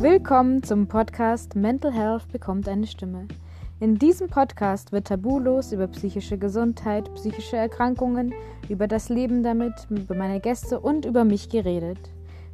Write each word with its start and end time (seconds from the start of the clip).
Willkommen 0.00 0.62
zum 0.62 0.86
Podcast 0.86 1.56
Mental 1.56 1.92
Health 1.92 2.30
bekommt 2.30 2.68
eine 2.68 2.86
Stimme. 2.86 3.26
In 3.80 3.98
diesem 3.98 4.28
Podcast 4.28 4.92
wird 4.92 5.08
tabulos 5.08 5.72
über 5.72 5.88
psychische 5.88 6.38
Gesundheit, 6.38 7.12
psychische 7.16 7.56
Erkrankungen, 7.56 8.32
über 8.68 8.86
das 8.86 9.08
Leben 9.08 9.42
damit, 9.42 9.72
über 9.90 10.14
meine 10.14 10.38
Gäste 10.38 10.78
und 10.78 11.04
über 11.04 11.24
mich 11.24 11.48
geredet. 11.48 11.98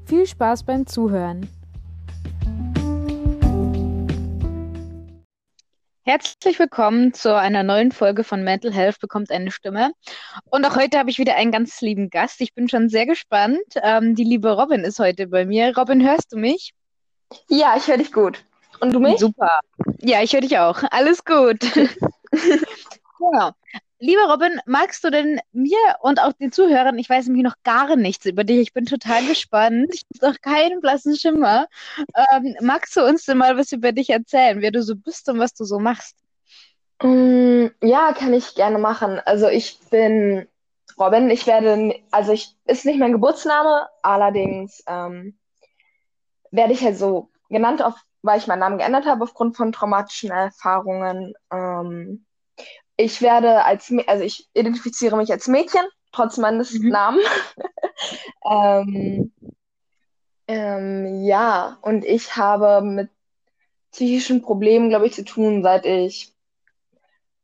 Viel 0.07 0.27
Spaß 0.27 0.62
beim 0.62 0.86
Zuhören. 0.86 1.46
Herzlich 6.07 6.58
willkommen 6.58 7.13
zu 7.13 7.39
einer 7.39 7.63
neuen 7.63 7.93
Folge 7.93 8.25
von 8.25 8.43
Mental 8.43 8.72
Health 8.72 9.00
bekommt 9.00 9.31
eine 9.31 9.50
Stimme. 9.50 9.93
Und 10.50 10.64
auch 10.64 10.76
heute 10.76 10.99
habe 10.99 11.11
ich 11.11 11.18
wieder 11.18 11.36
einen 11.36 11.53
ganz 11.53 11.82
lieben 11.82 12.08
Gast. 12.08 12.40
Ich 12.40 12.54
bin 12.54 12.71
schon 12.71 12.89
sehr 12.89 13.04
gespannt. 13.04 13.61
Ähm, 13.82 14.14
die 14.14 14.25
liebe 14.25 14.50
Robin 14.50 14.81
ist 14.81 14.99
heute 14.99 15.26
bei 15.26 15.45
mir. 15.45 15.76
Robin, 15.76 16.03
hörst 16.03 16.32
du 16.32 16.39
mich? 16.39 16.72
Ja, 17.49 17.75
ich 17.77 17.89
höre 17.89 17.99
dich 17.99 18.13
gut. 18.13 18.45
Und 18.81 18.93
du 18.93 19.01
mich? 19.01 19.19
Super. 19.19 19.61
Ja, 20.01 20.23
ich 20.23 20.33
höre 20.33 20.41
dich 20.41 20.59
auch. 20.59 20.83
Alles 20.91 21.25
gut. 21.25 21.61
genau. 22.31 23.50
Lieber 24.00 24.31
Robin, 24.31 24.61
magst 24.67 25.03
du 25.05 25.11
denn 25.11 25.41
mir 25.53 25.79
und 26.03 26.21
auch 26.21 26.33
den 26.35 26.53
Zuhörern, 26.53 26.99
ich 26.99 27.09
weiß 27.09 27.27
nämlich 27.27 27.45
noch 27.45 27.55
gar 27.63 27.97
nichts 27.97 28.27
über 28.27 28.45
dich, 28.45 28.59
ich 28.59 28.73
bin 28.75 28.85
total 28.85 29.25
gespannt, 29.25 29.95
ich 29.95 30.05
habe 30.21 30.33
noch 30.33 30.41
keinen 30.43 30.83
blassen 30.83 31.17
Schimmer. 31.17 31.69
Ähm, 32.33 32.55
magst 32.61 32.95
du 32.97 33.03
uns 33.03 33.25
denn 33.25 33.39
mal 33.39 33.56
was 33.56 33.72
über 33.72 33.92
dich 33.92 34.11
erzählen, 34.11 34.61
wer 34.61 34.72
du 34.72 34.83
so 34.83 34.95
bist 34.95 35.28
und 35.31 35.39
was 35.39 35.55
du 35.55 35.64
so 35.64 35.78
machst? 35.78 36.17
Mm, 37.03 37.69
ja, 37.83 38.12
kann 38.12 38.34
ich 38.34 38.55
gerne 38.55 38.78
machen. 38.78 39.20
Also 39.25 39.48
ich 39.48 39.78
bin 39.91 40.48
Robin, 40.98 41.31
ich 41.31 41.47
werde, 41.47 41.95
also 42.11 42.33
ich 42.33 42.55
ist 42.67 42.84
nicht 42.84 42.98
mein 42.98 43.12
Geburtsname, 43.12 43.89
allerdings 44.03 44.83
ähm, 44.86 45.39
werde 46.55 46.72
ich 46.72 46.83
halt 46.83 46.97
so 46.97 47.30
genannt, 47.48 47.83
auf, 47.83 47.94
weil 48.22 48.38
ich 48.38 48.47
meinen 48.47 48.60
Namen 48.60 48.78
geändert 48.78 49.06
habe 49.06 49.24
aufgrund 49.24 49.56
von 49.56 49.72
traumatischen 49.72 50.30
Erfahrungen. 50.30 51.34
Ähm, 51.50 52.24
ich 52.97 53.20
werde 53.20 53.64
als, 53.64 53.92
also 54.06 54.22
ich 54.22 54.48
identifiziere 54.55 55.16
mich 55.16 55.32
als 55.32 55.48
Mädchen, 55.48 55.82
trotz 56.12 56.38
meines 56.38 56.72
mhm. 56.72 56.88
Namens. 56.88 57.25
ähm, 58.50 59.32
ähm, 60.47 61.25
ja, 61.25 61.78
und 61.82 62.05
ich 62.05 62.36
habe 62.36 62.82
mit 62.82 63.10
psychischen 63.91 64.42
Problemen, 64.42 64.91
glaube 64.91 65.06
ich, 65.06 65.14
zu 65.14 65.25
tun, 65.25 65.62
seit 65.62 65.86
ich, 65.86 66.32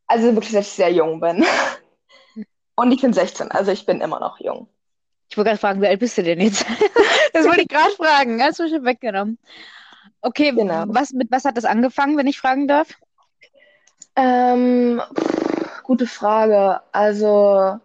also 0.07 0.35
wirklich 0.35 0.53
seit 0.53 0.63
ich 0.63 0.69
sehr 0.69 0.93
jung 0.93 1.21
bin. 1.21 1.45
und 2.77 2.93
ich 2.93 3.01
bin 3.01 3.13
16, 3.13 3.51
also 3.51 3.73
ich 3.73 3.87
bin 3.87 4.01
immer 4.01 4.21
noch 4.21 4.39
jung. 4.39 4.69
Ich 5.31 5.37
wollte 5.37 5.51
gerade 5.51 5.61
fragen, 5.61 5.81
wie 5.81 5.87
alt 5.87 6.01
bist 6.01 6.19
du 6.19 6.25
denn 6.25 6.41
jetzt? 6.41 6.67
das 7.33 7.47
wollte 7.47 7.63
ich 7.63 7.69
gerade 7.69 7.93
fragen. 7.93 8.43
Hast 8.43 8.59
du 8.59 8.69
schon 8.69 8.85
weggenommen. 8.85 9.39
Okay, 10.23 10.51
genau. 10.51 10.85
was, 10.89 11.13
mit 11.13 11.31
was 11.31 11.45
hat 11.45 11.57
das 11.57 11.65
angefangen, 11.65 12.17
wenn 12.17 12.27
ich 12.27 12.39
fragen 12.39 12.67
darf? 12.67 12.99
Ähm, 14.17 15.01
pff, 15.15 15.85
gute 15.85 16.09
Frage. 16.09 16.81
Also, 16.91 17.79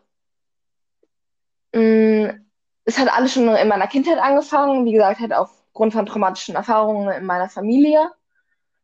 mh, 1.74 1.82
mm, 1.82 2.46
es 2.86 2.98
hat 2.98 3.14
alles 3.14 3.34
schon 3.34 3.48
in 3.48 3.68
meiner 3.68 3.88
Kindheit 3.88 4.18
angefangen. 4.18 4.86
Wie 4.86 4.94
gesagt, 4.94 5.20
halt 5.20 5.34
aufgrund 5.34 5.94
von 5.94 6.08
traumatischen 6.08 6.56
Erfahrungen 6.56 7.10
in 7.10 7.26
meiner 7.26 7.48
Familie. 7.48 8.10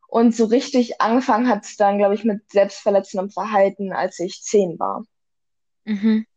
Und 0.08 0.36
so 0.36 0.46
richtig 0.46 1.02
angefangen 1.02 1.50
hat 1.50 1.66
es 1.66 1.78
dann, 1.78 1.98
glaube 1.98 2.14
ich, 2.14 2.26
mit 2.26 2.52
selbstverletzendem 2.52 3.32
Verhalten, 3.32 3.92
als 3.92 4.20
ich 4.20 4.44
zehn 4.44 4.78
war. 4.78 5.04
Mhm. 5.86 6.28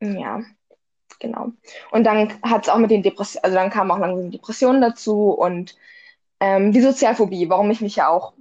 Ja 0.00 0.42
genau. 1.20 1.52
Und 1.90 2.04
dann 2.04 2.32
hat 2.42 2.64
es 2.64 2.68
auch 2.68 2.78
mit 2.78 2.90
den 2.90 3.02
Depressionen, 3.02 3.44
also 3.44 3.56
dann 3.56 3.70
kamen 3.70 3.90
auch 3.90 3.98
langsam 3.98 4.30
Depressionen 4.30 4.80
dazu 4.80 5.30
und 5.30 5.76
ähm, 6.40 6.72
die 6.72 6.80
Sozialphobie, 6.80 7.48
warum 7.48 7.70
ich 7.70 7.80
mich 7.80 7.96
ja 7.96 8.08
auch 8.08 8.34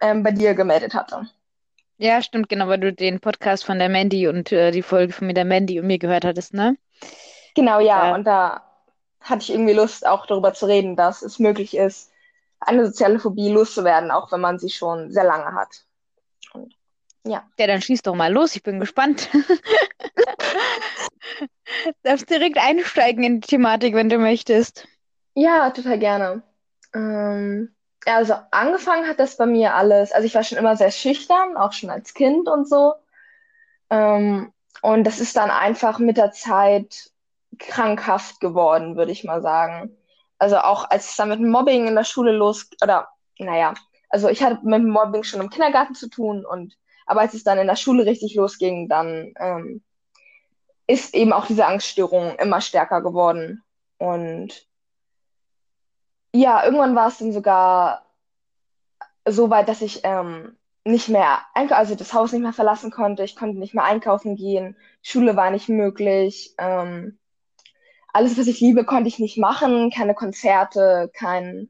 ähm, 0.00 0.22
bei 0.22 0.32
dir 0.32 0.54
gemeldet 0.54 0.94
hatte. 0.94 1.28
Ja, 1.98 2.22
stimmt, 2.22 2.48
genau, 2.48 2.68
weil 2.68 2.80
du 2.80 2.92
den 2.92 3.20
Podcast 3.20 3.64
von 3.64 3.78
der 3.78 3.90
Mandy 3.90 4.26
und 4.26 4.52
äh, 4.52 4.70
die 4.70 4.82
Folge 4.82 5.12
von 5.12 5.26
mir 5.26 5.34
der 5.34 5.44
Mandy 5.44 5.78
und 5.78 5.86
mir 5.86 5.98
gehört 5.98 6.24
hattest, 6.24 6.54
ne? 6.54 6.76
Genau, 7.54 7.78
ja, 7.78 8.06
ja, 8.06 8.14
und 8.14 8.24
da 8.24 8.62
hatte 9.20 9.42
ich 9.42 9.50
irgendwie 9.50 9.74
Lust, 9.74 10.06
auch 10.06 10.26
darüber 10.26 10.54
zu 10.54 10.66
reden, 10.66 10.96
dass 10.96 11.22
es 11.22 11.38
möglich 11.38 11.76
ist, 11.76 12.10
eine 12.58 12.86
soziale 12.86 13.18
Phobie 13.18 13.50
loszuwerden, 13.50 14.10
auch 14.10 14.32
wenn 14.32 14.40
man 14.40 14.58
sie 14.58 14.70
schon 14.70 15.12
sehr 15.12 15.24
lange 15.24 15.54
hat. 15.54 15.84
Und, 16.52 16.74
ja. 17.24 17.44
Ja, 17.58 17.66
dann 17.66 17.82
schieß 17.82 18.02
doch 18.02 18.14
mal 18.14 18.32
los, 18.32 18.56
ich 18.56 18.62
bin 18.62 18.80
gespannt. 18.80 19.28
Darfst 22.02 22.30
direkt 22.30 22.58
einsteigen 22.58 23.24
in 23.24 23.40
die 23.40 23.48
Thematik, 23.48 23.94
wenn 23.94 24.08
du 24.08 24.18
möchtest. 24.18 24.86
Ja, 25.34 25.70
total 25.70 25.98
gerne. 25.98 26.42
Ähm, 26.94 27.74
also 28.06 28.34
angefangen 28.50 29.08
hat 29.08 29.20
das 29.20 29.36
bei 29.36 29.46
mir 29.46 29.74
alles, 29.74 30.12
also 30.12 30.26
ich 30.26 30.34
war 30.34 30.42
schon 30.42 30.58
immer 30.58 30.76
sehr 30.76 30.90
schüchtern, 30.90 31.56
auch 31.56 31.72
schon 31.72 31.90
als 31.90 32.14
Kind 32.14 32.48
und 32.48 32.68
so. 32.68 32.94
Ähm, 33.90 34.52
und 34.82 35.04
das 35.04 35.20
ist 35.20 35.36
dann 35.36 35.50
einfach 35.50 35.98
mit 35.98 36.16
der 36.16 36.32
Zeit 36.32 37.10
krankhaft 37.58 38.40
geworden, 38.40 38.96
würde 38.96 39.12
ich 39.12 39.24
mal 39.24 39.42
sagen. 39.42 39.96
Also 40.38 40.58
auch 40.58 40.88
als 40.88 41.10
es 41.10 41.16
dann 41.16 41.28
mit 41.28 41.40
Mobbing 41.40 41.86
in 41.86 41.94
der 41.94 42.04
Schule 42.04 42.32
los, 42.32 42.70
oder 42.82 43.08
naja, 43.38 43.74
also 44.08 44.28
ich 44.28 44.42
hatte 44.42 44.60
mit 44.62 44.84
Mobbing 44.84 45.22
schon 45.22 45.40
im 45.40 45.50
Kindergarten 45.50 45.94
zu 45.94 46.08
tun 46.08 46.44
und 46.46 46.76
aber 47.06 47.22
als 47.22 47.34
es 47.34 47.44
dann 47.44 47.58
in 47.58 47.66
der 47.66 47.76
Schule 47.76 48.06
richtig 48.06 48.36
losging, 48.36 48.88
dann 48.88 49.34
ähm, 49.38 49.82
ist 50.90 51.14
eben 51.14 51.32
auch 51.32 51.46
diese 51.46 51.66
Angststörung 51.66 52.34
immer 52.36 52.60
stärker 52.60 53.00
geworden. 53.00 53.62
Und 53.98 54.66
ja, 56.34 56.64
irgendwann 56.64 56.96
war 56.96 57.08
es 57.08 57.18
dann 57.18 57.32
sogar 57.32 58.04
so 59.24 59.50
weit, 59.50 59.68
dass 59.68 59.82
ich 59.82 60.00
ähm, 60.02 60.56
nicht 60.84 61.08
mehr, 61.08 61.40
also 61.54 61.94
das 61.94 62.12
Haus 62.12 62.32
nicht 62.32 62.42
mehr 62.42 62.52
verlassen 62.52 62.90
konnte. 62.90 63.22
Ich 63.22 63.36
konnte 63.36 63.58
nicht 63.58 63.74
mehr 63.74 63.84
einkaufen 63.84 64.34
gehen. 64.34 64.76
Schule 65.02 65.36
war 65.36 65.50
nicht 65.50 65.68
möglich. 65.68 66.54
Ähm, 66.58 67.18
alles, 68.12 68.36
was 68.36 68.48
ich 68.48 68.60
liebe, 68.60 68.84
konnte 68.84 69.08
ich 69.08 69.20
nicht 69.20 69.38
machen. 69.38 69.90
Keine 69.90 70.14
Konzerte, 70.14 71.10
kein, 71.14 71.68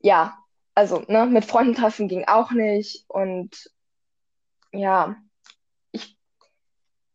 ja, 0.00 0.36
also 0.74 1.02
ne, 1.08 1.26
mit 1.26 1.46
Freunden 1.46 1.74
treffen 1.74 2.08
ging 2.08 2.26
auch 2.26 2.50
nicht. 2.50 3.04
Und 3.08 3.70
ja, 4.72 5.16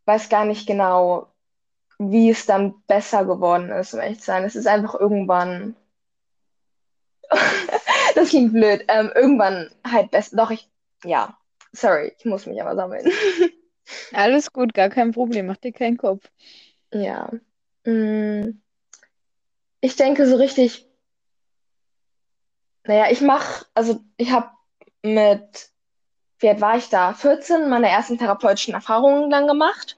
weiß 0.06 0.30
gar 0.30 0.46
nicht 0.46 0.68
genau, 0.68 1.28
wie 2.00 2.30
es 2.30 2.46
dann 2.46 2.76
besser 2.88 3.26
geworden 3.26 3.70
ist, 3.70 3.94
um 3.94 4.00
ehrlich 4.00 4.20
zu 4.20 4.26
sein. 4.26 4.44
Es 4.44 4.56
ist 4.56 4.68
einfach 4.68 4.96
irgendwann. 4.96 5.76
das 8.16 8.30
klingt 8.30 8.54
blöd. 8.54 8.86
Ähm, 8.88 9.12
irgendwann 9.16 9.70
halt 9.86 10.12
besser. 10.12 10.38
Doch, 10.38 10.52
ich. 10.52 10.70
Ja, 11.04 11.38
sorry, 11.72 12.14
ich 12.18 12.26
muss 12.26 12.46
mich 12.46 12.62
aber 12.62 12.76
sammeln. 12.76 13.10
Alles 14.14 14.54
gut, 14.54 14.74
gar 14.74 14.90
kein 14.90 15.12
Problem. 15.12 15.48
Mach 15.48 15.58
dir 15.58 15.74
keinen 15.74 15.98
Kopf. 15.98 16.30
Ja. 16.94 17.30
Mm. 17.84 18.62
Ich 19.82 19.96
denke 19.98 20.28
so 20.28 20.38
richtig. 20.38 20.88
Naja, 22.86 23.12
ich 23.12 23.22
mach, 23.22 23.66
also 23.74 24.02
ich 24.18 24.32
habe 24.32 24.50
mit 25.04 25.73
wie 26.44 26.50
alt 26.50 26.62
war 26.62 26.78
ich 26.78 26.90
da? 26.90 27.14
14, 27.14 27.70
meine 27.70 27.90
ersten 27.90 28.18
therapeutischen 28.18 28.74
Erfahrungen 28.74 29.30
dann 29.32 29.48
gemacht. 29.48 29.98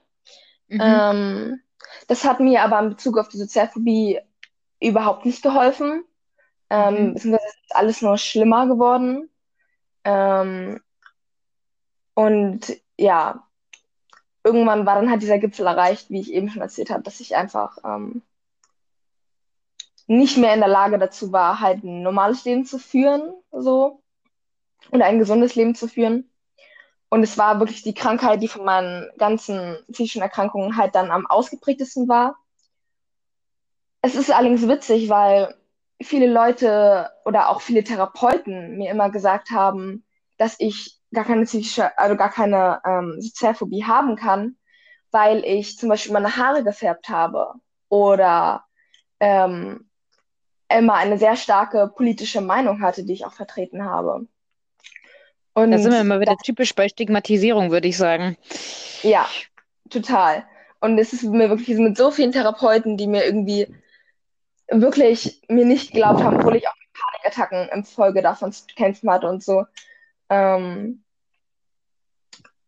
Mhm. 0.67 0.79
Ähm, 0.81 1.61
das 2.07 2.23
hat 2.23 2.39
mir 2.39 2.61
aber 2.61 2.79
in 2.79 2.89
Bezug 2.89 3.17
auf 3.17 3.28
die 3.28 3.38
Sozialphobie 3.38 4.19
überhaupt 4.79 5.25
nicht 5.25 5.41
geholfen. 5.41 6.06
Ähm, 6.69 7.09
mhm. 7.09 7.16
Es 7.16 7.25
ist 7.25 7.35
alles 7.72 8.01
nur 8.01 8.17
schlimmer 8.17 8.67
geworden. 8.67 9.29
Ähm, 10.03 10.79
und 12.13 12.77
ja, 12.97 13.47
irgendwann 14.44 14.85
war 14.85 14.95
dann 14.95 15.09
halt 15.09 15.22
dieser 15.22 15.39
Gipfel 15.39 15.66
erreicht, 15.66 16.09
wie 16.09 16.22
ich 16.22 16.31
eben 16.31 16.50
schon 16.50 16.62
erzählt 16.62 16.91
habe, 16.91 17.03
dass 17.03 17.19
ich 17.19 17.35
einfach 17.35 17.77
ähm, 17.83 18.21
nicht 20.07 20.38
mehr 20.38 20.53
in 20.53 20.59
der 20.59 20.69
Lage 20.69 21.00
dazu 21.00 21.31
war, 21.31 21.59
halt 21.59 21.83
ein 21.83 22.03
normales 22.03 22.45
Leben 22.45 22.65
zu 22.65 22.77
führen, 22.77 23.33
so. 23.51 24.01
Oder 24.92 25.06
ein 25.06 25.18
gesundes 25.18 25.56
Leben 25.56 25.74
zu 25.74 25.88
führen. 25.88 26.30
Und 27.15 27.23
es 27.23 27.38
war 27.38 27.62
wirklich 27.62 27.81
die 27.81 27.94
Krankheit, 27.94 28.41
die 28.41 28.50
von 28.50 28.65
meinen 28.65 29.09
ganzen 29.17 29.77
psychischen 29.89 30.21
Erkrankungen 30.21 30.75
halt 30.75 30.95
dann 30.95 31.12
am 31.12 31.25
ausgeprägtesten 31.25 32.09
war. 32.09 32.35
Es 34.01 34.15
ist 34.15 34.29
allerdings 34.29 34.67
witzig, 34.67 35.07
weil 35.07 35.56
viele 36.01 36.27
Leute 36.27 37.09
oder 37.23 37.47
auch 37.47 37.62
viele 37.62 37.85
Therapeuten 37.85 38.75
mir 38.75 38.91
immer 38.91 39.09
gesagt 39.12 39.51
haben, 39.51 40.03
dass 40.38 40.57
ich 40.59 41.00
gar 41.13 41.23
keine 41.23 41.45
psychische, 41.45 41.97
also 41.97 42.17
gar 42.17 42.31
keine 42.31 42.81
ähm, 42.85 43.21
Sozialphobie 43.21 43.85
haben 43.85 44.18
kann, 44.18 44.57
weil 45.09 45.45
ich 45.45 45.77
zum 45.77 45.88
Beispiel 45.88 46.11
meine 46.11 46.35
Haare 46.35 46.65
gefärbt 46.65 47.07
habe 47.07 47.53
oder 47.88 48.65
ähm, 49.21 49.89
immer 50.68 50.95
eine 50.95 51.18
sehr 51.18 51.38
starke 51.38 51.88
politische 51.95 52.41
Meinung 52.41 52.81
hatte, 52.81 53.06
die 53.06 53.13
ich 53.13 53.25
auch 53.25 53.31
vertreten 53.31 53.85
habe. 53.85 54.27
Und 55.56 55.72
da 55.72 55.78
sind 55.78 55.92
wir 55.92 56.02
immer 56.02 56.19
wieder 56.19 56.36
typisch 56.38 56.75
bei 56.75 56.90
Stigmatisierung, 56.90 57.72
würde 57.72 57.88
ich 57.88 57.98
sagen. 57.98 58.38
Ja, 59.02 59.25
total. 59.90 60.46
Und 60.81 61.00
es 61.00 61.13
ist 61.13 61.24
mir 61.24 61.50
wirklich 61.50 61.78
mit 61.78 61.98
so 61.98 62.12
vielen 62.12 62.34
Therapeuten, 62.34 62.98
die 62.98 63.07
mir 63.07 63.25
irgendwie 63.25 63.74
wirklich 64.69 65.42
mir 65.48 65.66
nicht 65.66 65.94
geglaubt 65.94 66.22
haben, 66.22 66.38
obwohl 66.38 66.57
ich 66.57 66.68
auch 66.68 66.75
mit 66.75 66.90
Panikattacken 66.94 67.69
im 67.69 67.86
Folge 67.86 68.22
davon 68.22 68.52
zu 68.52 68.66
kämpfen 68.75 69.10
hatte 69.10 69.28
und 69.28 69.44
so. 69.44 69.63
Ähm, 70.30 71.04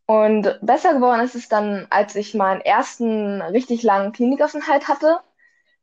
und 0.05 0.57
besser 0.61 0.93
geworden 0.93 1.21
ist 1.21 1.35
es 1.35 1.49
dann, 1.49 1.87
als 1.89 2.15
ich 2.15 2.33
meinen 2.33 2.61
ersten 2.61 3.41
richtig 3.41 3.83
langen 3.83 4.13
Klinikaufenthalt 4.13 4.87
hatte. 4.87 5.19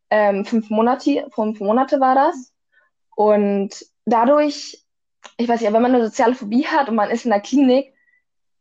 Ähm, 0.09 0.47
fünf 0.47 0.71
Monate, 0.71 1.27
fünf 1.35 1.61
Monate 1.61 2.01
war 2.01 2.15
das. 2.15 2.53
Und 3.15 3.87
dadurch, 4.07 4.84
ich 5.37 5.49
weiß 5.49 5.61
nicht, 5.61 5.73
wenn 5.73 5.83
man 5.83 5.95
eine 5.95 6.05
soziale 6.05 6.35
Phobie 6.35 6.67
hat 6.67 6.89
und 6.89 6.95
man 6.95 7.11
ist 7.11 7.25
in 7.25 7.31
der 7.31 7.41
Klinik, 7.41 7.93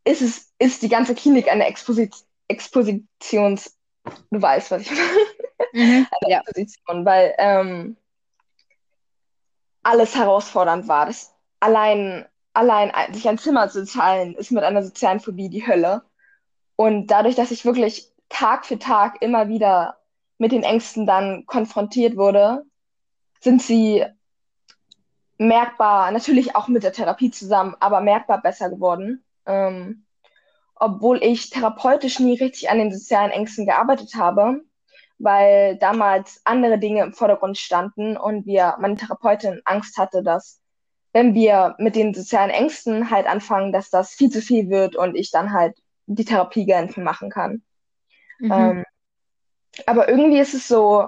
ist 0.05 0.21
es, 0.21 0.53
ist 0.59 0.81
die 0.81 0.89
ganze 0.89 1.15
Klinik 1.15 1.49
eine 1.49 1.65
Exposit 1.65 2.13
Expositions, 2.49 3.77
du 4.03 4.41
weißt, 4.41 4.71
was 4.71 4.81
ich 4.81 4.91
meine. 4.91 5.01
Mhm, 5.73 6.07
eine 6.21 6.31
ja. 6.31 6.39
Exposition, 6.39 7.05
weil 7.05 7.33
ähm, 7.37 7.97
alles 9.81 10.15
herausfordernd 10.15 10.87
war. 10.87 11.05
Das 11.05 11.33
allein, 11.59 12.25
allein 12.53 12.91
sich 13.13 13.27
ein 13.27 13.37
Zimmer 13.37 13.69
zu 13.69 13.85
zahlen, 13.85 14.35
ist 14.35 14.51
mit 14.51 14.63
einer 14.63 14.83
sozialen 14.83 15.19
Phobie 15.19 15.49
die 15.49 15.65
Hölle. 15.65 16.03
Und 16.75 17.07
dadurch, 17.07 17.35
dass 17.35 17.51
ich 17.51 17.65
wirklich 17.65 18.11
Tag 18.29 18.65
für 18.65 18.79
Tag 18.79 19.21
immer 19.21 19.47
wieder 19.47 19.97
mit 20.37 20.51
den 20.51 20.63
Ängsten 20.63 21.05
dann 21.05 21.45
konfrontiert 21.45 22.17
wurde, 22.17 22.65
sind 23.39 23.61
sie 23.61 24.05
merkbar, 25.47 26.11
natürlich 26.11 26.55
auch 26.55 26.67
mit 26.67 26.83
der 26.83 26.93
Therapie 26.93 27.31
zusammen, 27.31 27.75
aber 27.79 28.01
merkbar 28.01 28.41
besser 28.41 28.69
geworden. 28.69 29.23
Ähm, 29.45 30.05
obwohl 30.75 31.23
ich 31.23 31.49
therapeutisch 31.49 32.19
nie 32.19 32.37
richtig 32.37 32.69
an 32.69 32.77
den 32.77 32.91
sozialen 32.91 33.31
Ängsten 33.31 33.65
gearbeitet 33.65 34.15
habe, 34.15 34.61
weil 35.17 35.77
damals 35.77 36.41
andere 36.43 36.77
Dinge 36.79 37.03
im 37.03 37.13
Vordergrund 37.13 37.57
standen 37.57 38.17
und 38.17 38.45
wir, 38.45 38.75
meine 38.79 38.95
Therapeutin 38.95 39.61
Angst 39.65 39.97
hatte, 39.97 40.23
dass 40.23 40.59
wenn 41.13 41.35
wir 41.35 41.75
mit 41.77 41.95
den 41.95 42.13
sozialen 42.13 42.49
Ängsten 42.49 43.11
halt 43.11 43.27
anfangen, 43.27 43.71
dass 43.71 43.89
das 43.89 44.13
viel 44.13 44.29
zu 44.29 44.41
viel 44.41 44.69
wird 44.69 44.95
und 44.95 45.15
ich 45.15 45.31
dann 45.31 45.53
halt 45.53 45.77
die 46.07 46.25
Therapie 46.25 46.65
gerne 46.65 46.91
machen 46.97 47.29
kann. 47.29 47.61
Mhm. 48.39 48.51
Ähm, 48.51 48.85
aber 49.85 50.09
irgendwie 50.09 50.39
ist 50.39 50.53
es 50.53 50.67
so 50.67 51.07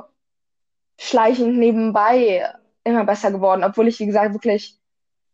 schleichend 0.97 1.57
nebenbei 1.57 2.47
immer 2.85 3.03
besser 3.03 3.31
geworden, 3.31 3.63
obwohl 3.63 3.87
ich, 3.87 3.99
wie 3.99 4.05
gesagt, 4.05 4.33
wirklich 4.33 4.79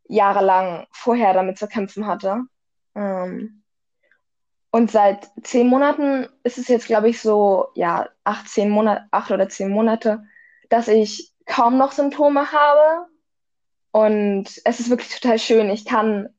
jahrelang 0.07 0.87
vorher 0.91 1.33
damit 1.33 1.59
zu 1.59 1.67
kämpfen 1.67 2.07
hatte. 2.07 2.43
Ähm, 2.95 3.63
und 4.71 4.89
seit 4.89 5.29
zehn 5.43 5.67
Monaten 5.67 6.27
ist 6.43 6.57
es 6.57 6.69
jetzt, 6.69 6.87
glaube 6.87 7.09
ich, 7.09 7.21
so, 7.21 7.67
ja, 7.75 8.09
acht, 8.23 8.47
zehn 8.47 8.69
Monate, 8.69 9.05
acht 9.11 9.29
oder 9.31 9.49
zehn 9.49 9.69
Monate, 9.69 10.23
dass 10.69 10.87
ich 10.87 11.33
kaum 11.45 11.77
noch 11.77 11.91
Symptome 11.91 12.51
habe. 12.51 13.07
Und 13.91 14.45
es 14.63 14.79
ist 14.79 14.89
wirklich 14.89 15.09
total 15.09 15.37
schön. 15.37 15.69
Ich 15.69 15.83
kann, 15.83 16.29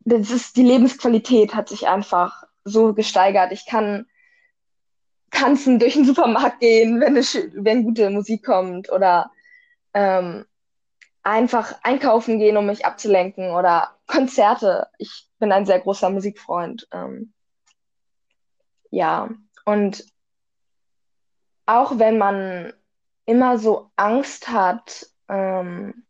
das 0.00 0.30
ist, 0.30 0.56
die 0.56 0.64
Lebensqualität 0.64 1.54
hat 1.54 1.68
sich 1.68 1.86
einfach 1.86 2.42
so 2.64 2.94
gesteigert. 2.94 3.52
Ich 3.52 3.64
kann 3.64 4.06
tanzen 5.38 5.78
durch 5.78 5.94
den 5.94 6.04
Supermarkt 6.04 6.60
gehen, 6.60 7.00
wenn, 7.00 7.16
eine, 7.16 7.24
wenn 7.54 7.84
gute 7.84 8.10
Musik 8.10 8.44
kommt 8.44 8.90
oder 8.90 9.30
ähm, 9.94 10.44
einfach 11.22 11.74
einkaufen 11.82 12.38
gehen, 12.38 12.56
um 12.56 12.66
mich 12.66 12.84
abzulenken 12.84 13.50
oder 13.50 13.96
Konzerte. 14.06 14.88
Ich 14.98 15.28
bin 15.38 15.52
ein 15.52 15.66
sehr 15.66 15.80
großer 15.80 16.10
Musikfreund. 16.10 16.88
Ähm, 16.92 17.32
ja, 18.90 19.28
und 19.64 20.04
auch 21.66 21.98
wenn 21.98 22.16
man 22.18 22.72
immer 23.26 23.58
so 23.58 23.90
Angst 23.96 24.48
hat, 24.48 25.06
ähm, 25.28 26.04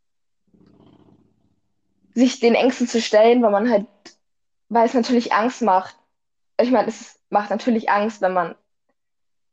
sich 2.13 2.39
den 2.39 2.55
Ängsten 2.55 2.87
zu 2.87 3.01
stellen, 3.01 3.41
weil 3.43 3.51
man 3.51 3.69
halt, 3.69 3.87
weil 4.69 4.85
es 4.85 4.93
natürlich 4.93 5.33
Angst 5.33 5.61
macht. 5.61 5.95
Ich 6.59 6.71
meine, 6.71 6.87
es 6.87 7.19
macht 7.29 7.49
natürlich 7.49 7.89
Angst, 7.89 8.21
wenn 8.21 8.33
man 8.33 8.55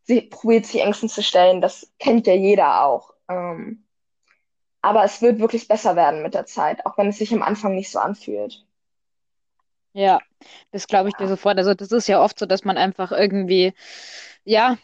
sie 0.06 0.22
probiert, 0.22 0.66
sich 0.66 0.80
Ängsten 0.80 1.08
zu 1.08 1.22
stellen. 1.22 1.60
Das 1.60 1.92
kennt 1.98 2.26
ja 2.26 2.34
jeder 2.34 2.84
auch. 2.84 3.12
Ähm, 3.28 3.84
aber 4.80 5.04
es 5.04 5.20
wird 5.20 5.40
wirklich 5.40 5.66
besser 5.66 5.96
werden 5.96 6.22
mit 6.22 6.34
der 6.34 6.46
Zeit, 6.46 6.86
auch 6.86 6.96
wenn 6.96 7.08
es 7.08 7.18
sich 7.18 7.32
am 7.32 7.42
Anfang 7.42 7.74
nicht 7.74 7.90
so 7.90 7.98
anfühlt. 7.98 8.64
Ja, 9.92 10.20
das 10.70 10.86
glaube 10.86 11.08
ich 11.08 11.14
dir 11.16 11.26
sofort. 11.26 11.58
Also 11.58 11.74
das 11.74 11.90
ist 11.90 12.06
ja 12.06 12.22
oft 12.22 12.38
so, 12.38 12.46
dass 12.46 12.64
man 12.64 12.76
einfach 12.76 13.10
irgendwie, 13.12 13.72
ja, 14.44 14.76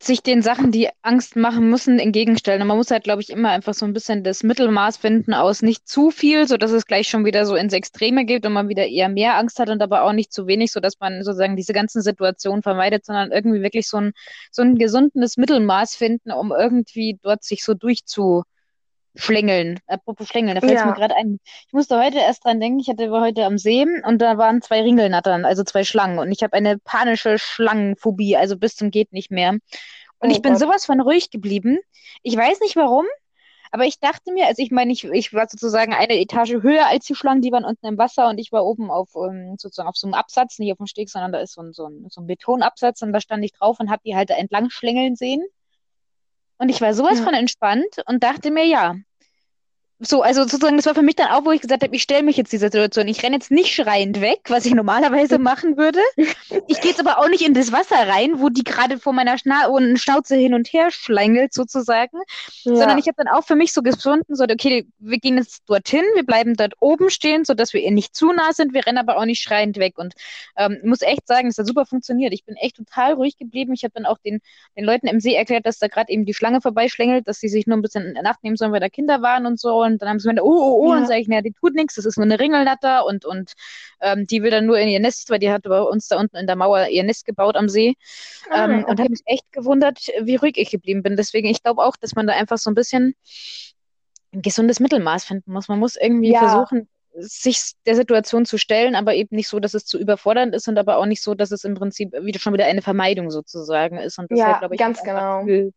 sich 0.00 0.22
den 0.22 0.40
Sachen, 0.40 0.72
die 0.72 0.88
Angst 1.02 1.36
machen 1.36 1.68
müssen, 1.68 1.98
entgegenstellen. 1.98 2.62
Und 2.62 2.68
man 2.68 2.78
muss 2.78 2.90
halt, 2.90 3.04
glaube 3.04 3.20
ich, 3.20 3.28
immer 3.30 3.50
einfach 3.50 3.74
so 3.74 3.84
ein 3.84 3.92
bisschen 3.92 4.24
das 4.24 4.42
Mittelmaß 4.42 4.96
finden 4.96 5.34
aus 5.34 5.60
nicht 5.60 5.86
zu 5.86 6.10
viel, 6.10 6.48
sodass 6.48 6.70
es 6.72 6.86
gleich 6.86 7.08
schon 7.08 7.26
wieder 7.26 7.44
so 7.44 7.56
ins 7.56 7.74
Extreme 7.74 8.24
geht 8.24 8.46
und 8.46 8.54
man 8.54 8.68
wieder 8.68 8.86
eher 8.86 9.10
mehr 9.10 9.36
Angst 9.36 9.58
hat 9.58 9.68
und 9.68 9.82
aber 9.82 10.04
auch 10.04 10.12
nicht 10.12 10.32
zu 10.32 10.46
wenig, 10.46 10.72
sodass 10.72 10.98
man 10.98 11.22
sozusagen 11.22 11.56
diese 11.56 11.74
ganzen 11.74 12.00
Situationen 12.00 12.62
vermeidet, 12.62 13.04
sondern 13.04 13.32
irgendwie 13.32 13.60
wirklich 13.62 13.86
so 13.86 13.98
ein, 13.98 14.12
so 14.50 14.62
ein 14.62 14.76
gesundes 14.76 15.36
Mittelmaß 15.36 15.94
finden, 15.96 16.32
um 16.32 16.52
irgendwie 16.52 17.18
dort 17.22 17.44
sich 17.44 17.62
so 17.62 17.74
durchzu, 17.74 18.44
Schlängeln. 19.14 19.78
Apropos 19.86 20.28
Schlängeln, 20.28 20.54
da 20.54 20.60
fällt 20.60 20.78
ja. 20.78 20.86
mir 20.86 20.94
gerade 20.94 21.16
ein. 21.16 21.38
Ich 21.66 21.72
musste 21.72 22.02
heute 22.02 22.18
erst 22.18 22.44
dran 22.44 22.60
denken, 22.60 22.80
ich 22.80 22.88
hatte 22.88 23.10
heute 23.10 23.44
am 23.44 23.58
See 23.58 23.84
und 24.04 24.22
da 24.22 24.38
waren 24.38 24.62
zwei 24.62 24.82
Ringelnattern, 24.82 25.44
also 25.44 25.64
zwei 25.64 25.84
Schlangen. 25.84 26.18
Und 26.18 26.32
ich 26.32 26.42
habe 26.42 26.54
eine 26.54 26.78
panische 26.78 27.38
Schlangenphobie, 27.38 28.36
also 28.36 28.56
bis 28.56 28.76
zum 28.76 28.90
geht 28.90 29.12
nicht 29.12 29.30
mehr. 29.30 29.50
Und 29.50 30.28
oh 30.28 30.30
ich 30.30 30.40
bin 30.40 30.52
Gott. 30.52 30.60
sowas 30.60 30.86
von 30.86 31.00
ruhig 31.00 31.30
geblieben. 31.30 31.78
Ich 32.22 32.36
weiß 32.36 32.60
nicht 32.60 32.76
warum, 32.76 33.04
aber 33.74 33.86
ich 33.86 33.98
dachte 33.98 34.32
mir, 34.32 34.46
also 34.46 34.62
ich 34.62 34.70
meine, 34.70 34.92
ich, 34.92 35.04
ich 35.04 35.32
war 35.32 35.48
sozusagen 35.48 35.94
eine 35.94 36.20
Etage 36.20 36.56
höher 36.60 36.86
als 36.88 37.06
die 37.06 37.14
Schlangen, 37.14 37.40
die 37.40 37.52
waren 37.52 37.64
unten 37.64 37.86
im 37.86 37.96
Wasser 37.96 38.28
und 38.28 38.38
ich 38.38 38.52
war 38.52 38.66
oben 38.66 38.90
auf 38.90 39.14
um, 39.14 39.30
ähm, 39.30 39.56
sozusagen 39.58 39.88
auf 39.88 39.96
so 39.96 40.06
einem 40.06 40.12
Absatz, 40.12 40.58
nicht 40.58 40.72
auf 40.72 40.78
dem 40.78 40.86
Steg, 40.86 41.08
sondern 41.08 41.32
da 41.32 41.40
ist 41.40 41.54
so 41.54 41.62
ein, 41.62 41.72
so 41.72 41.86
ein, 41.86 42.06
so 42.10 42.20
ein 42.20 42.26
Betonabsatz 42.26 43.00
und 43.00 43.14
da 43.14 43.20
stand 43.22 43.42
ich 43.44 43.52
drauf 43.52 43.80
und 43.80 43.90
habe 43.90 44.02
die 44.04 44.14
halt 44.14 44.28
entlang 44.30 44.68
schlängeln 44.68 45.16
sehen. 45.16 45.42
Und 46.62 46.68
ich 46.68 46.80
war 46.80 46.94
sowas 46.94 47.18
ja. 47.18 47.24
von 47.24 47.34
entspannt 47.34 47.96
und 48.06 48.22
dachte 48.22 48.52
mir, 48.52 48.64
ja, 48.64 48.94
so, 50.04 50.22
also 50.22 50.42
sozusagen, 50.42 50.76
das 50.76 50.86
war 50.86 50.94
für 50.94 51.02
mich 51.02 51.16
dann 51.16 51.28
auch, 51.28 51.44
wo 51.44 51.52
ich 51.52 51.60
gesagt 51.60 51.82
habe, 51.82 51.94
ich 51.94 52.02
stelle 52.02 52.22
mich 52.22 52.36
jetzt 52.36 52.52
dieser 52.52 52.66
Situation. 52.66 53.06
Ich 53.06 53.22
renne 53.22 53.36
jetzt 53.36 53.50
nicht 53.50 53.72
schreiend 53.72 54.20
weg, 54.20 54.40
was 54.48 54.66
ich 54.66 54.74
normalerweise 54.74 55.38
machen 55.38 55.76
würde. 55.76 56.00
Ich 56.66 56.80
gehe 56.80 56.90
jetzt 56.90 57.00
aber 57.00 57.18
auch 57.18 57.28
nicht 57.28 57.46
in 57.46 57.54
das 57.54 57.70
Wasser 57.70 58.08
rein, 58.08 58.40
wo 58.40 58.48
die 58.48 58.64
gerade 58.64 58.98
vor 58.98 59.12
meiner 59.12 59.38
Schna 59.38 59.68
Schnauze 59.96 60.36
hin 60.36 60.54
und 60.54 60.72
her 60.72 60.90
schlängelt, 60.90 61.52
sozusagen. 61.52 62.18
Ja. 62.64 62.76
Sondern 62.76 62.98
ich 62.98 63.06
habe 63.06 63.16
dann 63.16 63.28
auch 63.28 63.44
für 63.44 63.54
mich 63.54 63.72
so 63.72 63.82
gefunden, 63.82 64.34
so, 64.34 64.44
okay, 64.44 64.86
wir 64.98 65.18
gehen 65.18 65.36
jetzt 65.36 65.62
dorthin, 65.66 66.04
wir 66.14 66.24
bleiben 66.24 66.54
dort 66.54 66.74
oben 66.80 67.10
stehen, 67.10 67.44
sodass 67.44 67.72
wir 67.72 67.80
ihr 67.80 67.92
nicht 67.92 68.16
zu 68.16 68.32
nah 68.32 68.52
sind, 68.52 68.74
wir 68.74 68.86
rennen 68.86 68.98
aber 68.98 69.18
auch 69.18 69.24
nicht 69.24 69.42
schreiend 69.42 69.76
weg. 69.76 69.98
Und 69.98 70.14
ähm, 70.56 70.78
muss 70.84 71.02
echt 71.02 71.28
sagen, 71.28 71.48
es 71.48 71.58
hat 71.58 71.66
super 71.66 71.86
funktioniert. 71.86 72.32
Ich 72.32 72.44
bin 72.44 72.56
echt 72.56 72.76
total 72.76 73.14
ruhig 73.14 73.36
geblieben. 73.38 73.72
Ich 73.72 73.84
habe 73.84 73.92
dann 73.94 74.06
auch 74.06 74.18
den, 74.18 74.40
den 74.76 74.84
Leuten 74.84 75.06
im 75.06 75.20
See 75.20 75.34
erklärt, 75.34 75.66
dass 75.66 75.78
da 75.78 75.86
gerade 75.86 76.12
eben 76.12 76.24
die 76.24 76.34
Schlange 76.34 76.60
vorbeischlängelt, 76.60 77.28
dass 77.28 77.38
sie 77.38 77.48
sich 77.48 77.66
nur 77.66 77.76
ein 77.76 77.82
bisschen 77.82 78.16
in 78.16 78.22
Nacht 78.22 78.42
nehmen 78.42 78.56
sollen, 78.56 78.72
weil 78.72 78.80
da 78.80 78.88
Kinder 78.88 79.22
waren 79.22 79.46
und 79.46 79.60
so. 79.60 79.82
Und 79.82 79.91
dann 79.98 80.08
haben 80.08 80.18
sie 80.18 80.32
mir, 80.32 80.42
oh, 80.42 80.48
oh, 80.48 80.86
oh, 80.86 80.92
ja. 80.92 81.00
und 81.00 81.06
sage 81.06 81.20
ich, 81.20 81.28
naja, 81.28 81.42
die 81.42 81.52
tut 81.52 81.74
nichts, 81.74 81.96
das 81.96 82.06
ist 82.06 82.16
nur 82.16 82.24
eine 82.24 82.38
Ringelnatter 82.38 83.04
und, 83.04 83.24
und 83.24 83.52
ähm, 84.00 84.26
die 84.26 84.42
will 84.42 84.50
dann 84.50 84.66
nur 84.66 84.78
in 84.78 84.88
ihr 84.88 85.00
Nest, 85.00 85.28
weil 85.30 85.38
die 85.38 85.50
hat 85.50 85.62
bei 85.62 85.80
uns 85.80 86.08
da 86.08 86.18
unten 86.18 86.36
in 86.36 86.46
der 86.46 86.56
Mauer 86.56 86.88
ihr 86.88 87.04
Nest 87.04 87.24
gebaut 87.24 87.56
am 87.56 87.68
See. 87.68 87.94
Ah, 88.50 88.64
ähm, 88.64 88.80
okay. 88.80 88.90
Und 88.90 89.00
habe 89.00 89.10
mich 89.10 89.22
echt 89.26 89.50
gewundert, 89.52 89.98
wie 90.22 90.36
ruhig 90.36 90.56
ich 90.56 90.70
geblieben 90.70 91.02
bin. 91.02 91.16
Deswegen, 91.16 91.48
ich 91.48 91.62
glaube 91.62 91.82
auch, 91.82 91.96
dass 91.96 92.14
man 92.14 92.26
da 92.26 92.34
einfach 92.34 92.58
so 92.58 92.70
ein 92.70 92.74
bisschen 92.74 93.14
ein 94.32 94.42
gesundes 94.42 94.80
Mittelmaß 94.80 95.24
finden 95.24 95.52
muss. 95.52 95.68
Man 95.68 95.78
muss 95.78 95.96
irgendwie 95.96 96.32
ja. 96.32 96.40
versuchen, 96.40 96.88
sich 97.14 97.72
der 97.86 97.94
Situation 97.94 98.46
zu 98.46 98.58
stellen, 98.58 98.94
aber 98.94 99.14
eben 99.14 99.36
nicht 99.36 99.48
so, 99.48 99.60
dass 99.60 99.74
es 99.74 99.84
zu 99.84 99.98
überfordernd 99.98 100.54
ist 100.54 100.68
und 100.68 100.78
aber 100.78 100.96
auch 100.96 101.06
nicht 101.06 101.22
so, 101.22 101.34
dass 101.34 101.50
es 101.50 101.64
im 101.64 101.74
Prinzip 101.74 102.12
wieder 102.22 102.38
schon 102.38 102.54
wieder 102.54 102.64
eine 102.64 102.82
Vermeidung 102.82 103.30
sozusagen 103.30 103.98
ist. 103.98 104.18
Und 104.18 104.30
das 104.30 104.38
ja, 104.38 104.60
halt, 104.60 104.72
ich, 104.72 104.78
ganz 104.78 105.02
genau. 105.02 105.44
Viel, 105.44 105.72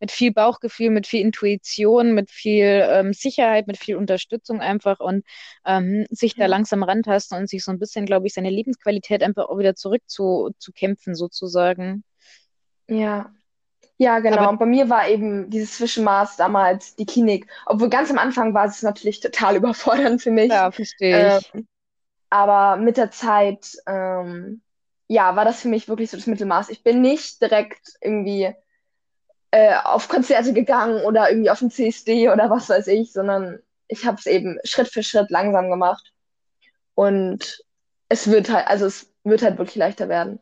mit 0.00 0.10
viel 0.10 0.32
Bauchgefühl, 0.32 0.90
mit 0.90 1.06
viel 1.06 1.20
Intuition, 1.20 2.14
mit 2.14 2.30
viel 2.30 2.86
ähm, 2.90 3.12
Sicherheit, 3.12 3.66
mit 3.66 3.78
viel 3.78 3.96
Unterstützung 3.96 4.60
einfach 4.60 5.00
und 5.00 5.24
ähm, 5.64 6.06
sich 6.10 6.34
da 6.34 6.46
langsam 6.46 6.82
rantasten 6.82 7.38
und 7.38 7.48
sich 7.48 7.64
so 7.64 7.70
ein 7.70 7.78
bisschen, 7.78 8.06
glaube 8.06 8.26
ich, 8.26 8.34
seine 8.34 8.50
Lebensqualität 8.50 9.22
einfach 9.22 9.48
auch 9.48 9.58
wieder 9.58 9.74
zurückzukämpfen, 9.74 11.14
sozusagen. 11.14 12.04
Ja. 12.88 13.32
Ja, 13.98 14.18
genau. 14.18 14.36
Aber 14.38 14.50
und 14.50 14.58
bei 14.58 14.66
mir 14.66 14.90
war 14.90 15.08
eben 15.08 15.48
dieses 15.48 15.78
Zwischenmaß 15.78 16.36
damals 16.36 16.96
die 16.96 17.06
Klinik. 17.06 17.46
Obwohl 17.64 17.88
ganz 17.88 18.10
am 18.10 18.18
Anfang 18.18 18.52
war 18.52 18.66
es 18.66 18.82
natürlich 18.82 19.20
total 19.20 19.56
überfordernd 19.56 20.20
für 20.20 20.30
mich. 20.30 20.50
Ja, 20.50 20.70
verstehe 20.70 21.38
ich. 21.38 21.54
Ähm, 21.54 21.66
aber 22.28 22.76
mit 22.76 22.96
der 22.96 23.10
Zeit, 23.10 23.76
ähm, 23.86 24.60
ja, 25.08 25.36
war 25.36 25.44
das 25.44 25.62
für 25.62 25.68
mich 25.68 25.88
wirklich 25.88 26.10
so 26.10 26.16
das 26.16 26.26
Mittelmaß. 26.26 26.68
Ich 26.70 26.82
bin 26.82 27.00
nicht 27.00 27.40
direkt 27.40 27.94
irgendwie 28.00 28.52
äh, 29.50 29.74
auf 29.84 30.08
Konzerte 30.08 30.52
gegangen 30.52 31.02
oder 31.04 31.30
irgendwie 31.30 31.50
auf 31.50 31.60
den 31.60 31.70
CSD 31.70 32.30
oder 32.30 32.50
was 32.50 32.68
weiß 32.68 32.86
ich, 32.88 33.12
sondern 33.12 33.60
ich 33.88 34.06
habe 34.06 34.18
es 34.18 34.26
eben 34.26 34.58
Schritt 34.64 34.88
für 34.88 35.02
Schritt 35.02 35.30
langsam 35.30 35.70
gemacht. 35.70 36.12
Und 36.94 37.64
es 38.08 38.30
wird 38.30 38.50
halt, 38.50 38.66
also 38.68 38.86
es 38.86 39.12
wird 39.24 39.42
halt 39.42 39.58
wirklich 39.58 39.76
leichter 39.76 40.08
werden. 40.08 40.40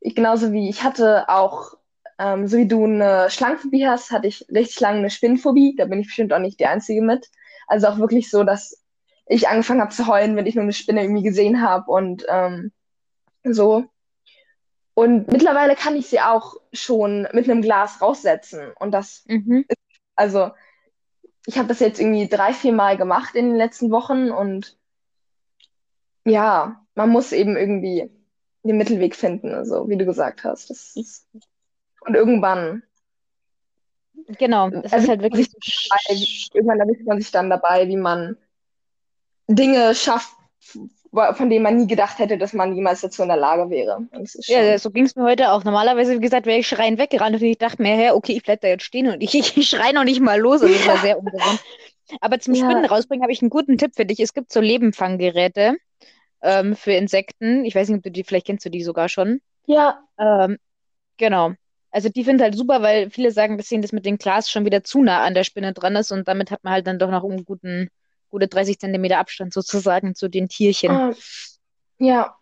Ich, 0.00 0.14
genauso 0.14 0.52
wie 0.52 0.68
ich 0.68 0.82
hatte 0.82 1.28
auch 1.28 1.76
ähm, 2.18 2.46
so 2.46 2.56
wie 2.56 2.68
du 2.68 2.84
eine 2.84 3.30
Schlangenphobie 3.30 3.86
hast, 3.86 4.10
hatte 4.10 4.28
ich 4.28 4.46
richtig 4.48 4.80
lange 4.80 4.98
eine 4.98 5.10
Spinnenphobie. 5.10 5.74
Da 5.76 5.86
bin 5.86 6.00
ich 6.00 6.06
bestimmt 6.06 6.32
auch 6.32 6.38
nicht 6.38 6.60
die 6.60 6.66
Einzige 6.66 7.02
mit. 7.02 7.28
Also 7.66 7.88
auch 7.88 7.98
wirklich 7.98 8.30
so, 8.30 8.44
dass 8.44 8.82
ich 9.26 9.48
angefangen 9.48 9.80
habe 9.80 9.90
zu 9.90 10.06
heulen, 10.06 10.36
wenn 10.36 10.46
ich 10.46 10.54
nur 10.54 10.62
eine 10.62 10.72
Spinne 10.72 11.02
irgendwie 11.02 11.22
gesehen 11.22 11.62
habe 11.62 11.90
und 11.90 12.24
ähm, 12.28 12.72
so. 13.44 13.84
Und 14.94 15.28
mittlerweile 15.32 15.74
kann 15.74 15.96
ich 15.96 16.06
sie 16.08 16.20
auch 16.20 16.56
schon 16.72 17.26
mit 17.32 17.48
einem 17.48 17.62
Glas 17.62 18.00
raussetzen. 18.00 18.72
Und 18.78 18.92
das 18.92 19.24
Mhm. 19.26 19.64
ist, 19.68 19.78
also, 20.16 20.50
ich 21.46 21.58
habe 21.58 21.68
das 21.68 21.80
jetzt 21.80 22.00
irgendwie 22.00 22.28
drei, 22.28 22.52
vier 22.52 22.72
Mal 22.72 22.96
gemacht 22.96 23.34
in 23.34 23.48
den 23.48 23.56
letzten 23.56 23.90
Wochen 23.90 24.30
und 24.30 24.76
ja, 26.24 26.84
man 26.94 27.08
muss 27.08 27.32
eben 27.32 27.56
irgendwie 27.56 28.10
den 28.62 28.76
Mittelweg 28.76 29.16
finden, 29.16 29.52
also 29.54 29.88
wie 29.88 29.96
du 29.96 30.04
gesagt 30.04 30.44
hast. 30.44 30.70
Das 30.70 30.94
ist, 30.94 31.26
und 32.02 32.14
irgendwann, 32.14 32.82
Genau, 34.38 34.68
es 34.68 34.92
also 34.92 35.04
ist 35.04 35.08
halt 35.08 35.22
wirklich 35.22 35.50
so. 35.50 36.54
irgendwann 36.54 36.80
erwischt 36.80 37.06
man 37.06 37.20
sich 37.20 37.30
dann 37.32 37.50
dabei, 37.50 37.88
wie 37.88 37.96
man 37.96 38.36
Dinge 39.48 39.94
schafft, 39.94 40.34
von 41.12 41.50
denen 41.50 41.62
man 41.62 41.76
nie 41.76 41.86
gedacht 41.86 42.18
hätte, 42.18 42.38
dass 42.38 42.52
man 42.54 42.74
jemals 42.74 43.02
dazu 43.02 43.22
in 43.22 43.28
der 43.28 43.36
Lage 43.36 43.68
wäre. 43.70 44.06
Ja, 44.46 44.78
so 44.78 44.90
ging 44.90 45.04
es 45.04 45.14
mir 45.14 45.24
heute 45.24 45.52
auch. 45.52 45.62
Normalerweise, 45.64 46.14
wie 46.16 46.20
gesagt, 46.20 46.46
wäre 46.46 46.58
ich 46.58 46.68
schreiend 46.68 46.98
weggerannt 46.98 47.36
und 47.36 47.42
ich 47.42 47.58
dachte 47.58 47.82
mir, 47.82 47.94
hä, 47.96 48.10
okay, 48.10 48.32
ich 48.32 48.42
bleib 48.42 48.60
da 48.62 48.68
jetzt 48.68 48.84
stehen 48.84 49.08
und 49.08 49.22
ich, 49.22 49.34
ich 49.56 49.68
schreie 49.68 49.92
noch 49.94 50.04
nicht 50.04 50.20
mal 50.20 50.38
los. 50.40 50.62
Also 50.62 50.74
das 50.74 50.86
war 50.86 50.98
sehr 50.98 51.18
ungewohnt. 51.18 51.60
Aber 52.20 52.40
zum 52.40 52.54
Ja. 52.58 52.58
Spinnen 52.70 52.84
rausbringen 52.84 53.22
habe 53.22 53.32
ich 53.32 53.42
einen 53.42 53.50
guten 53.50 53.78
Tipp 53.78 53.94
für 53.96 54.06
dich. 54.06 54.20
Es 54.20 54.34
gibt 54.34 54.52
so 54.52 54.60
Lebenfanggeräte 54.60 55.76
ähm, 56.42 56.76
für 56.76 56.92
Insekten. 56.92 57.64
Ich 57.64 57.74
weiß 57.74 57.88
nicht, 57.88 57.98
ob 57.98 58.04
du 58.04 58.10
die, 58.10 58.24
vielleicht 58.24 58.46
kennst 58.46 58.64
du 58.66 58.70
die 58.70 58.82
sogar 58.84 59.08
schon. 59.08 59.40
ja, 59.66 60.02
Ähm, 60.18 60.58
genau. 61.18 61.52
Also 61.90 62.08
die 62.08 62.24
finde 62.24 62.44
halt 62.44 62.56
super, 62.56 62.82
weil 62.82 63.10
viele 63.10 63.32
sagen, 63.32 63.58
dass 63.58 63.70
ihnen 63.72 63.82
das 63.82 63.92
mit 63.92 64.06
dem 64.06 64.18
Glas 64.18 64.50
schon 64.50 64.64
wieder 64.64 64.84
zu 64.84 65.02
nah 65.02 65.22
an 65.24 65.34
der 65.34 65.44
Spinne 65.44 65.72
dran 65.74 65.96
ist 65.96 66.12
und 66.12 66.28
damit 66.28 66.50
hat 66.50 66.64
man 66.64 66.72
halt 66.74 66.86
dann 66.86 66.98
doch 66.98 67.10
noch 67.10 67.24
einen 67.24 67.44
guten, 67.44 67.88
gute 68.32 68.48
30 68.48 68.80
Zentimeter 68.80 69.18
Abstand 69.18 69.52
sozusagen 69.54 70.16
zu 70.16 70.28
den 70.28 70.48
Tierchen. 70.48 70.90
Ah, 70.90 71.12
ja. 71.98 72.36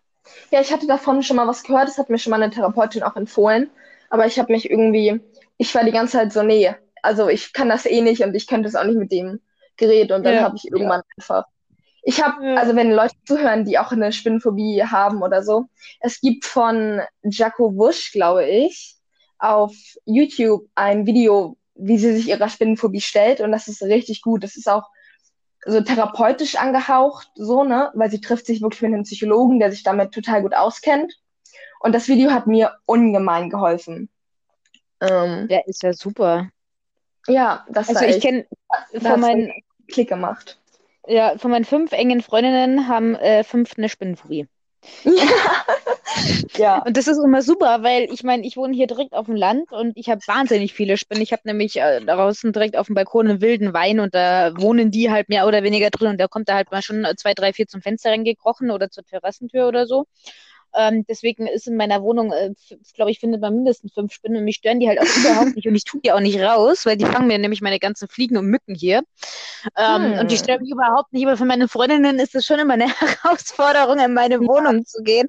Ja, 0.51 0.61
ich 0.61 0.71
hatte 0.71 0.87
davon 0.87 1.23
schon 1.23 1.37
mal 1.37 1.47
was 1.47 1.63
gehört, 1.63 1.87
das 1.89 1.97
hat 1.97 2.09
mir 2.09 2.19
schon 2.19 2.31
mal 2.31 2.41
eine 2.41 2.51
Therapeutin 2.51 3.03
auch 3.03 3.15
empfohlen, 3.17 3.69
aber 4.09 4.25
ich 4.27 4.39
habe 4.39 4.51
mich 4.53 4.69
irgendwie, 4.69 5.21
ich 5.57 5.73
war 5.75 5.83
die 5.83 5.91
ganze 5.91 6.13
Zeit 6.17 6.33
so, 6.33 6.43
nee, 6.43 6.73
also 7.03 7.29
ich 7.29 7.53
kann 7.53 7.69
das 7.69 7.85
eh 7.85 8.01
nicht 8.01 8.23
und 8.23 8.35
ich 8.35 8.47
könnte 8.47 8.67
es 8.69 8.75
auch 8.75 8.83
nicht 8.85 8.97
mit 8.97 9.11
dem 9.11 9.41
Gerät 9.77 10.11
und 10.11 10.23
dann 10.25 10.35
Ja. 10.35 10.43
habe 10.43 10.57
ich 10.57 10.65
irgendwann 10.71 11.01
einfach, 11.17 11.45
ich 12.03 12.21
habe, 12.23 12.43
Ja. 12.45 12.55
also 12.55 12.75
wenn 12.75 12.91
Leute 12.91 13.15
zuhören, 13.25 13.65
die 13.65 13.79
auch 13.79 13.91
eine 13.91 14.11
Spinnenphobie 14.13 14.83
haben 14.83 15.21
oder 15.23 15.43
so, 15.43 15.67
es 16.01 16.21
gibt 16.21 16.45
von 16.45 17.01
Jaco 17.23 17.75
Wusch, 17.77 18.11
glaube 18.11 18.45
ich, 18.47 18.95
auf 19.39 19.73
YouTube 20.05 20.67
ein 20.75 21.05
Video, 21.05 21.57
wie 21.75 21.97
sie 21.97 22.13
sich 22.13 22.27
ihrer 22.29 22.49
Spinnenphobie 22.49 23.01
stellt 23.01 23.41
und 23.41 23.51
das 23.51 23.67
ist 23.67 23.81
richtig 23.83 24.21
gut, 24.21 24.43
das 24.43 24.55
ist 24.57 24.69
auch 24.69 24.83
so 25.65 25.81
therapeutisch 25.81 26.55
angehaucht, 26.55 27.29
so, 27.35 27.63
ne? 27.63 27.91
Weil 27.95 28.09
sie 28.11 28.21
trifft 28.21 28.45
sich 28.45 28.61
wirklich 28.61 28.81
mit 28.81 28.93
einem 28.93 29.03
Psychologen, 29.03 29.59
der 29.59 29.71
sich 29.71 29.83
damit 29.83 30.13
total 30.13 30.41
gut 30.41 30.53
auskennt. 30.55 31.13
Und 31.79 31.93
das 31.93 32.07
Video 32.07 32.31
hat 32.31 32.47
mir 32.47 32.77
ungemein 32.85 33.49
geholfen. 33.49 34.09
Ähm, 35.01 35.49
Der 35.49 35.67
ist 35.67 35.83
ja 35.83 35.93
super. 35.93 36.49
ja, 37.27 37.65
das 37.69 37.89
Also 37.89 38.01
war 38.01 38.07
ich 38.07 38.19
kenne 38.21 38.45
von 39.01 39.19
meinen, 39.19 39.51
Klick 39.91 40.09
gemacht. 40.09 40.59
ja, 41.07 41.37
von 41.37 41.51
meinen 41.51 41.65
fünf 41.65 41.91
engen 41.91 42.21
Freundinnen 42.21 42.87
haben 42.87 43.15
äh, 43.15 43.43
fünf 43.43 43.73
eine 43.77 43.89
Spinnenphobie. 43.89 44.47
Ja. 46.57 46.79
Und 46.79 46.97
das 46.97 47.07
ist 47.07 47.17
immer 47.17 47.41
super, 47.41 47.83
weil 47.83 48.07
ich 48.11 48.23
meine, 48.23 48.45
ich 48.45 48.57
wohne 48.57 48.75
hier 48.75 48.87
direkt 48.87 49.13
auf 49.13 49.25
dem 49.27 49.35
Land 49.35 49.71
und 49.71 49.93
ich 49.95 50.09
habe 50.09 50.21
wahnsinnig 50.27 50.73
viele 50.73 50.97
Spinnen. 50.97 51.23
Ich 51.23 51.31
habe 51.31 51.43
nämlich 51.45 51.77
äh, 51.77 52.01
draußen 52.01 52.51
direkt 52.51 52.77
auf 52.77 52.87
dem 52.87 52.95
Balkon 52.95 53.27
einen 53.27 53.41
wilden 53.41 53.73
Wein 53.73 53.99
und 53.99 54.13
da 54.13 54.51
wohnen 54.57 54.91
die 54.91 55.09
halt 55.09 55.29
mehr 55.29 55.47
oder 55.47 55.63
weniger 55.63 55.89
drin 55.89 56.09
und 56.09 56.19
da 56.19 56.27
kommt 56.27 56.49
da 56.49 56.55
halt 56.55 56.71
mal 56.71 56.81
schon 56.81 57.05
zwei, 57.17 57.33
drei, 57.33 57.53
vier 57.53 57.67
zum 57.67 57.81
Fenster 57.81 58.11
reingekrochen 58.11 58.71
oder 58.71 58.89
zur 58.89 59.05
Terrassentür 59.05 59.67
oder 59.67 59.87
so. 59.87 60.05
Ähm, 60.75 61.05
deswegen 61.07 61.47
ist 61.47 61.67
in 61.67 61.75
meiner 61.75 62.01
Wohnung, 62.01 62.31
äh, 62.31 62.53
glaube 62.93 63.11
ich, 63.11 63.19
findet 63.19 63.41
man 63.41 63.55
mindestens 63.55 63.93
fünf 63.93 64.13
Spinnen 64.13 64.37
und 64.37 64.45
mich 64.45 64.57
stören 64.57 64.79
die 64.79 64.87
halt 64.87 64.99
auch 64.99 65.17
überhaupt 65.17 65.55
nicht 65.55 65.67
und 65.67 65.75
ich 65.75 65.83
tue 65.83 66.01
die 66.01 66.11
auch 66.11 66.19
nicht 66.19 66.39
raus, 66.39 66.85
weil 66.85 66.97
die 66.97 67.05
fangen 67.05 67.27
mir 67.27 67.39
nämlich 67.39 67.61
meine 67.61 67.79
ganzen 67.79 68.07
Fliegen 68.07 68.37
und 68.37 68.47
Mücken 68.47 68.75
hier. 68.75 69.01
Ähm, 69.77 70.11
Hm. 70.11 70.19
Und 70.19 70.31
die 70.31 70.37
stören 70.37 70.61
mich 70.61 70.71
überhaupt 70.71 71.13
nicht, 71.13 71.25
aber 71.25 71.37
für 71.37 71.45
meine 71.45 71.67
Freundinnen 71.67 72.19
ist 72.19 72.35
es 72.35 72.45
schon 72.45 72.59
immer 72.59 72.73
eine 72.73 72.87
Herausforderung, 72.99 73.99
in 73.99 74.13
meine 74.13 74.39
Wohnung 74.39 74.85
zu 74.85 75.01
gehen, 75.03 75.27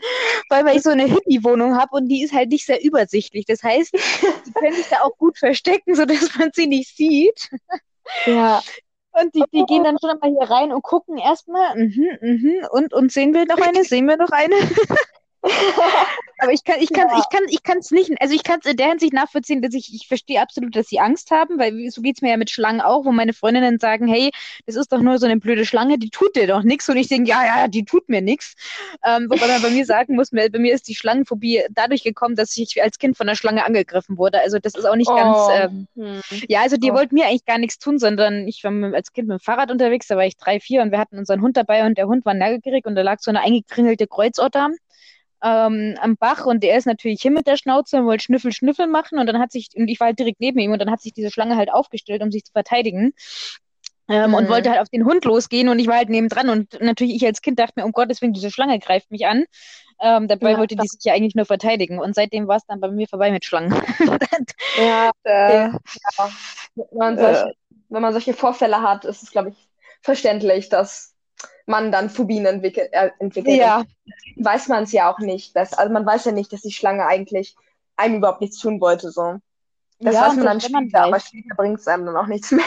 weil, 0.49 0.65
weil 0.65 0.77
ich 0.77 0.83
so 0.83 0.91
eine 0.91 1.05
Hippie-Wohnung 1.05 1.77
habe 1.77 1.97
und 1.97 2.09
die 2.09 2.23
ist 2.23 2.33
halt 2.33 2.51
nicht 2.51 2.67
sehr 2.67 2.83
übersichtlich. 2.83 3.45
Das 3.47 3.63
heißt, 3.63 3.93
die 4.47 4.53
können 4.53 4.75
sich 4.75 4.89
da 4.89 5.03
auch 5.03 5.17
gut 5.19 5.39
verstecken, 5.39 5.95
sodass 5.95 6.37
man 6.39 6.51
sie 6.53 6.67
nicht 6.67 6.97
sieht. 6.97 7.49
Ja. 8.27 8.63
Und 9.13 9.35
die, 9.35 9.45
die 9.53 9.65
gehen 9.67 9.85
dann 9.85 9.99
schon 10.01 10.11
immer 10.11 10.41
hier 10.41 10.51
rein 10.51 10.73
und 10.73 10.83
gucken 10.83 11.19
erstmal, 11.19 11.77
mhm, 11.77 12.17
mhm, 12.23 12.67
und, 12.71 12.95
und 12.95 13.13
sehen 13.13 13.35
wir 13.35 13.45
noch 13.45 13.61
eine, 13.61 13.85
sehen 13.85 14.07
wir 14.07 14.17
noch 14.17 14.31
eine? 14.31 14.57
Aber 16.39 16.53
ich 16.53 16.65
kann, 16.65 16.77
ich 16.81 16.93
kann, 16.93 17.09
Ja. 17.09 17.19
ich 17.19 17.29
kann, 17.31 17.43
ich 17.49 17.63
kann 17.63 17.79
es 17.79 17.91
nicht, 17.91 18.11
also 18.21 18.35
ich 18.35 18.43
kann 18.43 18.59
es 18.63 18.71
in 18.71 18.77
der 18.77 18.89
Hinsicht 18.89 19.13
nachvollziehen, 19.13 19.63
dass 19.63 19.75
ich, 19.75 19.95
ich 19.95 20.09
verstehe 20.09 20.41
absolut, 20.41 20.75
dass 20.75 20.89
sie 20.89 20.99
Angst 20.99 21.31
haben, 21.31 21.59
weil 21.59 21.89
so 21.91 22.03
geht 22.03 22.17
es 22.17 22.23
mir 22.23 22.31
ja 22.31 22.37
mit 22.37 22.51
Schlangen 22.51 22.81
auch, 22.81 23.05
wo 23.05 23.13
meine 23.13 23.33
Freundinnen 23.33 23.79
sagen, 23.79 24.09
hey, 24.09 24.31
das 24.67 24.75
ist 24.77 24.93
doch 24.93 25.01
nur 25.01 25.19
so 25.19 25.27
eine 25.27 25.37
blöde 25.39 25.65
Schlange, 25.65 25.99
die 25.99 26.11
tut 26.11 26.35
dir 26.35 26.47
doch 26.49 26.63
nichts. 26.65 26.89
Und 26.89 26.97
ich 26.97 27.09
denke, 27.09 27.31
ja, 27.31 27.45
ja, 27.45 27.69
die 27.69 27.85
tut 27.85 28.09
mir 28.09 28.23
nichts. 28.23 28.55
Ähm, 29.05 29.29
wobei 29.31 29.47
man 29.49 29.63
bei 29.63 29.71
mir 29.71 29.85
sagen 29.87 30.17
muss, 30.17 30.31
bei 30.31 30.49
mir 30.59 30.75
ist 30.75 30.89
die 30.89 30.95
Schlangenphobie 30.97 31.63
dadurch 31.71 32.03
gekommen, 32.03 32.35
dass 32.35 32.57
ich 32.57 32.83
als 32.83 32.99
Kind 32.99 33.17
von 33.17 33.29
einer 33.29 33.37
Schlange 33.37 33.65
angegriffen 33.65 34.19
wurde. 34.19 34.41
Also 34.41 34.59
das 34.59 34.75
ist 34.75 34.85
auch 34.85 34.97
nicht 34.97 35.15
ganz, 35.15 35.49
Oh. 35.49 35.53
ähm, 35.53 35.87
Hm. 35.97 36.21
ja, 36.49 36.61
also 36.63 36.77
die 36.77 36.91
Oh. 36.91 36.95
wollten 36.95 37.15
mir 37.15 37.27
eigentlich 37.27 37.45
gar 37.45 37.59
nichts 37.59 37.79
tun, 37.79 37.99
sondern 37.99 38.49
ich 38.49 38.65
war 38.65 38.71
mit, 38.71 38.95
als 38.95 39.13
Kind 39.13 39.29
mit 39.29 39.39
dem 39.39 39.41
Fahrrad 39.41 39.71
unterwegs, 39.71 40.07
da 40.09 40.17
war 40.17 40.25
ich 40.27 40.37
drei, 40.37 40.61
vier 40.61 40.83
und 40.83 40.91
wir 40.91 40.99
hatten 40.99 41.19
unseren 41.19 41.41
Hund 41.43 41.57
dabei 41.57 41.85
und 41.87 41.99
der 41.99 42.07
Hund 42.07 42.25
war 42.25 42.35
neugierig 42.35 42.87
und 42.87 42.95
da 42.97 43.03
lag 43.03 43.19
so 43.21 43.31
eine 43.31 43.41
eingekringelte 43.43 44.07
Kreuzotter 44.07 44.71
ähm, 45.43 45.97
am 46.01 46.17
Bach 46.17 46.47
und 46.47 46.63
der 46.63 46.77
ist 46.79 46.87
natürlich 46.87 47.23
hin 47.23 47.35
mit 47.35 47.47
der 47.47 47.57
Schnauze 47.57 47.99
und 47.99 48.07
wollte 48.07 48.25
Schnüffel, 48.25 48.53
Schnüffel 48.53 48.87
machen 48.87 49.19
und 49.19 49.27
dann 49.27 49.39
hat 49.39 49.53
sich, 49.53 49.69
und 49.77 49.89
ich 49.89 50.01
war 50.01 50.09
halt 50.09 50.19
direkt 50.19 50.41
neben 50.41 50.59
ihm 50.61 50.73
und 50.73 50.79
dann 50.81 50.91
hat 50.91 51.01
sich 51.03 51.13
diese 51.13 51.31
Schlange 51.31 51.57
halt 51.57 51.73
aufgestellt, 51.73 52.23
um 52.23 52.31
sich 52.31 52.45
zu 52.45 52.53
verteidigen. 52.53 53.13
Ähm, 54.09 54.35
und 54.35 54.49
Mhm. 54.49 54.49
wollte 54.49 54.71
halt 54.71 54.81
auf 54.81 54.89
den 54.89 55.05
Hund 55.05 55.25
losgehen 55.25 55.69
und 55.69 55.79
ich 55.79 55.87
war 55.87 55.97
halt 55.97 56.09
nebendran 56.11 56.49
und 56.49 56.81
natürlich 56.81 57.15
ich 57.15 57.25
als 57.25 57.41
Kind 57.41 57.59
dachte 57.61 57.75
mir, 57.77 57.85
um 57.87 57.93
Gottes 57.93 58.21
Willen, 58.21 58.33
diese 58.33 58.51
Schlange 58.51 58.79
greift 58.81 59.11
mich 59.11 59.27
an. 59.27 59.45
Ähm, 60.01 60.29
dabei 60.29 60.57
Ja. 60.57 60.59
wollte 60.59 60.77
die 60.77 60.89
sich 60.89 61.01
ja 61.05 61.15
eigentlich 61.15 61.37
nur 61.37 61.47
verteidigen 61.47 62.01
und 62.01 62.15
seitdem 62.15 62.49
war 62.49 62.57
es 62.57 62.67
dann 62.67 62.81
bei 62.81 62.91
mir 62.91 63.09
vorbei 63.09 63.31
mit 63.33 63.45
Schlangen. 63.45 63.73
Ja, 64.75 65.11
Da- 65.25 65.71
wenn 66.75 66.99
man 66.99 67.19
solche, 67.19 67.47
wenn 67.89 68.03
man 68.03 68.13
solche 68.13 68.35
Vorfälle 68.35 68.83
hat, 68.83 69.05
ist 69.05 69.23
es, 69.23 69.31
glaube 69.31 69.51
ich, 69.51 69.69
verständlich, 70.03 70.69
dass 70.69 71.12
man 71.67 71.93
dann 71.93 72.11
Phobien 72.11 72.47
entwickelt, 72.47 72.91
äh, 72.93 73.11
entwickelt. 73.19 73.57
ja, 73.57 73.85
weiß 74.37 74.69
man 74.69 74.85
es 74.85 74.93
ja 74.93 75.13
auch 75.13 75.19
nicht. 75.19 75.55
Dass, 75.57 75.73
also 75.75 75.93
man 75.93 76.07
weiß 76.07 76.25
ja 76.27 76.33
nicht, 76.33 76.53
dass 76.53 76.63
die 76.63 76.73
Schlange 76.73 77.07
eigentlich 77.07 77.55
einem 77.97 78.17
überhaupt 78.17 78.41
nichts 78.41 78.59
tun 78.59 78.81
wollte. 78.81 79.11
So. 79.11 79.37
Das 80.01 80.15
Ja, 80.15 80.29
weiß 80.29 80.37
man 80.37 80.45
dann 80.47 80.63
wenn 80.63 80.73
man 80.73 80.85
später, 80.89 81.05
aber 81.05 81.21
später 81.21 81.55
bringt 81.57 81.79
es 81.81 81.87
einem 81.87 82.07
dann 82.07 82.17
auch 82.17 82.27
nichts 82.27 82.51
mehr. 82.51 82.65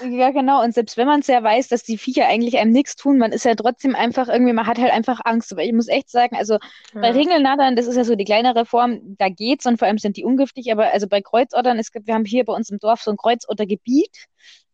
Ja, 0.00 0.30
genau. 0.30 0.62
Und 0.62 0.72
selbst 0.72 0.96
wenn 0.96 1.06
man 1.06 1.20
es 1.20 1.26
ja 1.26 1.42
weiß, 1.42 1.68
dass 1.68 1.82
die 1.82 1.98
Viecher 1.98 2.26
eigentlich 2.26 2.56
einem 2.56 2.72
nichts 2.72 2.96
tun, 2.96 3.18
man 3.18 3.32
ist 3.32 3.44
ja 3.44 3.54
trotzdem 3.54 3.94
einfach 3.94 4.28
irgendwie, 4.28 4.54
man 4.54 4.66
hat 4.66 4.78
halt 4.78 4.90
einfach 4.90 5.20
Angst. 5.24 5.52
Aber 5.52 5.62
ich 5.62 5.72
muss 5.72 5.88
echt 5.88 6.10
sagen, 6.10 6.34
also 6.36 6.58
bei 6.94 7.10
Ringelnattern, 7.10 7.76
das 7.76 7.86
ist 7.86 7.96
ja 7.96 8.04
so 8.04 8.14
die 8.14 8.24
kleinere 8.24 8.64
Form, 8.64 9.16
da 9.18 9.28
geht's 9.28 9.66
und 9.66 9.78
vor 9.78 9.86
allem 9.86 9.98
sind 9.98 10.16
die 10.16 10.24
ungiftig. 10.24 10.72
Aber 10.72 10.92
also 10.92 11.06
bei 11.08 11.20
Kreuzottern, 11.20 11.78
es 11.78 11.92
gibt, 11.92 12.06
wir 12.06 12.14
haben 12.14 12.24
hier 12.24 12.44
bei 12.44 12.54
uns 12.54 12.70
im 12.70 12.78
Dorf 12.78 13.02
so 13.02 13.10
ein 13.10 13.18
Kreuzottergebiet. 13.18 14.26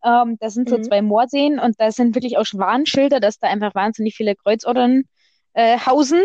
Ähm, 0.05 0.37
da 0.41 0.51
sind 0.51 0.69
so 0.69 0.79
Mhm. 0.79 0.83
zwei 0.85 1.03
Moorseen 1.03 1.59
und 1.59 1.77
da 1.81 1.91
sind 1.93 2.15
wirklich 2.15 2.39
auch 2.39 2.47
Warnschilder, 2.53 3.21
dass 3.21 3.39
da 3.39 3.49
einfach 3.49 3.75
wahnsinnig 3.75 4.15
viele 4.15 4.35
Kreuzottern 4.37 5.05
äh, 5.55 5.79
hausen. 5.79 6.21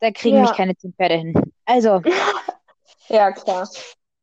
Da 0.00 0.10
kriegen 0.10 0.36
Ja. 0.36 0.42
mich 0.42 0.52
keine 0.52 0.76
zehn 0.76 0.92
Pferde 0.94 1.14
hin. 1.16 1.34
Also 1.64 2.02
Ja, 3.08 3.32
klar. 3.32 3.68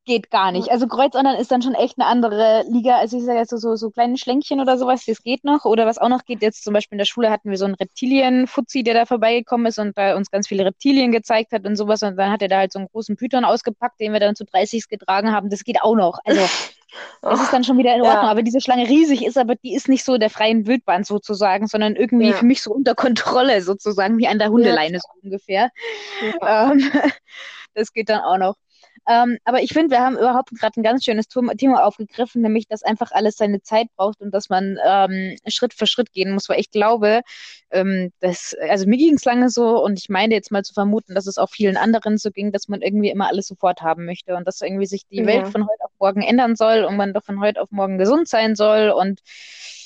geht 0.05 0.29
gar 0.29 0.51
nicht. 0.51 0.69
Also 0.69 0.87
Kreuzandern 0.87 1.35
ist 1.37 1.51
dann 1.51 1.63
schon 1.63 1.73
echt 1.73 1.97
eine 1.97 2.07
andere 2.07 2.63
Liga. 2.69 2.97
Also 2.99 3.17
ich 3.17 3.23
sage 3.25 3.39
jetzt 3.39 3.49
so, 3.49 3.57
so, 3.57 3.75
so 3.75 3.89
kleine 3.89 4.17
Schlänkchen 4.17 4.59
oder 4.59 4.77
sowas, 4.77 5.03
das 5.05 5.23
geht 5.23 5.43
noch. 5.43 5.65
Oder 5.65 5.87
was 5.87 5.97
auch 5.97 6.09
noch 6.09 6.25
geht, 6.25 6.43
jetzt 6.43 6.63
zum 6.63 6.73
Beispiel 6.75 6.95
in 6.95 6.99
der 6.99 7.05
Schule 7.05 7.31
hatten 7.31 7.49
wir 7.49 7.57
so 7.57 7.65
einen 7.65 7.73
Reptilien-Fuzzi, 7.73 8.83
der 8.83 8.93
da 8.93 9.05
vorbeigekommen 9.07 9.65
ist 9.65 9.79
und 9.79 9.97
da 9.97 10.15
uns 10.15 10.29
ganz 10.29 10.47
viele 10.47 10.63
Reptilien 10.65 11.11
gezeigt 11.11 11.51
hat 11.53 11.65
und 11.65 11.75
sowas. 11.75 12.03
Und 12.03 12.17
dann 12.17 12.31
hat 12.31 12.43
er 12.43 12.49
da 12.49 12.57
halt 12.59 12.71
so 12.71 12.77
einen 12.79 12.87
großen 12.89 13.15
Python 13.15 13.45
ausgepackt, 13.45 13.99
den 13.99 14.13
wir 14.13 14.19
dann 14.19 14.35
zu 14.35 14.45
30 14.45 14.87
getragen 14.89 15.31
haben. 15.31 15.49
Das 15.49 15.63
geht 15.63 15.81
auch 15.81 15.95
noch. 15.95 16.19
Also 16.23 16.51
das 17.21 17.41
ist 17.41 17.53
dann 17.53 17.63
schon 17.63 17.77
wieder 17.77 17.95
in 17.95 18.03
Ja. 18.03 18.11
Ordnung. 18.11 18.29
Aber 18.29 18.43
diese 18.43 18.61
Schlange 18.61 18.87
riesig 18.87 19.25
ist, 19.25 19.37
aber 19.37 19.55
die 19.55 19.75
ist 19.75 19.87
nicht 19.89 20.03
so 20.05 20.17
der 20.17 20.29
freien 20.29 20.67
Wildbahn 20.67 21.03
sozusagen, 21.03 21.67
sondern 21.67 21.95
irgendwie 21.95 22.29
Ja. 22.29 22.33
für 22.33 22.45
mich 22.45 22.61
so 22.61 22.71
unter 22.71 22.95
Kontrolle 22.95 23.61
sozusagen, 23.61 24.17
wie 24.17 24.27
an 24.27 24.39
der 24.39 24.49
Hundeleine 24.49 24.99
so 24.99 25.07
ungefähr. 25.23 25.71
Ja. 26.41 26.71
Ähm, 26.71 26.79
das 27.73 27.93
geht 27.93 28.09
dann 28.09 28.21
auch 28.21 28.37
noch. 28.37 28.55
Ähm, 29.07 29.37
aber 29.43 29.61
ich 29.61 29.71
finde, 29.71 29.91
wir 29.91 30.01
haben 30.01 30.17
überhaupt 30.17 30.49
gerade 30.59 30.79
ein 30.79 30.83
ganz 30.83 31.03
schönes 31.03 31.27
Thema 31.27 31.83
aufgegriffen, 31.85 32.41
nämlich, 32.41 32.67
dass 32.67 32.81
einfach 32.81 33.11
alles 33.11 33.35
seine 33.37 33.61
Zeit 33.61 33.87
braucht 33.95 34.19
und 34.21 34.31
dass 34.31 34.49
man 34.49 34.79
ähm, 34.83 35.35
Schritt 35.47 35.75
für 35.75 35.85
Schritt 35.85 36.11
gehen 36.11 36.31
muss, 36.31 36.49
weil 36.49 36.59
ich 36.59 36.71
glaube, 36.71 37.21
ähm, 37.69 38.11
dass, 38.19 38.55
also 38.67 38.87
mir 38.87 38.97
ging 38.97 39.13
es 39.15 39.25
lange 39.25 39.49
so 39.49 39.83
und 39.83 39.99
ich 39.99 40.09
meine 40.09 40.33
jetzt 40.33 40.51
mal 40.51 40.63
zu 40.63 40.73
vermuten, 40.73 41.13
dass 41.13 41.27
es 41.27 41.37
auch 41.37 41.49
vielen 41.49 41.77
anderen 41.77 42.17
so 42.17 42.31
ging, 42.31 42.51
dass 42.51 42.67
man 42.67 42.81
irgendwie 42.81 43.11
immer 43.11 43.27
alles 43.27 43.47
sofort 43.47 43.81
haben 43.81 44.05
möchte 44.05 44.35
und 44.35 44.47
dass 44.47 44.61
irgendwie 44.61 44.87
sich 44.87 45.05
die 45.07 45.17
ja. 45.17 45.25
Welt 45.27 45.49
von 45.49 45.63
heute 45.67 45.83
morgen 45.99 46.21
ändern 46.21 46.55
soll 46.55 46.83
und 46.83 46.97
man 46.97 47.13
doch 47.13 47.23
von 47.23 47.39
heute 47.39 47.61
auf 47.61 47.71
morgen 47.71 47.97
gesund 47.97 48.27
sein 48.27 48.55
soll 48.55 48.89
und 48.89 49.21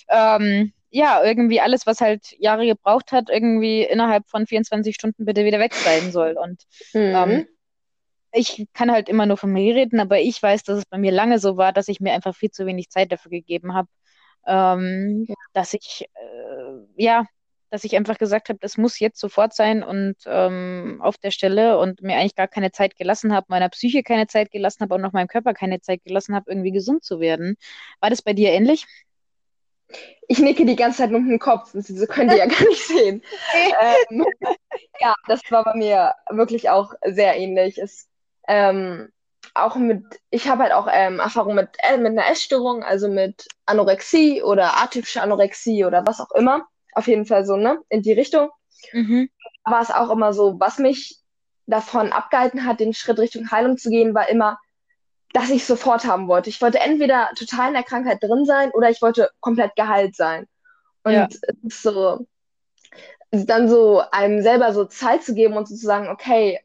ähm, 0.09 0.73
ja, 0.91 1.23
irgendwie 1.23 1.61
alles, 1.61 1.85
was 1.85 2.01
halt 2.01 2.31
Jahre 2.39 2.65
gebraucht 2.65 3.11
hat, 3.11 3.29
irgendwie 3.29 3.83
innerhalb 3.83 4.27
von 4.27 4.47
24 4.47 4.95
Stunden 4.95 5.25
bitte 5.25 5.45
wieder 5.45 5.59
weg 5.59 5.73
sein 5.73 6.11
soll. 6.11 6.35
Und 6.37 6.63
mhm. 6.93 7.15
ähm, 7.15 7.47
ich 8.31 8.67
kann 8.73 8.91
halt 8.91 9.09
immer 9.09 9.25
nur 9.25 9.37
von 9.37 9.51
mir 9.51 9.75
reden, 9.75 9.99
aber 9.99 10.19
ich 10.19 10.41
weiß, 10.41 10.63
dass 10.63 10.79
es 10.79 10.85
bei 10.85 10.97
mir 10.97 11.11
lange 11.11 11.39
so 11.39 11.57
war, 11.57 11.73
dass 11.73 11.87
ich 11.87 11.99
mir 11.99 12.13
einfach 12.13 12.35
viel 12.35 12.51
zu 12.51 12.65
wenig 12.65 12.89
Zeit 12.89 13.11
dafür 13.11 13.31
gegeben 13.31 13.73
habe. 13.73 13.87
Ähm, 14.47 15.25
ja. 15.27 15.35
Dass 15.53 15.73
ich, 15.73 16.05
äh, 16.15 17.03
ja, 17.03 17.25
dass 17.69 17.83
ich 17.83 17.95
einfach 17.95 18.17
gesagt 18.17 18.49
habe, 18.49 18.59
das 18.59 18.77
muss 18.77 18.99
jetzt 18.99 19.19
sofort 19.19 19.53
sein 19.53 19.83
und 19.83 20.15
ähm, 20.25 20.99
auf 21.01 21.17
der 21.17 21.31
Stelle 21.31 21.77
und 21.79 22.01
mir 22.01 22.17
eigentlich 22.17 22.35
gar 22.35 22.47
keine 22.47 22.71
Zeit 22.71 22.95
gelassen 22.95 23.33
habe, 23.33 23.47
meiner 23.49 23.69
Psyche 23.69 24.03
keine 24.03 24.27
Zeit 24.27 24.51
gelassen 24.51 24.81
habe 24.81 24.95
und 24.95 25.05
auch 25.05 25.13
meinem 25.13 25.27
Körper 25.27 25.53
keine 25.53 25.81
Zeit 25.81 26.03
gelassen 26.03 26.35
habe, 26.35 26.49
irgendwie 26.49 26.71
gesund 26.71 27.03
zu 27.03 27.19
werden. 27.19 27.57
War 27.99 28.09
das 28.09 28.21
bei 28.21 28.33
dir 28.33 28.51
ähnlich? 28.51 28.85
Ich 30.27 30.39
nicke 30.39 30.65
die 30.65 30.75
ganze 30.75 30.99
Zeit 30.99 31.11
nur 31.11 31.21
mit 31.21 31.31
dem 31.31 31.39
Kopf, 31.39 31.71
das 31.73 31.87
könnt 32.09 32.31
ihr 32.31 32.37
ja 32.37 32.45
gar 32.45 32.63
nicht 32.67 32.85
sehen. 32.85 33.23
ähm, 34.11 34.25
ja, 34.99 35.15
das 35.27 35.41
war 35.49 35.63
bei 35.63 35.75
mir 35.75 36.13
wirklich 36.29 36.69
auch 36.69 36.93
sehr 37.03 37.35
ähnlich. 37.37 37.79
Es, 37.79 38.07
ähm, 38.47 39.09
auch 39.55 39.75
mit, 39.75 40.03
ich 40.29 40.47
habe 40.47 40.63
halt 40.63 40.73
auch 40.73 40.87
ähm, 40.91 41.19
Erfahrung 41.19 41.55
mit, 41.55 41.69
äh, 41.79 41.97
mit 41.97 42.11
einer 42.11 42.29
Essstörung, 42.29 42.83
also 42.83 43.07
mit 43.07 43.47
Anorexie 43.65 44.43
oder 44.43 44.77
atypische 44.81 45.21
Anorexie 45.21 45.85
oder 45.85 46.05
was 46.05 46.19
auch 46.19 46.31
immer. 46.31 46.67
Auf 46.99 47.07
jeden 47.07 47.25
Fall 47.25 47.45
so, 47.45 47.55
ne? 47.55 47.79
In 47.87 48.01
die 48.01 48.11
Richtung. 48.11 48.49
Mhm. 48.91 49.29
War 49.63 49.81
es 49.81 49.89
auch 49.89 50.09
immer 50.09 50.33
so, 50.33 50.59
was 50.59 50.79
mich 50.79 51.17
davon 51.65 52.11
abgehalten 52.11 52.65
hat, 52.65 52.81
den 52.81 52.93
Schritt 52.93 53.19
Richtung 53.19 53.49
Heilung 53.51 53.77
zu 53.77 53.89
gehen, 53.89 54.13
war 54.13 54.27
immer, 54.27 54.59
dass 55.31 55.49
ich 55.49 55.63
sofort 55.63 56.03
haben 56.03 56.27
wollte. 56.27 56.49
Ich 56.49 56.61
wollte 56.61 56.81
entweder 56.81 57.29
total 57.37 57.69
in 57.69 57.75
der 57.75 57.83
Krankheit 57.83 58.21
drin 58.21 58.43
sein 58.43 58.71
oder 58.71 58.89
ich 58.89 59.01
wollte 59.01 59.29
komplett 59.39 59.77
geheilt 59.77 60.17
sein. 60.17 60.45
Und 61.03 61.13
ja. 61.13 61.29
so, 61.69 62.27
dann 63.31 63.69
so 63.69 64.03
einem 64.11 64.41
selber 64.41 64.73
so 64.73 64.83
Zeit 64.83 65.23
zu 65.23 65.33
geben 65.33 65.55
und 65.55 65.69
so 65.69 65.75
zu 65.75 65.85
sagen, 65.85 66.09
okay, 66.09 66.59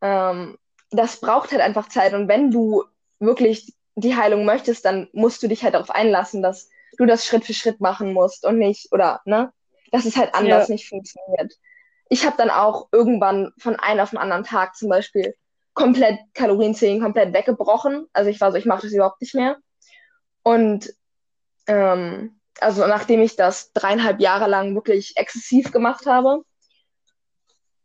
ähm, 0.00 0.58
das 0.92 1.18
braucht 1.18 1.50
halt 1.50 1.60
einfach 1.60 1.88
Zeit. 1.88 2.14
Und 2.14 2.28
wenn 2.28 2.52
du 2.52 2.84
wirklich 3.18 3.74
die 3.96 4.14
Heilung 4.14 4.44
möchtest, 4.44 4.84
dann 4.84 5.08
musst 5.12 5.42
du 5.42 5.48
dich 5.48 5.64
halt 5.64 5.74
darauf 5.74 5.90
einlassen, 5.90 6.40
dass 6.40 6.70
du 6.98 7.04
das 7.04 7.26
Schritt 7.26 7.44
für 7.44 7.54
Schritt 7.54 7.80
machen 7.80 8.12
musst 8.12 8.46
und 8.46 8.58
nicht, 8.58 8.92
oder, 8.92 9.22
ne? 9.24 9.52
Dass 9.92 10.04
es 10.04 10.16
halt 10.16 10.34
anders 10.34 10.68
ja. 10.68 10.74
nicht 10.74 10.88
funktioniert. 10.88 11.54
Ich 12.08 12.26
habe 12.26 12.36
dann 12.36 12.50
auch 12.50 12.88
irgendwann 12.90 13.52
von 13.58 13.76
einem 13.76 14.00
auf 14.00 14.10
den 14.10 14.18
anderen 14.18 14.44
Tag 14.44 14.74
zum 14.74 14.88
Beispiel 14.88 15.36
komplett 15.74 16.18
Kalorienzählen 16.34 17.00
komplett 17.00 17.32
weggebrochen. 17.32 18.06
Also 18.12 18.28
ich 18.28 18.40
war 18.40 18.50
so, 18.50 18.58
ich 18.58 18.66
mache 18.66 18.82
das 18.82 18.92
überhaupt 18.92 19.20
nicht 19.20 19.34
mehr. 19.34 19.58
Und 20.42 20.92
ähm, 21.66 22.40
also 22.60 22.86
nachdem 22.86 23.20
ich 23.20 23.36
das 23.36 23.72
dreieinhalb 23.72 24.20
Jahre 24.20 24.48
lang 24.48 24.74
wirklich 24.74 25.16
exzessiv 25.16 25.72
gemacht 25.72 26.06
habe. 26.06 26.44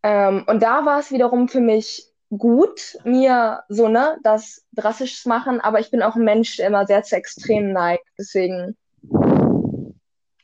Ähm, 0.03 0.43
und 0.47 0.61
da 0.61 0.85
war 0.85 0.99
es 0.99 1.11
wiederum 1.11 1.47
für 1.47 1.61
mich 1.61 2.11
gut, 2.29 2.97
mir 3.03 3.63
so, 3.69 3.87
ne, 3.87 4.17
das 4.23 4.65
drastisch 4.73 5.21
zu 5.21 5.29
machen, 5.29 5.61
aber 5.61 5.79
ich 5.79 5.91
bin 5.91 6.03
auch 6.03 6.15
ein 6.15 6.25
Mensch, 6.25 6.57
der 6.57 6.67
immer 6.67 6.85
sehr 6.85 7.03
zu 7.03 7.15
extrem 7.15 7.71
neigt. 7.71 8.05
Deswegen 8.17 8.75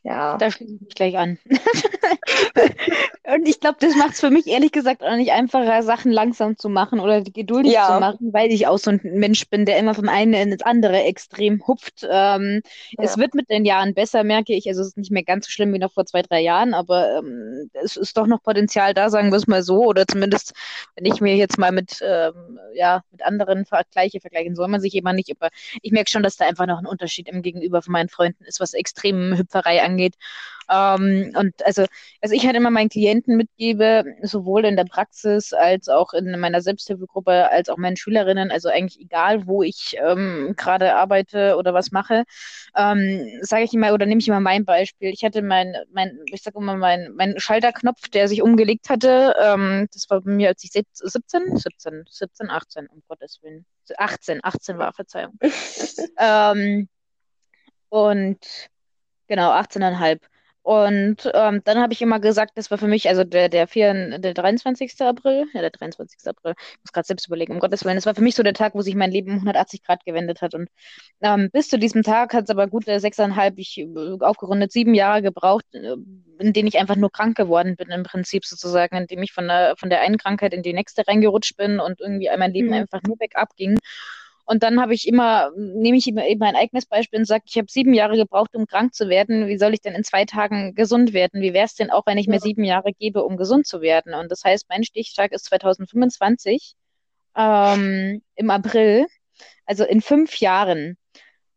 ja. 0.04 0.38
Da 0.38 0.52
schließe 0.52 0.76
ich 0.76 0.82
mich 0.82 0.96
gleich 0.96 1.18
an. 1.18 1.40
und 3.24 3.48
ich 3.48 3.62
glaube, 3.62 3.78
das 3.80 3.96
macht 3.96 4.12
es 4.12 4.20
für 4.20 4.32
mich 4.32 4.48
ehrlich 4.48 4.74
gesagt 4.74 5.02
auch 5.02 5.16
nicht 5.16 5.32
einfacher, 5.32 5.82
Sachen 5.82 6.12
langsam 6.12 6.58
zu 6.58 6.68
machen 6.68 7.00
oder 7.00 7.22
geduldig 7.22 7.72
ja. 7.72 7.88
zu 7.88 8.00
machen, 8.02 8.34
weil 8.34 8.52
ich 8.52 8.68
auch 8.68 8.78
so 8.78 8.92
ein 8.92 9.00
Mensch 9.02 9.48
bin, 9.50 9.66
der 9.66 9.78
immer 9.80 9.96
vom 9.96 10.10
einen 10.10 10.34
ins 10.34 10.62
andere 10.62 11.04
extrem 11.04 11.66
hupft. 11.66 12.06
Ähm, 12.10 12.62
ja. 12.92 13.04
Es 13.04 13.18
wird 13.18 13.34
mit 13.34 13.50
den 13.50 13.64
Jahren 13.64 13.94
besser, 13.94 14.26
merke 14.26 14.54
ich. 14.54 14.68
Also 14.68 14.82
es 14.82 14.90
ist 14.90 14.98
nicht 14.98 15.12
mehr 15.12 15.24
ganz 15.24 15.46
so 15.46 15.52
schlimm 15.52 15.74
wie 15.74 15.80
noch 15.80 15.94
vor 15.94 16.06
zwei, 16.06 16.22
drei 16.22 16.42
Jahren, 16.42 16.74
aber 16.74 17.20
ähm, 17.20 17.70
es 17.72 17.96
ist 17.96 18.18
doch 18.18 18.28
noch 18.28 18.44
Potenzial 18.44 18.94
da, 18.94 19.10
sagen 19.10 19.32
wir 19.32 19.38
es 19.38 19.48
mal 19.48 19.64
so. 19.64 19.86
Oder 19.86 20.06
zumindest, 20.06 20.52
wenn 20.98 21.06
ich 21.06 21.22
mir 21.22 21.38
jetzt 21.38 21.58
mal 21.58 21.72
mit, 21.72 22.02
ähm, 22.06 22.60
ja, 22.74 23.04
mit 23.12 23.24
anderen 23.24 23.64
Vergleiche 23.64 24.20
vergleichen, 24.20 24.58
soll 24.58 24.68
man 24.68 24.82
sich 24.82 24.96
immer 24.96 25.14
nicht. 25.14 25.32
Aber 25.32 25.50
ich 25.82 25.94
merke 25.94 26.10
schon, 26.10 26.24
dass 26.24 26.36
da 26.36 26.46
einfach 26.46 26.66
noch 26.66 26.80
ein 26.80 26.88
Unterschied 26.88 27.30
im 27.30 27.42
Gegenüber 27.42 27.82
von 27.82 27.94
meinen 27.94 28.10
Freunden 28.10 28.44
ist, 28.44 28.60
was 28.60 28.74
extrem 28.74 29.38
Hüpferei 29.38 29.82
angeht 29.82 29.93
angeht. 29.94 30.16
Ähm, 30.70 31.34
und 31.36 31.54
also, 31.66 31.86
also 32.22 32.36
ich 32.36 32.46
halt 32.46 32.56
immer 32.56 32.72
meinen 32.72 32.90
Klienten 32.90 33.36
mitgebe, 33.38 34.04
sowohl 34.22 34.66
in 34.66 34.76
der 34.76 34.86
Praxis 34.86 35.54
als 35.54 35.90
auch 35.90 36.14
in 36.14 36.40
meiner 36.40 36.62
Selbsthilfegruppe, 36.62 37.50
als 37.52 37.70
auch 37.70 37.78
meinen 37.78 37.98
Schülerinnen, 37.98 38.52
also 38.52 38.70
eigentlich 38.70 39.00
egal, 39.00 39.46
wo 39.48 39.64
ich 39.64 39.98
ähm, 40.00 40.54
gerade 40.58 40.96
arbeite 40.96 41.56
oder 41.58 41.74
was 41.74 41.92
mache, 41.92 42.24
ähm, 42.76 43.40
sage 43.42 43.64
ich 43.64 43.74
immer 43.74 43.94
oder 43.94 44.06
nehme 44.06 44.20
ich 44.20 44.28
immer 44.28 44.40
mein 44.40 44.66
Beispiel. 44.66 45.10
Ich 45.10 45.24
hatte 45.24 45.42
mein, 45.42 45.76
mein 45.92 46.20
ich 46.32 46.42
sage 46.42 46.58
immer, 46.60 46.76
mein, 46.76 47.12
mein 47.16 47.40
Schalterknopf, 47.40 48.08
der 48.10 48.28
sich 48.28 48.42
umgelegt 48.42 48.90
hatte, 48.90 49.36
ähm, 49.42 49.88
das 49.94 50.10
war 50.10 50.22
bei 50.22 50.32
mir, 50.32 50.50
als 50.50 50.64
ich 50.64 50.72
17, 50.72 51.58
17, 51.58 52.06
17, 52.10 52.50
18, 52.50 52.88
um 52.88 53.04
Gottes 53.08 53.40
Willen. 53.42 53.66
18, 53.98 54.40
18 54.44 54.78
war, 54.78 54.94
Verzeihung. 54.94 55.38
ähm, 56.18 56.88
und 57.90 58.40
Genau, 59.28 59.52
18,5. 59.52 60.20
Und 60.64 61.30
ähm, 61.34 61.62
dann 61.66 61.78
habe 61.80 61.92
ich 61.92 62.02
immer 62.02 62.22
gesagt, 62.22 62.54
das 62.56 62.72
war 62.72 62.78
für 62.78 62.88
mich, 62.88 63.10
also 63.10 63.26
der, 63.26 63.50
der, 63.50 63.68
4, 63.68 64.20
der 64.20 64.34
23. 64.34 64.94
April, 65.02 65.46
ja, 65.54 65.60
der 65.60 65.72
23. 65.72 66.26
April, 66.26 66.54
ich 66.58 66.80
muss 66.80 66.94
gerade 66.94 67.06
selbst 67.06 67.28
überlegen, 67.28 67.52
um 67.52 67.60
Gottes 67.60 67.84
Willen, 67.84 67.98
das 67.98 68.06
war 68.06 68.16
für 68.16 68.22
mich 68.22 68.36
so 68.36 68.44
der 68.44 68.54
Tag, 68.54 68.74
wo 68.74 68.82
sich 68.82 68.96
mein 68.96 69.12
Leben 69.12 69.32
um 69.32 69.36
180 69.36 69.84
Grad 69.84 70.06
gewendet 70.06 70.42
hat. 70.42 70.56
Und 70.56 70.70
ähm, 71.22 71.50
bis 71.52 71.68
zu 71.68 71.78
diesem 71.78 72.02
Tag 72.02 72.34
hat 72.34 72.46
es 72.46 72.50
aber 72.50 72.68
gute 72.68 72.98
sechseinhalb, 73.02 73.60
ich 73.60 73.78
äh, 73.78 73.88
aufgerundet 74.22 74.72
sieben 74.72 74.94
Jahre 74.94 75.22
gebraucht, 75.22 75.66
äh, 75.74 75.96
in 76.40 76.54
denen 76.54 76.70
ich 76.70 76.80
einfach 76.80 76.96
nur 76.96 77.12
krank 77.12 77.36
geworden 77.36 77.76
bin, 77.76 77.90
im 77.90 78.04
Prinzip 78.04 78.46
sozusagen, 78.46 78.96
in 78.96 79.08
dem 79.08 79.22
ich 79.22 79.34
von 79.34 79.48
der, 79.50 79.76
von 79.78 79.90
der 79.90 80.00
einen 80.00 80.18
Krankheit 80.18 80.54
in 80.54 80.64
die 80.64 80.74
nächste 80.74 81.06
reingerutscht 81.06 81.58
bin 81.58 81.82
und 81.82 82.00
irgendwie 82.00 82.30
mein 82.38 82.54
Leben 82.54 82.68
mhm. 82.68 82.74
einfach 82.74 83.02
nur 83.06 83.18
bergab 83.18 83.54
ging. 83.58 83.78
Und 84.46 84.64
dann 84.64 84.82
habe 84.82 84.94
ich 84.94 85.08
immer, 85.08 85.52
nehme 85.56 85.98
ich 85.98 86.08
immer 86.08 86.26
eben 86.28 86.44
ein 86.44 86.56
eigenes 86.56 86.86
Beispiel 86.86 87.20
und 87.20 87.26
sage, 87.26 87.44
ich 87.48 87.58
habe 87.58 87.68
sieben 87.70 87.94
Jahre 87.94 88.18
gebraucht, 88.18 88.56
um 88.56 88.66
krank 88.66 88.94
zu 88.94 89.08
werden. 89.08 89.48
Wie 89.48 89.58
soll 89.58 89.74
ich 89.74 89.82
denn 89.82 89.96
in 89.96 90.04
zwei 90.04 90.26
Tagen 90.26 90.76
gesund 90.76 91.14
werden? 91.14 91.42
Wie 91.42 91.54
wäre 91.54 91.66
es 91.66 91.76
denn 91.76 91.92
auch, 91.92 92.06
wenn 92.06 92.18
ich 92.18 92.28
mir 92.28 92.40
sieben 92.42 92.66
Jahre 92.66 92.92
gebe, 92.92 93.24
um 93.24 93.38
gesund 93.38 93.66
zu 93.66 93.82
werden? 93.82 94.14
Und 94.14 94.32
das 94.32 94.44
heißt, 94.44 94.66
mein 94.70 94.84
Stichtag 94.84 95.32
ist 95.32 95.46
2025 95.46 96.76
ähm, 97.38 98.22
im 98.36 98.50
April, 98.50 99.06
also 99.66 99.86
in 99.86 100.02
fünf 100.02 100.38
Jahren. 100.38 100.98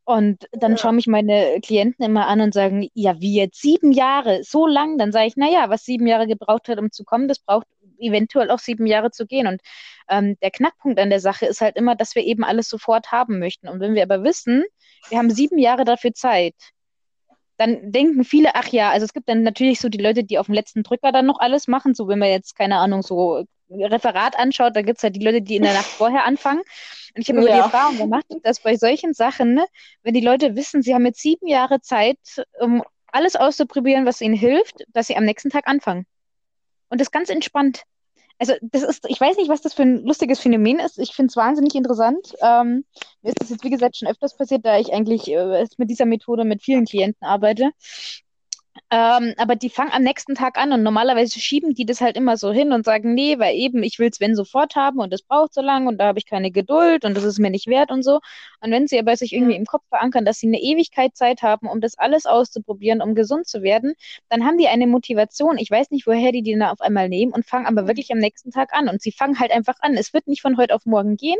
Und 0.04 0.46
dann 0.52 0.72
ja. 0.72 0.78
schauen 0.78 0.94
mich 0.94 1.08
meine 1.08 1.58
Klienten 1.60 2.04
immer 2.04 2.28
an 2.28 2.40
und 2.40 2.54
sagen, 2.54 2.88
ja, 2.94 3.20
wie 3.20 3.34
jetzt 3.34 3.60
sieben 3.60 3.90
Jahre, 3.90 4.44
so 4.44 4.68
lang? 4.68 4.98
Dann 4.98 5.10
sage 5.10 5.26
ich, 5.26 5.36
naja, 5.36 5.68
was 5.68 5.84
sieben 5.84 6.06
Jahre 6.06 6.28
gebraucht 6.28 6.68
hat, 6.68 6.78
um 6.78 6.92
zu 6.92 7.02
kommen, 7.02 7.26
das 7.26 7.40
braucht 7.40 7.66
eventuell 7.98 8.50
auch 8.50 8.58
sieben 8.58 8.86
Jahre 8.86 9.10
zu 9.10 9.26
gehen. 9.26 9.46
Und 9.46 9.60
ähm, 10.08 10.36
der 10.42 10.50
Knackpunkt 10.50 10.98
an 10.98 11.10
der 11.10 11.20
Sache 11.20 11.46
ist 11.46 11.60
halt 11.60 11.76
immer, 11.76 11.96
dass 11.96 12.14
wir 12.14 12.24
eben 12.24 12.44
alles 12.44 12.68
sofort 12.68 13.12
haben 13.12 13.38
möchten. 13.38 13.68
Und 13.68 13.80
wenn 13.80 13.94
wir 13.94 14.02
aber 14.02 14.22
wissen, 14.22 14.64
wir 15.08 15.18
haben 15.18 15.30
sieben 15.30 15.58
Jahre 15.58 15.84
dafür 15.84 16.12
Zeit, 16.12 16.54
dann 17.58 17.90
denken 17.90 18.24
viele, 18.24 18.54
ach 18.54 18.68
ja, 18.68 18.90
also 18.90 19.04
es 19.04 19.12
gibt 19.12 19.28
dann 19.28 19.42
natürlich 19.42 19.80
so 19.80 19.88
die 19.88 19.98
Leute, 19.98 20.24
die 20.24 20.38
auf 20.38 20.46
dem 20.46 20.54
letzten 20.54 20.82
Drücker 20.82 21.12
dann 21.12 21.26
noch 21.26 21.40
alles 21.40 21.68
machen, 21.68 21.94
so 21.94 22.06
wenn 22.08 22.18
man 22.18 22.28
jetzt, 22.28 22.54
keine 22.54 22.76
Ahnung, 22.76 23.02
so 23.02 23.44
Referat 23.70 24.38
anschaut, 24.38 24.76
da 24.76 24.82
gibt 24.82 24.98
es 24.98 25.02
halt 25.02 25.16
die 25.16 25.24
Leute, 25.24 25.42
die 25.42 25.56
in 25.56 25.62
der 25.62 25.72
Nacht 25.72 25.86
vorher 25.86 26.24
anfangen. 26.24 26.60
Und 26.60 27.22
ich 27.22 27.28
habe 27.28 27.40
immer 27.40 27.48
ja. 27.48 27.56
die 27.56 27.62
Erfahrung 27.62 27.96
gemacht, 27.96 28.26
dass 28.42 28.60
bei 28.60 28.76
solchen 28.76 29.14
Sachen, 29.14 29.54
ne, 29.54 29.66
wenn 30.02 30.14
die 30.14 30.20
Leute 30.20 30.54
wissen, 30.54 30.82
sie 30.82 30.94
haben 30.94 31.06
jetzt 31.06 31.20
sieben 31.20 31.48
Jahre 31.48 31.80
Zeit, 31.80 32.18
um 32.60 32.84
alles 33.06 33.34
auszuprobieren, 33.34 34.06
was 34.06 34.20
ihnen 34.20 34.34
hilft, 34.34 34.84
dass 34.88 35.06
sie 35.06 35.16
am 35.16 35.24
nächsten 35.24 35.50
Tag 35.50 35.66
anfangen. 35.66 36.06
Und 36.88 37.00
das 37.00 37.10
ganz 37.10 37.30
entspannt. 37.30 37.82
Also, 38.38 38.52
das 38.60 38.82
ist, 38.82 39.06
ich 39.08 39.20
weiß 39.20 39.38
nicht, 39.38 39.48
was 39.48 39.62
das 39.62 39.72
für 39.72 39.82
ein 39.82 40.04
lustiges 40.04 40.40
Phänomen 40.40 40.78
ist. 40.78 40.98
Ich 40.98 41.14
finde 41.14 41.30
es 41.30 41.36
wahnsinnig 41.36 41.74
interessant. 41.74 42.34
Ähm, 42.42 42.84
mir 43.22 43.30
ist 43.30 43.40
das 43.40 43.50
jetzt, 43.50 43.64
wie 43.64 43.70
gesagt, 43.70 43.96
schon 43.96 44.08
öfters 44.08 44.36
passiert, 44.36 44.66
da 44.66 44.78
ich 44.78 44.92
eigentlich 44.92 45.26
äh, 45.28 45.66
mit 45.78 45.88
dieser 45.88 46.04
Methode 46.04 46.44
mit 46.44 46.62
vielen 46.62 46.84
Klienten 46.84 47.26
arbeite. 47.26 47.70
Ähm, 48.92 49.34
aber 49.36 49.56
die 49.56 49.68
fangen 49.68 49.90
am 49.92 50.04
nächsten 50.04 50.36
Tag 50.36 50.56
an 50.58 50.72
und 50.72 50.84
normalerweise 50.84 51.40
schieben 51.40 51.74
die 51.74 51.84
das 51.86 52.00
halt 52.00 52.16
immer 52.16 52.36
so 52.36 52.52
hin 52.52 52.70
und 52.72 52.84
sagen, 52.84 53.14
nee, 53.14 53.36
weil 53.40 53.56
eben, 53.56 53.82
ich 53.82 53.98
will 53.98 54.08
es 54.10 54.20
wenn 54.20 54.36
sofort 54.36 54.76
haben 54.76 55.00
und 55.00 55.12
es 55.12 55.22
braucht 55.22 55.52
so 55.54 55.60
lange 55.60 55.88
und 55.88 55.98
da 55.98 56.06
habe 56.06 56.20
ich 56.20 56.26
keine 56.26 56.52
Geduld 56.52 57.04
und 57.04 57.16
das 57.16 57.24
ist 57.24 57.40
mir 57.40 57.50
nicht 57.50 57.66
wert 57.66 57.90
und 57.90 58.04
so. 58.04 58.20
Und 58.60 58.70
wenn 58.70 58.86
sie 58.86 58.98
aber 59.00 59.16
sich 59.16 59.32
irgendwie 59.32 59.56
im 59.56 59.66
Kopf 59.66 59.82
verankern, 59.88 60.24
dass 60.24 60.38
sie 60.38 60.46
eine 60.46 60.60
Ewigkeit 60.60 61.16
Zeit 61.16 61.42
haben, 61.42 61.68
um 61.68 61.80
das 61.80 61.98
alles 61.98 62.26
auszuprobieren, 62.26 63.02
um 63.02 63.16
gesund 63.16 63.48
zu 63.48 63.62
werden, 63.62 63.94
dann 64.28 64.44
haben 64.44 64.56
die 64.56 64.68
eine 64.68 64.86
Motivation. 64.86 65.58
Ich 65.58 65.70
weiß 65.70 65.90
nicht, 65.90 66.06
woher 66.06 66.30
die 66.30 66.42
die 66.42 66.52
dann 66.56 66.70
auf 66.70 66.80
einmal 66.80 67.08
nehmen 67.08 67.32
und 67.32 67.44
fangen 67.44 67.66
aber 67.66 67.88
wirklich 67.88 68.12
am 68.12 68.18
nächsten 68.18 68.52
Tag 68.52 68.72
an. 68.72 68.88
Und 68.88 69.02
sie 69.02 69.10
fangen 69.10 69.40
halt 69.40 69.50
einfach 69.50 69.76
an. 69.80 69.94
Es 69.94 70.12
wird 70.12 70.28
nicht 70.28 70.42
von 70.42 70.56
heute 70.58 70.74
auf 70.74 70.86
morgen 70.86 71.16
gehen. 71.16 71.38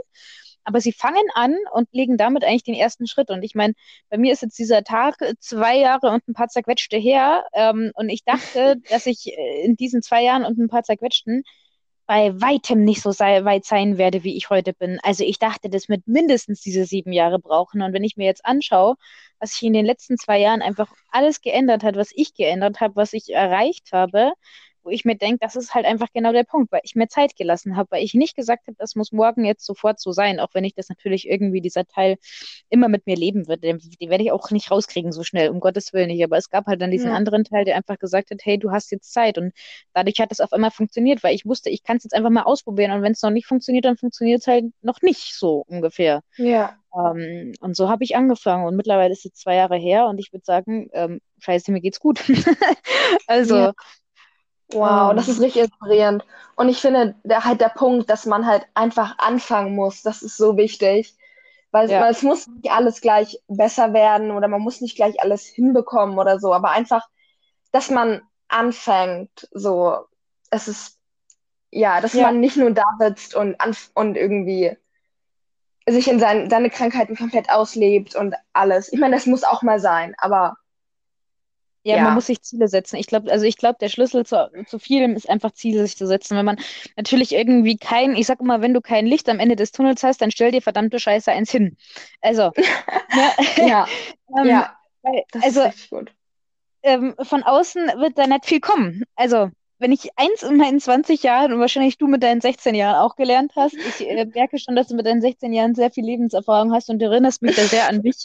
Aber 0.66 0.80
sie 0.80 0.92
fangen 0.92 1.24
an 1.34 1.56
und 1.72 1.88
legen 1.92 2.16
damit 2.16 2.44
eigentlich 2.44 2.64
den 2.64 2.74
ersten 2.74 3.06
Schritt. 3.06 3.30
Und 3.30 3.44
ich 3.44 3.54
meine, 3.54 3.74
bei 4.10 4.18
mir 4.18 4.32
ist 4.32 4.42
jetzt 4.42 4.58
dieser 4.58 4.82
Tag 4.82 5.16
zwei 5.38 5.78
Jahre 5.78 6.10
und 6.10 6.26
ein 6.28 6.34
paar 6.34 6.48
zerquetschte 6.48 6.96
her. 6.96 7.46
Ähm, 7.54 7.92
und 7.94 8.08
ich 8.08 8.24
dachte, 8.24 8.76
dass 8.90 9.06
ich 9.06 9.28
äh, 9.28 9.64
in 9.64 9.76
diesen 9.76 10.02
zwei 10.02 10.24
Jahren 10.24 10.44
und 10.44 10.58
ein 10.58 10.68
paar 10.68 10.82
zerquetschten 10.82 11.44
bei 12.06 12.40
weitem 12.40 12.84
nicht 12.84 13.02
so 13.02 13.12
sei, 13.12 13.44
weit 13.44 13.64
sein 13.64 13.98
werde, 13.98 14.24
wie 14.24 14.36
ich 14.36 14.50
heute 14.50 14.72
bin. 14.72 14.98
Also 15.02 15.24
ich 15.24 15.38
dachte, 15.38 15.68
das 15.70 15.88
wird 15.88 16.06
mindestens 16.06 16.60
diese 16.60 16.84
sieben 16.84 17.12
Jahre 17.12 17.38
brauchen. 17.38 17.82
Und 17.82 17.92
wenn 17.92 18.04
ich 18.04 18.16
mir 18.16 18.26
jetzt 18.26 18.44
anschaue, 18.44 18.96
was 19.38 19.52
sich 19.52 19.62
in 19.62 19.72
den 19.72 19.86
letzten 19.86 20.16
zwei 20.18 20.38
Jahren 20.38 20.62
einfach 20.62 20.92
alles 21.10 21.40
geändert 21.40 21.82
hat, 21.84 21.96
was 21.96 22.10
ich 22.14 22.34
geändert 22.34 22.80
habe, 22.80 22.96
was 22.96 23.12
ich 23.12 23.32
erreicht 23.32 23.92
habe, 23.92 24.32
wo 24.86 24.90
ich 24.90 25.04
mir 25.04 25.16
denke, 25.16 25.38
das 25.40 25.56
ist 25.56 25.74
halt 25.74 25.84
einfach 25.84 26.06
genau 26.14 26.32
der 26.32 26.44
Punkt, 26.44 26.70
weil 26.70 26.80
ich 26.84 26.94
mir 26.94 27.08
Zeit 27.08 27.34
gelassen 27.36 27.76
habe, 27.76 27.90
weil 27.90 28.04
ich 28.04 28.14
nicht 28.14 28.36
gesagt 28.36 28.68
habe, 28.68 28.76
das 28.78 28.94
muss 28.94 29.10
morgen 29.10 29.44
jetzt 29.44 29.66
sofort 29.66 30.00
so 30.00 30.12
sein, 30.12 30.38
auch 30.38 30.50
wenn 30.52 30.64
ich 30.64 30.74
das 30.74 30.88
natürlich 30.88 31.28
irgendwie 31.28 31.60
dieser 31.60 31.84
Teil 31.86 32.16
immer 32.70 32.88
mit 32.88 33.04
mir 33.06 33.16
leben 33.16 33.48
wird. 33.48 33.64
Den, 33.64 33.78
den 34.00 34.10
werde 34.10 34.22
ich 34.22 34.30
auch 34.30 34.50
nicht 34.52 34.70
rauskriegen 34.70 35.10
so 35.10 35.24
schnell, 35.24 35.50
um 35.50 35.58
Gottes 35.58 35.92
Willen 35.92 36.06
nicht. 36.06 36.22
Aber 36.22 36.36
es 36.36 36.50
gab 36.50 36.66
halt 36.66 36.80
dann 36.80 36.92
diesen 36.92 37.10
ja. 37.10 37.16
anderen 37.16 37.42
Teil, 37.42 37.64
der 37.64 37.76
einfach 37.76 37.98
gesagt 37.98 38.30
hat, 38.30 38.38
hey, 38.44 38.58
du 38.58 38.70
hast 38.70 38.92
jetzt 38.92 39.12
Zeit. 39.12 39.38
Und 39.38 39.52
dadurch 39.92 40.20
hat 40.20 40.30
es 40.30 40.40
auf 40.40 40.52
einmal 40.52 40.70
funktioniert, 40.70 41.24
weil 41.24 41.34
ich 41.34 41.44
wusste, 41.44 41.68
ich 41.68 41.82
kann 41.82 41.96
es 41.96 42.04
jetzt 42.04 42.14
einfach 42.14 42.30
mal 42.30 42.44
ausprobieren. 42.44 42.92
Und 42.92 43.02
wenn 43.02 43.12
es 43.12 43.22
noch 43.22 43.30
nicht 43.30 43.46
funktioniert, 43.46 43.84
dann 43.84 43.96
funktioniert 43.96 44.40
es 44.40 44.46
halt 44.46 44.66
noch 44.82 45.02
nicht 45.02 45.34
so 45.34 45.64
ungefähr. 45.66 46.22
Ja. 46.36 46.76
Ähm, 46.94 47.54
und 47.60 47.76
so 47.76 47.88
habe 47.88 48.04
ich 48.04 48.14
angefangen. 48.14 48.66
Und 48.66 48.76
mittlerweile 48.76 49.12
ist 49.12 49.26
es 49.26 49.34
zwei 49.34 49.56
Jahre 49.56 49.76
her 49.76 50.06
und 50.06 50.20
ich 50.20 50.32
würde 50.32 50.44
sagen, 50.44 50.88
ähm, 50.92 51.20
scheiße, 51.40 51.72
mir 51.72 51.80
geht's 51.80 51.98
gut. 51.98 52.20
also 53.26 53.56
ja. 53.56 53.72
Wow, 54.72 55.14
das 55.14 55.28
ist 55.28 55.40
richtig 55.40 55.62
inspirierend. 55.62 56.24
Und 56.56 56.68
ich 56.68 56.78
finde, 56.80 57.14
der, 57.22 57.44
halt 57.44 57.60
der 57.60 57.68
Punkt, 57.68 58.10
dass 58.10 58.26
man 58.26 58.46
halt 58.46 58.66
einfach 58.74 59.18
anfangen 59.18 59.74
muss, 59.74 60.02
das 60.02 60.22
ist 60.22 60.36
so 60.36 60.56
wichtig. 60.56 61.16
Weil, 61.70 61.90
ja. 61.90 62.00
weil 62.00 62.12
es 62.12 62.22
muss 62.22 62.46
nicht 62.46 62.70
alles 62.70 63.00
gleich 63.00 63.38
besser 63.48 63.92
werden 63.92 64.30
oder 64.30 64.48
man 64.48 64.62
muss 64.62 64.80
nicht 64.80 64.96
gleich 64.96 65.20
alles 65.20 65.44
hinbekommen 65.44 66.18
oder 66.18 66.38
so, 66.38 66.54
aber 66.54 66.70
einfach, 66.70 67.06
dass 67.70 67.90
man 67.90 68.22
anfängt, 68.48 69.48
so, 69.52 70.06
es 70.50 70.68
ist, 70.68 70.98
ja, 71.70 72.00
dass 72.00 72.14
ja. 72.14 72.22
man 72.22 72.40
nicht 72.40 72.56
nur 72.56 72.70
da 72.70 72.84
sitzt 72.98 73.34
und, 73.34 73.56
und 73.94 74.16
irgendwie 74.16 74.76
sich 75.88 76.08
in 76.08 76.18
sein, 76.18 76.48
seine 76.50 76.70
Krankheiten 76.70 77.16
komplett 77.16 77.50
auslebt 77.50 78.16
und 78.16 78.34
alles. 78.52 78.92
Ich 78.92 78.98
meine, 78.98 79.14
das 79.14 79.26
muss 79.26 79.44
auch 79.44 79.62
mal 79.62 79.78
sein, 79.78 80.14
aber 80.18 80.56
ja, 81.86 81.98
ja, 81.98 82.02
man 82.02 82.14
muss 82.14 82.26
sich 82.26 82.42
Ziele 82.42 82.66
setzen. 82.66 82.96
Ich 82.96 83.06
glaube, 83.06 83.30
also 83.30 83.44
ich 83.44 83.56
glaube, 83.56 83.76
der 83.80 83.88
Schlüssel 83.88 84.26
zu, 84.26 84.50
zu 84.66 84.80
vielem 84.80 85.14
ist 85.14 85.30
einfach 85.30 85.52
Ziele 85.52 85.82
sich 85.86 85.96
zu 85.96 86.08
setzen. 86.08 86.36
Wenn 86.36 86.44
man 86.44 86.58
natürlich 86.96 87.32
irgendwie 87.32 87.76
kein, 87.76 88.16
ich 88.16 88.26
sag 88.26 88.40
immer, 88.40 88.60
wenn 88.60 88.74
du 88.74 88.80
kein 88.80 89.06
Licht 89.06 89.28
am 89.28 89.38
Ende 89.38 89.54
des 89.54 89.70
Tunnels 89.70 90.02
hast, 90.02 90.20
dann 90.20 90.32
stell 90.32 90.50
dir 90.50 90.60
verdammte 90.60 90.98
Scheiße 90.98 91.30
eins 91.30 91.52
hin. 91.52 91.76
Also, 92.20 92.50
ne? 92.56 93.68
ja, 93.68 93.86
ähm, 94.36 94.46
ja, 94.46 94.76
das 95.30 95.44
also, 95.44 95.62
ist 95.62 95.88
gut. 95.90 96.12
Ähm, 96.82 97.14
von 97.22 97.44
außen 97.44 97.86
wird 97.98 98.18
da 98.18 98.26
nicht 98.26 98.46
viel 98.46 98.60
kommen. 98.60 99.04
Also, 99.14 99.50
wenn 99.78 99.92
ich 99.92 100.10
eins 100.16 100.42
in 100.42 100.56
meinen 100.56 100.80
20 100.80 101.22
Jahren 101.22 101.52
und 101.52 101.60
wahrscheinlich 101.60 101.98
du 101.98 102.08
mit 102.08 102.24
deinen 102.24 102.40
16 102.40 102.74
Jahren 102.74 102.96
auch 102.96 103.14
gelernt 103.14 103.52
hast, 103.54 103.74
ich 103.74 104.08
äh, 104.08 104.24
merke 104.34 104.58
schon, 104.58 104.74
dass 104.74 104.88
du 104.88 104.96
mit 104.96 105.06
deinen 105.06 105.20
16 105.20 105.52
Jahren 105.52 105.76
sehr 105.76 105.92
viel 105.92 106.04
Lebenserfahrung 106.04 106.72
hast 106.72 106.90
und 106.90 107.00
erinnerst 107.00 107.42
mich 107.42 107.54
da 107.54 107.62
sehr 107.62 107.88
an 107.88 108.02
mich. 108.02 108.24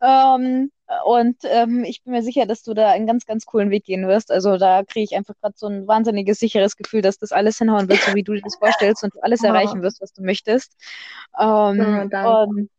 Ähm, 0.00 0.70
und 1.04 1.36
ähm, 1.44 1.84
ich 1.84 2.02
bin 2.02 2.12
mir 2.12 2.22
sicher, 2.22 2.46
dass 2.46 2.62
du 2.62 2.74
da 2.74 2.90
einen 2.90 3.06
ganz, 3.06 3.24
ganz 3.24 3.46
coolen 3.46 3.70
Weg 3.70 3.84
gehen 3.84 4.06
wirst. 4.06 4.30
Also 4.30 4.58
da 4.58 4.82
kriege 4.82 5.04
ich 5.04 5.16
einfach 5.16 5.34
gerade 5.40 5.54
so 5.56 5.66
ein 5.66 5.86
wahnsinniges, 5.86 6.38
sicheres 6.38 6.76
Gefühl, 6.76 7.00
dass 7.00 7.18
das 7.18 7.32
alles 7.32 7.58
hinhauen 7.58 7.88
wird, 7.88 8.00
so 8.00 8.14
wie 8.14 8.22
du 8.22 8.34
dir 8.34 8.42
das 8.42 8.56
vorstellst 8.56 9.02
und 9.02 9.14
du 9.14 9.20
alles 9.20 9.42
oh. 9.42 9.46
erreichen 9.46 9.82
wirst, 9.82 10.02
was 10.02 10.12
du 10.12 10.22
möchtest. 10.22 10.76
Ähm, 11.40 12.10
oh, 12.12 12.44
und 12.44 12.70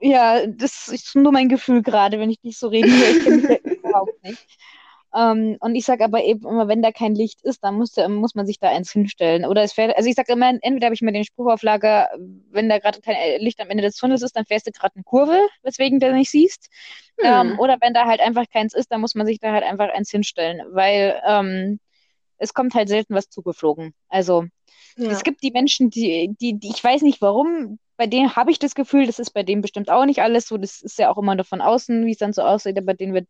ja, 0.00 0.46
das 0.46 0.88
ist 0.88 1.14
nur 1.14 1.32
mein 1.32 1.48
Gefühl 1.48 1.82
gerade, 1.82 2.18
wenn 2.18 2.30
ich 2.30 2.40
dich 2.40 2.58
so 2.58 2.68
rede. 2.68 2.88
Ich 2.88 3.24
kenne 3.24 3.36
mich 3.36 3.50
ja 3.50 3.56
überhaupt 3.72 4.22
nicht. 4.22 4.46
Ähm, 5.14 5.56
und 5.60 5.74
ich 5.74 5.84
sage 5.84 6.04
aber 6.04 6.22
eben 6.22 6.46
immer, 6.46 6.68
wenn 6.68 6.82
da 6.82 6.92
kein 6.92 7.14
Licht 7.14 7.42
ist, 7.42 7.64
dann 7.64 7.74
muss, 7.74 7.96
muss 8.08 8.34
man 8.34 8.46
sich 8.46 8.58
da 8.58 8.68
eins 8.68 8.92
hinstellen. 8.92 9.44
Oder 9.44 9.62
es 9.62 9.72
fährt, 9.72 9.96
also 9.96 10.08
ich 10.08 10.14
sage 10.14 10.32
immer, 10.32 10.50
entweder 10.62 10.86
habe 10.86 10.94
ich 10.94 11.02
mir 11.02 11.12
den 11.12 11.24
Spruch 11.24 11.52
auf 11.52 11.62
Lager, 11.62 12.08
wenn 12.50 12.68
da 12.68 12.78
gerade 12.78 13.00
kein 13.00 13.16
äh, 13.16 13.38
Licht 13.38 13.60
am 13.60 13.70
Ende 13.70 13.82
des 13.82 13.96
Tunnels 13.96 14.22
ist, 14.22 14.36
dann 14.36 14.46
fährst 14.46 14.66
du 14.66 14.70
gerade 14.70 14.94
eine 14.94 15.04
Kurve, 15.04 15.38
weswegen 15.62 15.98
du 15.98 16.12
nicht 16.12 16.30
siehst. 16.30 16.68
Hm. 17.20 17.52
Ähm, 17.52 17.58
oder 17.58 17.78
wenn 17.80 17.94
da 17.94 18.06
halt 18.06 18.20
einfach 18.20 18.44
keins 18.52 18.74
ist, 18.74 18.92
dann 18.92 19.00
muss 19.00 19.14
man 19.14 19.26
sich 19.26 19.40
da 19.40 19.52
halt 19.52 19.64
einfach 19.64 19.88
eins 19.90 20.10
hinstellen, 20.10 20.62
weil 20.70 21.20
ähm, 21.26 21.80
es 22.38 22.54
kommt 22.54 22.74
halt 22.74 22.88
selten 22.88 23.14
was 23.14 23.28
zugeflogen. 23.28 23.92
Also 24.08 24.44
ja. 24.96 25.10
es 25.10 25.24
gibt 25.24 25.42
die 25.42 25.50
Menschen, 25.50 25.90
die, 25.90 26.34
die, 26.40 26.58
die, 26.58 26.70
ich 26.70 26.82
weiß 26.82 27.02
nicht 27.02 27.20
warum, 27.20 27.78
bei 27.96 28.06
denen 28.06 28.34
habe 28.34 28.50
ich 28.50 28.58
das 28.58 28.74
Gefühl, 28.74 29.06
das 29.06 29.18
ist 29.18 29.32
bei 29.32 29.42
denen 29.42 29.60
bestimmt 29.60 29.90
auch 29.90 30.06
nicht 30.06 30.22
alles 30.22 30.48
so. 30.48 30.56
Das 30.56 30.80
ist 30.80 30.98
ja 30.98 31.10
auch 31.10 31.18
immer 31.18 31.34
nur 31.34 31.44
von 31.44 31.60
außen, 31.60 32.06
wie 32.06 32.12
es 32.12 32.18
dann 32.18 32.32
so 32.32 32.42
aussieht, 32.42 32.78
aber 32.78 32.94
denen 32.94 33.12
wird 33.12 33.28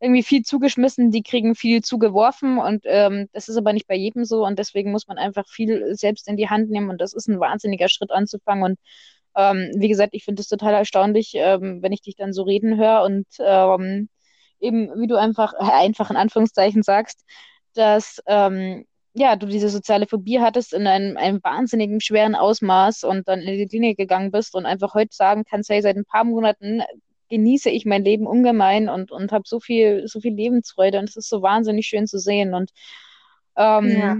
irgendwie 0.00 0.22
viel 0.22 0.42
zugeschmissen, 0.42 1.10
die 1.10 1.22
kriegen 1.22 1.54
viel 1.54 1.82
zugeworfen 1.82 2.58
und 2.58 2.84
ähm, 2.86 3.28
das 3.32 3.48
ist 3.48 3.56
aber 3.56 3.72
nicht 3.72 3.86
bei 3.88 3.96
jedem 3.96 4.24
so 4.24 4.44
und 4.46 4.58
deswegen 4.58 4.92
muss 4.92 5.08
man 5.08 5.18
einfach 5.18 5.48
viel 5.48 5.94
selbst 5.96 6.28
in 6.28 6.36
die 6.36 6.48
Hand 6.48 6.70
nehmen 6.70 6.90
und 6.90 7.00
das 7.00 7.14
ist 7.14 7.28
ein 7.28 7.40
wahnsinniger 7.40 7.88
Schritt 7.88 8.12
anzufangen 8.12 8.64
und 8.64 8.78
ähm, 9.36 9.70
wie 9.76 9.88
gesagt, 9.88 10.14
ich 10.14 10.24
finde 10.24 10.42
es 10.42 10.48
total 10.48 10.74
erstaunlich, 10.74 11.32
ähm, 11.34 11.82
wenn 11.82 11.92
ich 11.92 12.02
dich 12.02 12.16
dann 12.16 12.32
so 12.32 12.42
reden 12.42 12.76
höre 12.76 13.02
und 13.02 13.26
ähm, 13.40 14.08
eben, 14.60 14.90
wie 15.00 15.06
du 15.06 15.16
einfach, 15.16 15.54
äh, 15.54 15.70
einfach 15.72 16.10
in 16.10 16.16
Anführungszeichen 16.16 16.82
sagst, 16.82 17.24
dass 17.74 18.20
ähm, 18.26 18.84
ja, 19.14 19.36
du 19.36 19.46
diese 19.46 19.68
soziale 19.68 20.06
Phobie 20.06 20.40
hattest 20.40 20.72
in 20.72 20.86
einem, 20.86 21.16
einem 21.16 21.40
wahnsinnigen 21.42 22.00
schweren 22.00 22.34
Ausmaß 22.34 23.04
und 23.04 23.28
dann 23.28 23.40
in 23.40 23.58
die 23.58 23.66
Klinik 23.66 23.96
gegangen 23.98 24.30
bist 24.30 24.54
und 24.54 24.66
einfach 24.66 24.94
heute 24.94 25.14
sagen 25.14 25.44
kannst, 25.48 25.70
hey, 25.70 25.82
seit 25.82 25.96
ein 25.96 26.04
paar 26.04 26.24
Monaten 26.24 26.82
genieße 27.28 27.70
ich 27.70 27.84
mein 27.86 28.04
Leben 28.04 28.26
ungemein 28.26 28.88
und, 28.88 29.10
und 29.12 29.32
habe 29.32 29.44
so 29.46 29.60
viel, 29.60 30.06
so 30.06 30.20
viel 30.20 30.34
Lebensfreude 30.34 30.98
und 30.98 31.08
es 31.08 31.16
ist 31.16 31.28
so 31.28 31.42
wahnsinnig 31.42 31.86
schön 31.86 32.06
zu 32.06 32.18
sehen. 32.18 32.54
Und 32.54 32.70
ähm, 33.56 33.88
ja. 33.88 34.16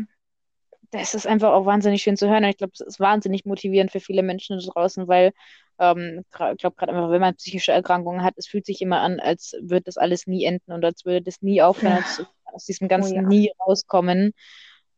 das 0.91 1.15
ist 1.15 1.27
einfach 1.27 1.53
auch 1.53 1.67
wahnsinnig 1.67 2.03
schön 2.03 2.17
zu 2.17 2.29
hören. 2.29 2.45
Und 2.45 2.51
ich 2.51 2.59
glaube, 2.59 2.73
es 2.75 2.81
ist 2.81 3.01
wahnsinnig 3.01 3.45
motivierend 3.45 3.91
für 3.91 4.01
viele 4.01 4.23
Menschen 4.23 4.59
draußen, 4.59 5.09
weil 5.09 5.33
ähm, 5.79 6.25
ich 6.25 6.37
glaube 6.37 6.77
gerade 6.77 6.93
einfach, 6.93 7.11
wenn 7.11 7.21
man 7.21 7.37
psychische 7.37 7.73
Erkrankungen 7.73 8.23
hat, 8.23 8.35
es 8.37 8.47
fühlt 8.47 8.67
sich 8.67 8.83
immer 8.83 9.01
an, 9.01 9.21
als 9.21 9.55
würde 9.61 9.85
das 9.85 9.97
alles 9.97 10.27
nie 10.27 10.45
enden 10.45 10.73
und 10.73 10.85
als 10.85 11.05
würde 11.05 11.23
das 11.23 11.41
nie 11.41 11.63
aufhören, 11.63 11.93
ja. 11.93 11.99
als 11.99 12.25
aus 12.45 12.65
diesem 12.65 12.89
ganzen 12.89 13.13
oh, 13.13 13.23
ja. 13.23 13.23
nie 13.23 13.53
rauskommen. 13.61 14.33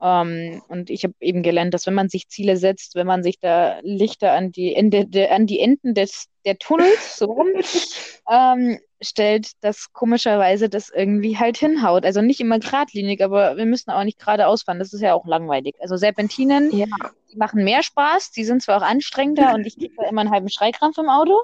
Ähm, 0.03 0.63
und 0.69 0.91
ich 0.91 1.05
habe 1.05 1.15
eben 1.21 1.43
gelernt, 1.43 1.75
dass 1.75 1.87
wenn 1.87 1.95
man 1.95 2.09
sich 2.09 2.29
Ziele 2.29 2.57
setzt, 2.57 2.95
wenn 2.95 3.07
man 3.07 3.23
sich 3.23 3.39
da 3.39 3.79
Lichter 3.83 4.33
an 4.33 4.51
die 4.51 4.75
Ende, 4.75 5.07
de, 5.07 5.29
an 5.29 5.47
die 5.47 5.61
Enden 5.61 5.95
des, 5.95 6.29
der 6.45 6.59
Tunnels 6.59 7.17
so 7.19 7.27
rum 7.27 7.49
ähm, 8.31 8.79
stellt, 9.03 9.53
dass 9.63 9.93
komischerweise 9.93 10.69
das 10.69 10.91
irgendwie 10.91 11.39
halt 11.39 11.59
hinhaut. 11.59 12.05
Also 12.05 12.23
nicht 12.23 12.41
immer 12.41 12.59
geradlinig, 12.59 13.23
aber 13.23 13.57
wir 13.57 13.67
müssen 13.67 13.91
auch 13.91 14.05
nicht 14.05 14.19
geradeaus 14.19 14.63
fahren. 14.63 14.79
Das 14.79 14.93
ist 14.93 15.01
ja 15.01 15.15
auch 15.15 15.27
langweilig. 15.27 15.77
Also 15.81 15.97
Serpentinen, 15.97 16.75
ja. 16.77 16.87
die 17.33 17.37
machen 17.37 17.65
mehr 17.65 17.83
Spaß, 17.83 18.31
die 18.33 18.45
sind 18.45 18.63
zwar 18.63 18.79
auch 18.79 18.87
anstrengender 18.87 19.55
und 19.55 19.67
ich 19.67 19.77
kriege 19.77 19.95
da 19.97 20.09
immer 20.09 20.23
einen 20.23 20.31
halben 20.31 20.49
Schreikrampf 20.49 20.99
im 20.99 21.09
Auto. 21.09 21.39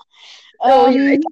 Oh, 0.59 0.87
ähm, 0.89 1.23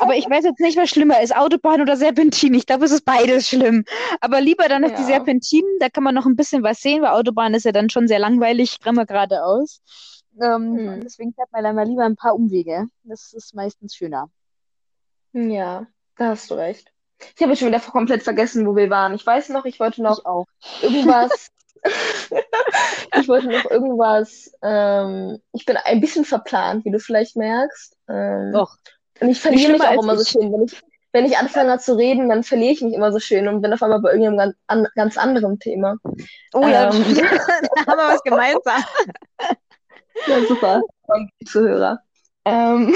aber 0.00 0.16
ich 0.16 0.28
weiß 0.28 0.44
jetzt 0.44 0.60
nicht, 0.60 0.76
was 0.76 0.90
schlimmer 0.90 1.20
ist, 1.20 1.34
Autobahn 1.34 1.80
oder 1.80 1.96
Serpentin. 1.96 2.54
Ich 2.54 2.66
glaube, 2.66 2.84
es 2.84 2.92
ist 2.92 3.04
beides 3.04 3.48
schlimm. 3.48 3.84
Aber 4.20 4.40
lieber 4.40 4.68
dann 4.68 4.84
auf 4.84 4.92
ja. 4.92 4.96
die 4.96 5.04
Serpentinen, 5.04 5.70
da 5.80 5.88
kann 5.88 6.04
man 6.04 6.14
noch 6.14 6.26
ein 6.26 6.36
bisschen 6.36 6.62
was 6.62 6.80
sehen, 6.80 7.02
weil 7.02 7.10
Autobahn 7.10 7.54
ist 7.54 7.64
ja 7.64 7.72
dann 7.72 7.90
schon 7.90 8.08
sehr 8.08 8.18
langweilig, 8.18 8.78
immer 8.84 9.06
geradeaus. 9.06 9.80
Ähm, 10.40 10.76
hm. 10.76 11.00
Deswegen 11.02 11.32
fährt 11.34 11.52
man 11.52 11.64
dann 11.64 11.76
mal 11.76 11.86
lieber 11.86 12.04
ein 12.04 12.16
paar 12.16 12.34
Umwege. 12.34 12.86
Das 13.04 13.32
ist 13.32 13.54
meistens 13.54 13.94
schöner. 13.94 14.30
Ja, 15.32 15.86
da 16.16 16.28
hast 16.28 16.50
du 16.50 16.54
recht. 16.54 16.92
Ich 17.36 17.42
habe 17.42 17.54
schon 17.54 17.68
wieder 17.68 17.80
komplett 17.80 18.22
vergessen, 18.22 18.66
wo 18.66 18.74
wir 18.74 18.88
waren. 18.90 19.14
Ich 19.14 19.26
weiß 19.26 19.50
noch, 19.50 19.64
ich 19.64 19.78
wollte 19.78 20.02
noch 20.02 20.46
ich 20.58 20.82
irgendwas. 20.82 21.50
ich 23.20 23.28
wollte 23.28 23.48
noch 23.48 23.70
irgendwas. 23.70 24.52
Ähm, 24.62 25.40
ich 25.52 25.64
bin 25.64 25.76
ein 25.76 26.00
bisschen 26.00 26.24
verplant, 26.24 26.84
wie 26.84 26.90
du 26.90 26.98
vielleicht 26.98 27.36
merkst. 27.36 27.96
Ähm, 28.08 28.52
Doch. 28.52 28.76
Und 29.20 29.28
ich 29.28 29.40
verliere 29.40 29.72
mich 29.72 29.82
auch 29.82 30.02
immer 30.02 30.16
so 30.16 30.24
schön. 30.24 30.52
Wenn 30.52 30.64
ich, 30.64 30.82
wenn 31.12 31.24
ich 31.26 31.36
anfange 31.38 31.78
zu 31.78 31.96
reden, 31.96 32.28
dann 32.28 32.42
verliere 32.42 32.72
ich 32.72 32.80
mich 32.82 32.94
immer 32.94 33.12
so 33.12 33.18
schön 33.18 33.48
und 33.48 33.60
bin 33.62 33.72
auf 33.72 33.82
einmal 33.82 34.00
bei 34.00 34.12
irgendeinem 34.12 34.36
ganz, 34.38 34.56
an, 34.66 34.86
ganz 34.94 35.18
anderen 35.18 35.58
Thema. 35.58 35.96
Oh 36.52 36.66
ja, 36.66 36.92
ähm, 36.92 37.04
da 37.14 37.86
haben 37.86 37.98
wir 37.98 38.14
was 38.14 38.22
gemeinsam. 38.22 38.82
ja, 40.26 40.44
super. 40.46 40.82
Zuhörer. 41.44 42.00
Ähm, 42.44 42.94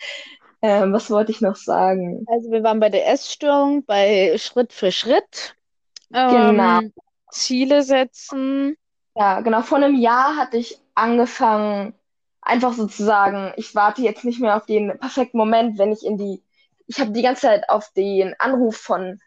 ähm, 0.62 0.92
was 0.92 1.10
wollte 1.10 1.32
ich 1.32 1.40
noch 1.40 1.56
sagen? 1.56 2.24
Also 2.28 2.50
wir 2.50 2.62
waren 2.62 2.80
bei 2.80 2.90
der 2.90 3.08
Essstörung, 3.08 3.84
bei 3.84 4.36
Schritt 4.38 4.72
für 4.72 4.92
Schritt. 4.92 5.54
Genau. 6.10 6.80
Ähm, 6.80 6.92
Ziele 7.30 7.82
setzen. 7.82 8.76
Ja, 9.16 9.40
genau. 9.40 9.62
Vor 9.62 9.78
einem 9.78 9.96
Jahr 9.96 10.36
hatte 10.36 10.56
ich 10.56 10.80
angefangen, 10.94 11.94
einfach 12.44 12.74
sozusagen, 12.74 13.52
ich 13.56 13.74
warte 13.74 14.02
jetzt 14.02 14.24
nicht 14.24 14.40
mehr 14.40 14.56
auf 14.56 14.66
den 14.66 14.98
perfekten 14.98 15.38
Moment, 15.38 15.78
wenn 15.78 15.92
ich 15.92 16.04
in 16.04 16.18
die, 16.18 16.42
ich 16.86 17.00
habe 17.00 17.12
die 17.12 17.22
ganze 17.22 17.42
Zeit 17.42 17.68
auf 17.68 17.90
den 17.96 18.34
Anruf 18.38 18.76
von 18.76 19.20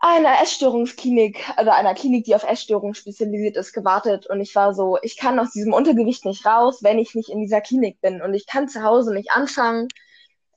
einer 0.00 0.40
Essstörungsklinik, 0.42 1.44
also 1.56 1.70
einer 1.70 1.94
Klinik, 1.94 2.24
die 2.24 2.34
auf 2.34 2.44
Essstörungen 2.44 2.94
spezialisiert 2.94 3.56
ist, 3.56 3.72
gewartet. 3.72 4.26
Und 4.26 4.40
ich 4.40 4.54
war 4.54 4.74
so, 4.74 4.98
ich 5.02 5.16
kann 5.16 5.38
aus 5.40 5.50
diesem 5.50 5.72
Untergewicht 5.72 6.24
nicht 6.24 6.46
raus, 6.46 6.82
wenn 6.82 6.98
ich 6.98 7.14
nicht 7.14 7.30
in 7.30 7.40
dieser 7.40 7.60
Klinik 7.60 8.00
bin. 8.00 8.22
Und 8.22 8.34
ich 8.34 8.46
kann 8.46 8.68
zu 8.68 8.84
Hause 8.84 9.12
nicht 9.12 9.32
anfangen 9.32 9.88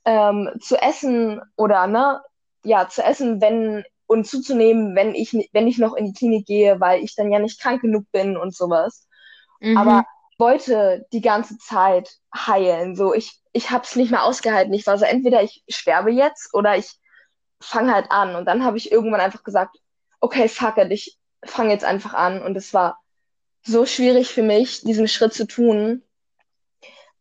ähm, 0.04 0.50
zu 0.60 0.80
essen 0.80 1.40
oder 1.56 1.86
ne, 1.86 2.20
ja, 2.64 2.88
zu 2.88 3.02
essen, 3.02 3.40
wenn 3.40 3.84
und 4.06 4.26
zuzunehmen, 4.26 4.94
wenn 4.94 5.14
ich, 5.14 5.32
wenn 5.52 5.66
ich 5.66 5.78
noch 5.78 5.94
in 5.94 6.06
die 6.06 6.12
Klinik 6.12 6.46
gehe, 6.46 6.78
weil 6.80 7.02
ich 7.02 7.14
dann 7.16 7.32
ja 7.32 7.38
nicht 7.38 7.60
krank 7.60 7.80
genug 7.80 8.04
bin 8.12 8.36
und 8.36 8.54
sowas. 8.54 9.08
Mhm. 9.60 9.76
Aber 9.76 10.04
wollte 10.38 11.06
die 11.12 11.20
ganze 11.20 11.58
Zeit 11.58 12.10
heilen. 12.34 12.96
So, 12.96 13.14
ich, 13.14 13.40
ich 13.52 13.70
habe 13.70 13.84
es 13.84 13.96
nicht 13.96 14.10
mehr 14.10 14.24
ausgehalten. 14.24 14.74
Ich 14.74 14.86
war 14.86 14.98
so, 14.98 15.04
entweder 15.04 15.42
ich 15.42 15.62
sterbe 15.68 16.10
jetzt 16.10 16.54
oder 16.54 16.76
ich 16.76 16.90
fange 17.60 17.94
halt 17.94 18.10
an. 18.10 18.34
Und 18.34 18.46
dann 18.46 18.64
habe 18.64 18.76
ich 18.76 18.90
irgendwann 18.90 19.20
einfach 19.20 19.44
gesagt, 19.44 19.76
okay, 20.20 20.48
fuck 20.48 20.78
it, 20.78 20.90
ich 20.90 21.18
fange 21.44 21.70
jetzt 21.70 21.84
einfach 21.84 22.14
an. 22.14 22.42
Und 22.42 22.56
es 22.56 22.74
war 22.74 23.00
so 23.62 23.86
schwierig 23.86 24.28
für 24.28 24.42
mich, 24.42 24.82
diesen 24.82 25.08
Schritt 25.08 25.34
zu 25.34 25.46
tun. 25.46 26.02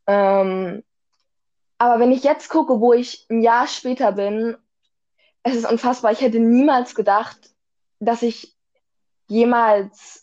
Ähm, 0.08 0.84
aber 1.78 2.00
wenn 2.00 2.12
ich 2.12 2.24
jetzt 2.24 2.50
gucke, 2.50 2.80
wo 2.80 2.94
ich 2.94 3.26
ein 3.30 3.42
Jahr 3.42 3.68
später 3.68 4.12
bin, 4.12 4.58
es 5.44 5.56
ist 5.56 5.70
unfassbar. 5.70 6.12
Ich 6.12 6.22
hätte 6.22 6.40
niemals 6.40 6.96
gedacht, 6.96 7.38
dass 8.00 8.22
ich 8.22 8.56
jemals, 9.28 10.21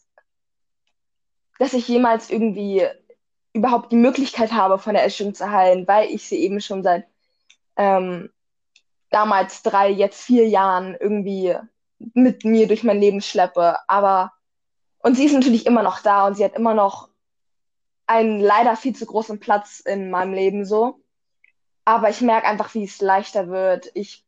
dass 1.59 1.73
ich 1.73 1.89
jemals 1.89 2.31
irgendwie 2.31 2.87
überhaupt 3.53 3.93
die 3.93 3.97
Möglichkeit 3.97 4.53
habe, 4.53 4.79
von 4.79 4.95
der 4.95 5.05
Essstörung 5.05 5.35
zu 5.35 5.51
heilen, 5.51 5.87
weil 5.89 6.11
ich 6.11 6.29
sie 6.29 6.37
eben 6.37 6.61
schon 6.61 6.83
seit 6.83 7.07
ähm, 7.77 8.31
damals 9.11 9.63
drei, 9.63 9.91
jetzt 9.91 10.23
vier 10.23 10.49
Jahren 10.49 10.97
irgendwie 10.99 11.57
mit 12.15 12.45
mir 12.45 12.69
durch 12.69 12.85
mein 12.85 13.01
Leben 13.01 13.21
schleppe. 13.21 13.77
Aber, 13.89 14.33
und 14.99 15.17
sie 15.17 15.25
ist 15.25 15.33
natürlich 15.33 15.67
immer 15.67 15.83
noch 15.83 16.01
da 16.01 16.27
und 16.27 16.37
sie 16.37 16.45
hat 16.45 16.55
immer 16.55 16.75
noch 16.75 17.09
einen 18.07 18.41
leider 18.41 18.77
viel 18.77 18.95
zu 18.95 19.07
großen 19.07 19.41
Platz 19.41 19.81
in 19.81 20.11
meinem 20.11 20.33
Leben 20.33 20.65
so. 20.65 21.01
Aber 21.85 22.11
ich 22.11 22.21
merke 22.21 22.47
einfach, 22.47 22.75
wie 22.75 22.85
es 22.85 23.01
leichter 23.01 23.49
wird. 23.49 23.91
Ich, 23.95 24.25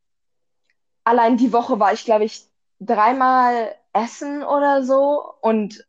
allein 1.04 1.36
die 1.36 1.52
Woche 1.52 1.78
war 1.78 1.92
ich, 1.92 2.04
glaube 2.04 2.24
ich, 2.24 2.46
dreimal 2.80 3.74
essen 3.92 4.42
oder 4.42 4.82
so 4.82 5.34
und 5.40 5.86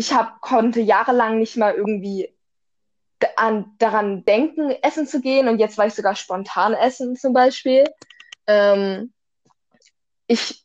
ich 0.00 0.14
hab, 0.14 0.40
konnte 0.40 0.80
jahrelang 0.80 1.38
nicht 1.38 1.58
mal 1.58 1.74
irgendwie 1.74 2.34
an, 3.36 3.74
daran 3.76 4.24
denken, 4.24 4.70
essen 4.80 5.06
zu 5.06 5.20
gehen 5.20 5.46
und 5.46 5.58
jetzt 5.58 5.76
war 5.76 5.86
ich 5.86 5.92
sogar 5.92 6.16
spontan 6.16 6.72
essen 6.72 7.16
zum 7.16 7.34
Beispiel. 7.34 7.84
Ähm, 8.46 9.12
ich 10.26 10.64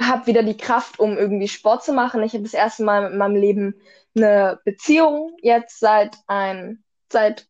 habe 0.00 0.26
wieder 0.26 0.42
die 0.42 0.56
Kraft, 0.56 0.98
um 0.98 1.16
irgendwie 1.16 1.46
Sport 1.46 1.84
zu 1.84 1.92
machen. 1.92 2.24
Ich 2.24 2.32
habe 2.32 2.42
das 2.42 2.54
erste 2.54 2.82
Mal 2.82 3.12
in 3.12 3.18
meinem 3.18 3.36
Leben 3.36 3.80
eine 4.16 4.58
Beziehung 4.64 5.36
jetzt 5.42 5.78
seit 5.78 6.16
ein, 6.26 6.82
seit 7.08 7.46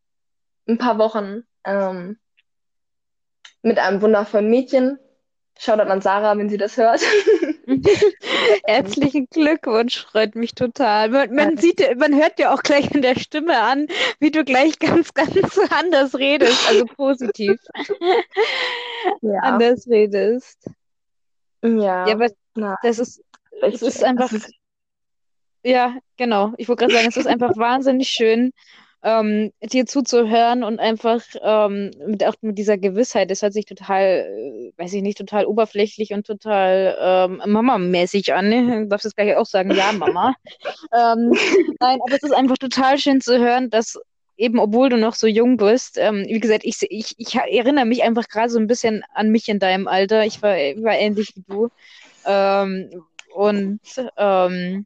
ein 0.67 0.77
paar 0.77 0.99
Wochen. 0.99 1.47
Ähm, 1.65 2.19
mit 3.63 3.79
einem 3.79 4.03
wundervollen 4.03 4.51
Mädchen. 4.51 4.99
Shoutout 5.57 5.89
an 5.89 6.01
Sarah, 6.01 6.37
wenn 6.37 6.49
sie 6.49 6.57
das 6.57 6.77
hört. 6.77 7.01
Herzlichen 8.65 9.27
Glückwunsch, 9.29 10.05
freut 10.05 10.35
mich 10.35 10.53
total. 10.53 11.09
Man, 11.09 11.33
man, 11.33 11.57
sieht, 11.57 11.81
man 11.97 12.13
hört 12.15 12.39
ja 12.39 12.53
auch 12.53 12.61
gleich 12.61 12.91
in 12.91 13.01
der 13.01 13.17
Stimme 13.17 13.57
an, 13.59 13.87
wie 14.19 14.31
du 14.31 14.43
gleich 14.43 14.79
ganz, 14.79 15.13
ganz 15.13 15.57
anders 15.71 16.15
redest, 16.15 16.67
also 16.67 16.85
positiv 16.85 17.59
ja. 19.21 19.39
anders 19.41 19.87
redest. 19.87 20.69
Ja, 21.61 22.07
ja 22.07 22.13
aber 22.13 22.27
Na, 22.55 22.77
das 22.83 22.99
ist, 22.99 23.23
es 23.61 23.81
ist 23.81 24.03
einfach, 24.03 24.31
ist... 24.31 24.51
ja, 25.63 25.95
genau. 26.17 26.53
Ich 26.57 26.67
wollte 26.67 26.81
gerade 26.81 26.95
sagen, 26.95 27.07
es 27.07 27.17
ist 27.17 27.27
einfach 27.27 27.55
wahnsinnig 27.55 28.09
schön, 28.09 28.51
ähm, 29.03 29.51
dir 29.61 29.85
zuzuhören 29.85 30.63
und 30.63 30.79
einfach 30.79 31.21
ähm, 31.41 31.91
mit, 32.07 32.23
auch 32.25 32.35
mit 32.41 32.57
dieser 32.57 32.77
Gewissheit, 32.77 33.29
das 33.29 33.41
hört 33.41 33.53
sich 33.53 33.65
total, 33.65 34.01
äh, 34.01 34.71
weiß 34.81 34.93
ich 34.93 35.01
nicht, 35.01 35.17
total 35.17 35.45
oberflächlich 35.45 36.13
und 36.13 36.25
total 36.25 36.97
ähm, 36.99 37.41
Mama-mäßig 37.45 38.33
an. 38.33 38.49
Ne? 38.49 38.83
Du 38.83 38.87
darfst 38.87 39.05
es 39.05 39.15
gleich 39.15 39.35
auch 39.35 39.45
sagen, 39.45 39.71
ja, 39.71 39.91
Mama. 39.91 40.33
ähm, 40.93 41.33
nein, 41.79 41.99
aber 42.01 42.15
es 42.15 42.23
ist 42.23 42.33
einfach 42.33 42.57
total 42.57 42.97
schön 42.97 43.19
zu 43.19 43.37
hören, 43.37 43.69
dass 43.69 43.99
eben, 44.37 44.57
obwohl 44.57 44.89
du 44.89 44.97
noch 44.97 45.15
so 45.15 45.27
jung 45.27 45.57
bist, 45.57 45.97
ähm, 45.97 46.25
wie 46.27 46.39
gesagt, 46.39 46.63
ich, 46.63 46.77
ich, 46.89 47.13
ich 47.17 47.35
erinnere 47.35 47.85
mich 47.85 48.03
einfach 48.03 48.27
gerade 48.29 48.49
so 48.49 48.59
ein 48.59 48.67
bisschen 48.67 49.03
an 49.13 49.29
mich 49.29 49.49
in 49.49 49.59
deinem 49.59 49.87
Alter. 49.87 50.25
Ich 50.25 50.41
war, 50.41 50.57
ich 50.57 50.81
war 50.81 50.95
ähnlich 50.95 51.33
wie 51.35 51.43
du. 51.45 51.69
Ähm, 52.25 52.89
und 53.35 53.81
ähm, 54.17 54.85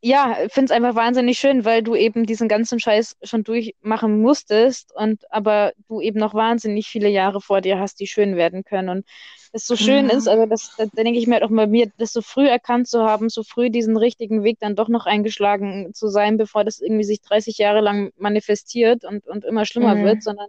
ja, 0.00 0.36
finde 0.50 0.66
es 0.66 0.70
einfach 0.70 0.94
wahnsinnig 0.94 1.38
schön, 1.38 1.64
weil 1.64 1.82
du 1.82 1.94
eben 1.96 2.24
diesen 2.24 2.48
ganzen 2.48 2.78
Scheiß 2.80 3.16
schon 3.22 3.42
durchmachen 3.44 4.20
musstest 4.22 4.94
und 4.94 5.24
aber 5.32 5.72
du 5.88 6.00
eben 6.00 6.20
noch 6.20 6.34
wahnsinnig 6.34 6.86
viele 6.88 7.08
Jahre 7.08 7.40
vor 7.40 7.60
dir 7.60 7.78
hast, 7.80 7.98
die 8.00 8.06
schön 8.06 8.36
werden 8.36 8.62
können. 8.64 8.88
Und 8.88 9.06
es 9.52 9.66
so 9.66 9.76
schön 9.76 10.08
ja. 10.08 10.16
ist, 10.16 10.28
also 10.28 10.46
das, 10.46 10.74
da, 10.76 10.86
da 10.86 11.02
denke 11.02 11.18
ich 11.18 11.26
mir 11.26 11.34
halt 11.34 11.44
auch 11.44 11.50
bei 11.50 11.66
mir, 11.66 11.90
das 11.98 12.12
so 12.12 12.22
früh 12.22 12.46
erkannt 12.46 12.88
zu 12.88 13.02
haben, 13.02 13.28
so 13.28 13.42
früh 13.42 13.70
diesen 13.70 13.96
richtigen 13.96 14.44
Weg 14.44 14.58
dann 14.60 14.76
doch 14.76 14.88
noch 14.88 15.06
eingeschlagen 15.06 15.92
zu 15.94 16.08
sein, 16.08 16.36
bevor 16.36 16.64
das 16.64 16.80
irgendwie 16.80 17.04
sich 17.04 17.20
30 17.22 17.58
Jahre 17.58 17.80
lang 17.80 18.10
manifestiert 18.16 19.04
und, 19.04 19.26
und 19.26 19.44
immer 19.44 19.64
schlimmer 19.64 19.94
mhm. 19.94 20.04
wird, 20.04 20.22
sondern 20.22 20.48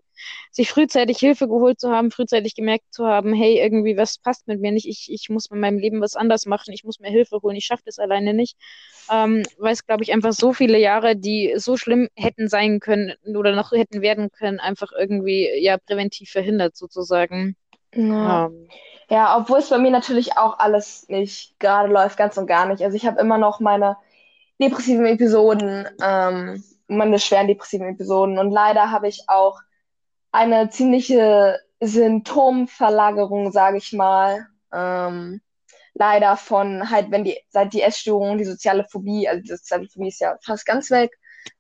sich 0.51 0.69
frühzeitig 0.69 1.17
Hilfe 1.17 1.47
geholt 1.47 1.79
zu 1.79 1.91
haben, 1.91 2.12
frühzeitig 2.12 2.55
gemerkt 2.55 2.85
zu 2.91 3.05
haben, 3.05 3.33
hey, 3.33 3.59
irgendwie 3.59 3.97
was 3.97 4.17
passt 4.17 4.47
mit 4.47 4.59
mir 4.59 4.71
nicht, 4.71 4.88
ich, 4.88 5.09
ich 5.12 5.29
muss 5.29 5.49
mit 5.49 5.59
meinem 5.59 5.79
Leben 5.79 6.01
was 6.01 6.15
anders 6.15 6.45
machen, 6.45 6.73
ich 6.73 6.83
muss 6.83 6.99
mir 6.99 7.09
Hilfe 7.09 7.39
holen, 7.41 7.55
ich 7.55 7.65
schaffe 7.65 7.83
das 7.85 7.99
alleine 7.99 8.33
nicht. 8.33 8.57
Ähm, 9.12 9.43
weil 9.57 9.73
es, 9.73 9.85
glaube 9.85 10.03
ich, 10.03 10.13
einfach 10.13 10.33
so 10.33 10.53
viele 10.53 10.77
Jahre, 10.77 11.15
die 11.15 11.53
so 11.55 11.77
schlimm 11.77 12.09
hätten 12.15 12.47
sein 12.47 12.79
können 12.79 13.13
oder 13.25 13.55
noch 13.55 13.71
hätten 13.71 14.01
werden 14.01 14.29
können, 14.31 14.59
einfach 14.59 14.91
irgendwie 14.97 15.49
ja 15.59 15.77
präventiv 15.77 16.29
verhindert 16.29 16.75
sozusagen. 16.75 17.55
Ja. 17.93 18.45
Ähm. 18.45 18.67
ja, 19.10 19.38
obwohl 19.38 19.60
es 19.60 19.69
bei 19.69 19.78
mir 19.78 19.91
natürlich 19.91 20.38
auch 20.38 20.60
alles 20.60 21.08
nicht 21.10 21.60
gerade 21.60 21.91
läuft, 21.91 22.17
ganz 22.17 22.38
und 22.38 22.47
gar 22.47 22.65
nicht. 22.67 22.84
Also 22.84 22.95
ich 22.95 23.06
habe 23.06 23.19
immer 23.19 23.38
noch 23.38 23.60
meine 23.60 23.97
depressiven 24.62 25.06
Episoden, 25.06 25.88
ähm, 26.04 26.63
meine 26.88 27.19
schweren 27.19 27.47
depressiven 27.47 27.89
Episoden 27.89 28.38
und 28.39 28.52
leider 28.52 28.91
habe 28.91 29.08
ich 29.08 29.23
auch 29.28 29.60
eine 30.32 30.69
ziemliche 30.69 31.60
Symptomverlagerung, 31.80 33.52
sage 33.52 33.78
ich 33.78 33.93
mal. 33.93 34.47
Ähm, 34.73 35.41
leider 35.93 36.38
von 36.38 36.89
halt, 36.89 37.12
wenn 37.12 37.23
die, 37.23 37.38
seit 37.49 37.73
die 37.73 37.82
Essstörung, 37.82 38.38
die 38.38 38.45
soziale 38.45 38.86
Phobie, 38.89 39.28
also 39.28 39.41
die 39.41 39.49
soziale 39.49 39.88
Phobie 39.88 40.10
ist 40.10 40.21
ja 40.21 40.38
fast 40.43 40.65
ganz 40.65 40.91
weg. 40.91 41.12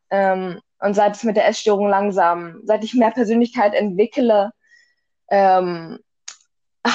Ähm, 0.09 0.59
und 0.79 0.93
seit 0.93 1.15
es 1.15 1.23
mit 1.23 1.35
der 1.35 1.47
Essstörung 1.47 1.87
langsam, 1.89 2.61
seit 2.63 2.83
ich 2.83 2.93
mehr 2.93 3.11
Persönlichkeit 3.11 3.73
entwickle, 3.73 4.51
ähm, 5.29 5.99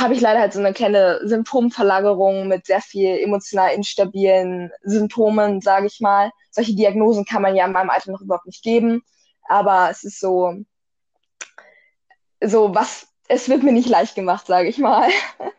habe 0.00 0.14
ich 0.14 0.20
leider 0.20 0.40
halt 0.40 0.52
so 0.52 0.60
eine 0.60 0.72
kleine 0.72 1.20
Symptomverlagerung 1.24 2.48
mit 2.48 2.66
sehr 2.66 2.80
viel 2.80 3.18
emotional 3.18 3.74
instabilen 3.74 4.70
Symptomen, 4.82 5.60
sage 5.60 5.86
ich 5.86 6.00
mal. 6.00 6.30
Solche 6.50 6.74
Diagnosen 6.74 7.24
kann 7.24 7.42
man 7.42 7.56
ja 7.56 7.66
in 7.66 7.72
meinem 7.72 7.90
Alter 7.90 8.12
noch 8.12 8.20
überhaupt 8.20 8.46
nicht 8.46 8.62
geben. 8.62 9.02
Aber 9.48 9.90
es 9.90 10.04
ist 10.04 10.20
so, 10.20 10.54
so 12.42 12.74
was, 12.74 13.08
es 13.28 13.48
wird 13.48 13.62
mir 13.62 13.72
nicht 13.72 13.88
leicht 13.88 14.14
gemacht, 14.14 14.46
sage 14.46 14.68
ich 14.68 14.78
mal. 14.78 15.08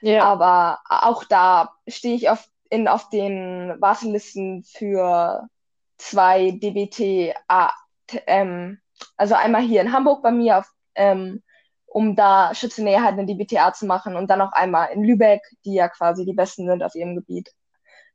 Ja. 0.00 0.24
Aber 0.24 0.80
auch 0.86 1.24
da 1.24 1.70
stehe 1.88 2.14
ich 2.14 2.28
auf, 2.28 2.46
in, 2.68 2.88
auf 2.88 3.08
den 3.08 3.74
Wartelisten 3.80 4.62
für 4.64 5.48
zwei 5.96 6.50
DBT, 6.50 7.34
ähm, 8.26 8.78
also 9.16 9.34
einmal 9.34 9.62
hier 9.62 9.80
in 9.80 9.92
Hamburg 9.92 10.22
bei 10.22 10.30
mir 10.30 10.58
auf 10.58 10.66
ähm, 10.94 11.42
um 11.94 12.16
da 12.16 12.52
Schützenähe 12.56 13.04
halt 13.04 13.12
eine 13.16 13.24
DBTA 13.24 13.72
zu 13.72 13.86
machen 13.86 14.16
und 14.16 14.28
dann 14.28 14.40
noch 14.40 14.50
einmal 14.50 14.88
in 14.90 15.04
Lübeck, 15.04 15.42
die 15.64 15.74
ja 15.74 15.88
quasi 15.88 16.24
die 16.24 16.32
Besten 16.32 16.66
sind 16.66 16.82
auf 16.82 16.96
ihrem 16.96 17.14
Gebiet. 17.14 17.52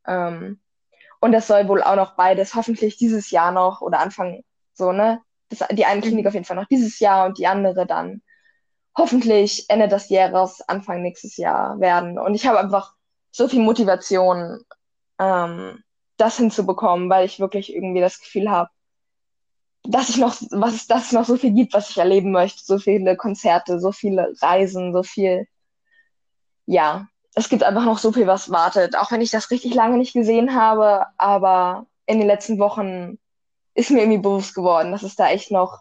Ähm, 0.06 0.60
und 1.22 1.32
das 1.32 1.48
soll 1.48 1.70
wohl 1.70 1.82
auch 1.82 1.96
noch 1.96 2.18
beides, 2.18 2.56
hoffentlich 2.56 2.98
dieses 2.98 3.32
Jahr 3.32 3.54
noch 3.54 3.80
oder 3.80 4.02
Anfang 4.02 4.44
so, 4.74 4.92
ne? 4.92 5.22
Das, 5.48 5.66
die 5.72 5.86
eine 5.86 6.02
Klinik 6.02 6.26
mhm. 6.26 6.28
auf 6.28 6.34
jeden 6.34 6.46
Fall 6.46 6.58
noch 6.58 6.68
dieses 6.68 7.00
Jahr 7.00 7.26
und 7.26 7.38
die 7.38 7.48
andere 7.48 7.88
dann 7.88 8.22
hoffentlich 8.98 9.66
Ende 9.70 9.88
des 9.88 10.10
Jahres, 10.10 10.60
Anfang 10.68 11.02
nächstes 11.02 11.38
Jahr 11.38 11.80
werden. 11.80 12.20
Und 12.20 12.36
ich 12.36 12.46
habe 12.48 12.60
einfach 12.60 12.96
so 13.32 13.48
viel 13.48 13.62
Motivation, 13.62 14.60
ähm, 15.20 15.82
das 16.18 16.36
hinzubekommen, 16.36 17.10
weil 17.10 17.26
ich 17.26 17.40
wirklich 17.40 17.74
irgendwie 17.74 18.02
das 18.02 18.20
Gefühl 18.20 18.52
habe, 18.52 18.72
dass 19.84 20.10
ich 20.10 20.18
noch, 20.18 20.36
was 20.52 20.88
dass 20.88 21.08
es 21.08 21.12
noch 21.12 21.26
so 21.26 21.38
viel 21.38 21.52
gibt, 21.52 21.74
was 21.74 21.90
ich 21.90 21.98
erleben 21.98 22.32
möchte. 22.32 22.64
So 22.64 22.80
viele 22.80 23.16
Konzerte, 23.16 23.80
so 23.80 23.92
viele 23.92 24.34
Reisen, 24.42 24.94
so 24.94 25.04
viel. 25.04 25.48
Ja, 26.66 27.08
es 27.36 27.50
gibt 27.50 27.64
einfach 27.64 27.86
noch 27.86 27.98
so 27.98 28.12
viel, 28.12 28.28
was 28.28 28.52
wartet. 28.52 28.98
Auch 28.98 29.12
wenn 29.12 29.22
ich 29.22 29.32
das 29.32 29.52
richtig 29.52 29.74
lange 29.74 29.98
nicht 29.98 30.14
gesehen 30.14 30.56
habe, 30.56 31.06
aber 31.18 31.86
in 32.06 32.20
den 32.20 32.28
letzten 32.28 32.60
Wochen 32.60 33.18
ist 33.74 33.92
mir 33.92 34.00
irgendwie 34.00 34.20
bewusst 34.20 34.54
geworden, 34.56 34.92
dass 34.92 35.04
es 35.04 35.16
da 35.16 35.30
echt 35.30 35.52
noch 35.52 35.80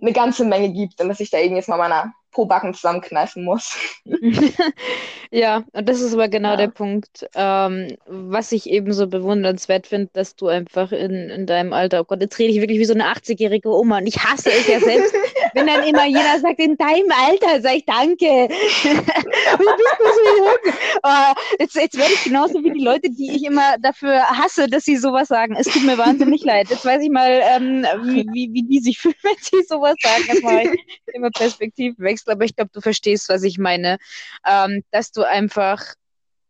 eine 0.00 0.12
ganze 0.12 0.44
Menge 0.44 0.70
gibt 0.72 1.00
und 1.00 1.08
dass 1.08 1.20
ich 1.20 1.30
da 1.30 1.38
eben 1.38 1.56
jetzt 1.56 1.68
mal 1.68 1.78
meiner 1.78 2.12
Pobacken 2.36 2.74
zusammenkneifen 2.74 3.44
muss. 3.44 3.74
ja, 5.30 5.64
und 5.72 5.88
das 5.88 6.02
ist 6.02 6.12
aber 6.12 6.28
genau 6.28 6.50
ja. 6.50 6.56
der 6.56 6.68
Punkt, 6.68 7.26
ähm, 7.34 7.96
was 8.06 8.52
ich 8.52 8.68
eben 8.68 8.92
so 8.92 9.06
bewundernswert 9.06 9.86
finde, 9.86 10.10
dass 10.12 10.36
du 10.36 10.48
einfach 10.48 10.92
in, 10.92 11.30
in 11.30 11.46
deinem 11.46 11.72
Alter, 11.72 12.02
oh 12.02 12.04
Gott, 12.04 12.20
jetzt 12.20 12.38
rede 12.38 12.52
ich 12.52 12.60
wirklich 12.60 12.78
wie 12.78 12.84
so 12.84 12.92
eine 12.92 13.04
80-jährige 13.04 13.70
Oma 13.70 13.98
und 13.98 14.06
ich 14.06 14.22
hasse 14.22 14.50
es 14.50 14.66
ja 14.66 14.78
selbst, 14.80 15.14
wenn 15.54 15.66
dann 15.66 15.82
immer 15.84 16.04
jeder 16.04 16.38
sagt, 16.38 16.60
in 16.60 16.76
deinem 16.76 17.10
Alter, 17.26 17.62
sag 17.62 17.76
ich 17.76 17.86
danke. 17.86 18.26
wie 18.26 18.90
bist 18.90 19.96
du 19.98 20.04
so 20.04 20.36
jung? 20.36 20.74
Oh, 21.04 21.32
jetzt, 21.58 21.74
jetzt 21.74 21.96
werde 21.96 22.12
ich 22.12 22.24
genauso 22.24 22.62
wie 22.62 22.70
die 22.70 22.84
Leute, 22.84 23.08
die 23.08 23.34
ich 23.34 23.44
immer 23.44 23.78
dafür 23.80 24.20
hasse, 24.28 24.66
dass 24.66 24.84
sie 24.84 24.98
sowas 24.98 25.28
sagen. 25.28 25.56
Es 25.58 25.68
tut 25.68 25.84
mir 25.84 25.96
wahnsinnig 25.96 26.44
leid. 26.44 26.68
Jetzt 26.68 26.84
weiß 26.84 27.02
ich 27.02 27.10
mal, 27.10 27.40
ähm, 27.44 27.86
wie, 28.04 28.26
wie, 28.30 28.52
wie 28.52 28.62
die 28.62 28.80
sich 28.80 28.98
fühlen, 28.98 29.14
wenn 29.22 29.36
sie 29.40 29.66
sowas 29.66 29.94
sagen. 30.02 30.24
Jetzt 30.28 30.42
mache 30.42 30.62
ich 30.64 31.14
immer 31.14 31.30
Perspektivwechsel, 31.30 32.25
aber 32.28 32.44
ich 32.44 32.56
glaube, 32.56 32.70
du 32.72 32.80
verstehst, 32.80 33.28
was 33.28 33.42
ich 33.42 33.58
meine. 33.58 33.98
Ähm, 34.46 34.82
dass 34.90 35.12
du 35.12 35.22
einfach 35.22 35.94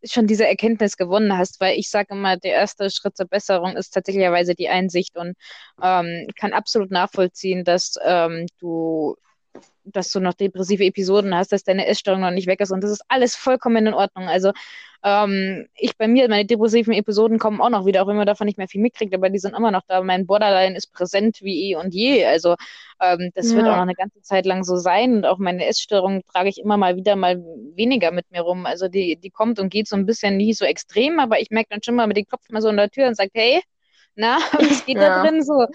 schon 0.04 0.26
diese 0.26 0.46
Erkenntnis 0.46 0.96
gewonnen 0.96 1.36
hast, 1.36 1.60
weil 1.60 1.78
ich 1.78 1.90
sage 1.90 2.14
immer, 2.14 2.36
der 2.36 2.52
erste 2.52 2.90
Schritt 2.90 3.16
zur 3.16 3.26
Besserung 3.26 3.76
ist 3.76 3.90
tatsächlicherweise 3.90 4.54
die 4.54 4.68
Einsicht 4.68 5.16
und 5.16 5.36
ähm, 5.82 6.28
kann 6.38 6.52
absolut 6.52 6.90
nachvollziehen, 6.90 7.64
dass 7.64 7.94
ähm, 8.04 8.46
du 8.58 9.16
dass 9.92 10.10
du 10.12 10.20
noch 10.20 10.34
depressive 10.34 10.84
Episoden 10.84 11.34
hast, 11.34 11.52
dass 11.52 11.64
deine 11.64 11.86
Essstörung 11.86 12.20
noch 12.20 12.30
nicht 12.30 12.46
weg 12.46 12.60
ist 12.60 12.72
und 12.72 12.82
das 12.82 12.90
ist 12.90 13.02
alles 13.08 13.36
vollkommen 13.36 13.86
in 13.86 13.94
Ordnung. 13.94 14.28
Also 14.28 14.52
ähm, 15.04 15.68
ich 15.76 15.96
bei 15.96 16.08
mir, 16.08 16.28
meine 16.28 16.44
depressiven 16.46 16.92
Episoden 16.92 17.38
kommen 17.38 17.60
auch 17.60 17.70
noch 17.70 17.86
wieder, 17.86 18.02
auch 18.02 18.08
wenn 18.08 18.16
man 18.16 18.26
davon 18.26 18.46
nicht 18.46 18.58
mehr 18.58 18.68
viel 18.68 18.80
mitkriegt, 18.80 19.14
aber 19.14 19.30
die 19.30 19.38
sind 19.38 19.54
immer 19.54 19.70
noch 19.70 19.82
da. 19.86 20.02
Mein 20.02 20.26
Borderline 20.26 20.76
ist 20.76 20.92
präsent 20.92 21.42
wie 21.42 21.70
eh 21.70 21.76
und 21.76 21.94
je. 21.94 22.24
Also 22.24 22.56
ähm, 23.00 23.30
das 23.34 23.50
ja. 23.50 23.58
wird 23.58 23.68
auch 23.68 23.76
noch 23.76 23.82
eine 23.82 23.94
ganze 23.94 24.20
Zeit 24.22 24.46
lang 24.46 24.64
so 24.64 24.76
sein 24.76 25.16
und 25.16 25.24
auch 25.24 25.38
meine 25.38 25.66
Essstörung 25.66 26.22
trage 26.32 26.48
ich 26.48 26.58
immer 26.58 26.76
mal 26.76 26.96
wieder 26.96 27.14
mal 27.14 27.36
weniger 27.74 28.10
mit 28.10 28.30
mir 28.30 28.40
rum. 28.40 28.66
Also 28.66 28.88
die, 28.88 29.16
die 29.16 29.30
kommt 29.30 29.60
und 29.60 29.68
geht 29.70 29.86
so 29.86 29.96
ein 29.96 30.06
bisschen 30.06 30.36
nie 30.36 30.54
so 30.54 30.64
extrem, 30.64 31.20
aber 31.20 31.40
ich 31.40 31.50
merke 31.50 31.68
dann 31.70 31.82
schon 31.82 31.94
mal 31.94 32.06
mit 32.06 32.16
dem 32.16 32.26
Kopf 32.26 32.48
mal 32.50 32.62
so 32.62 32.68
in 32.68 32.76
der 32.76 32.90
Tür 32.90 33.06
und 33.06 33.16
sagt, 33.16 33.32
hey, 33.34 33.62
na, 34.18 34.38
was 34.52 34.86
geht 34.86 34.96
ja. 34.96 35.22
da 35.22 35.22
drin 35.22 35.42
so? 35.42 35.66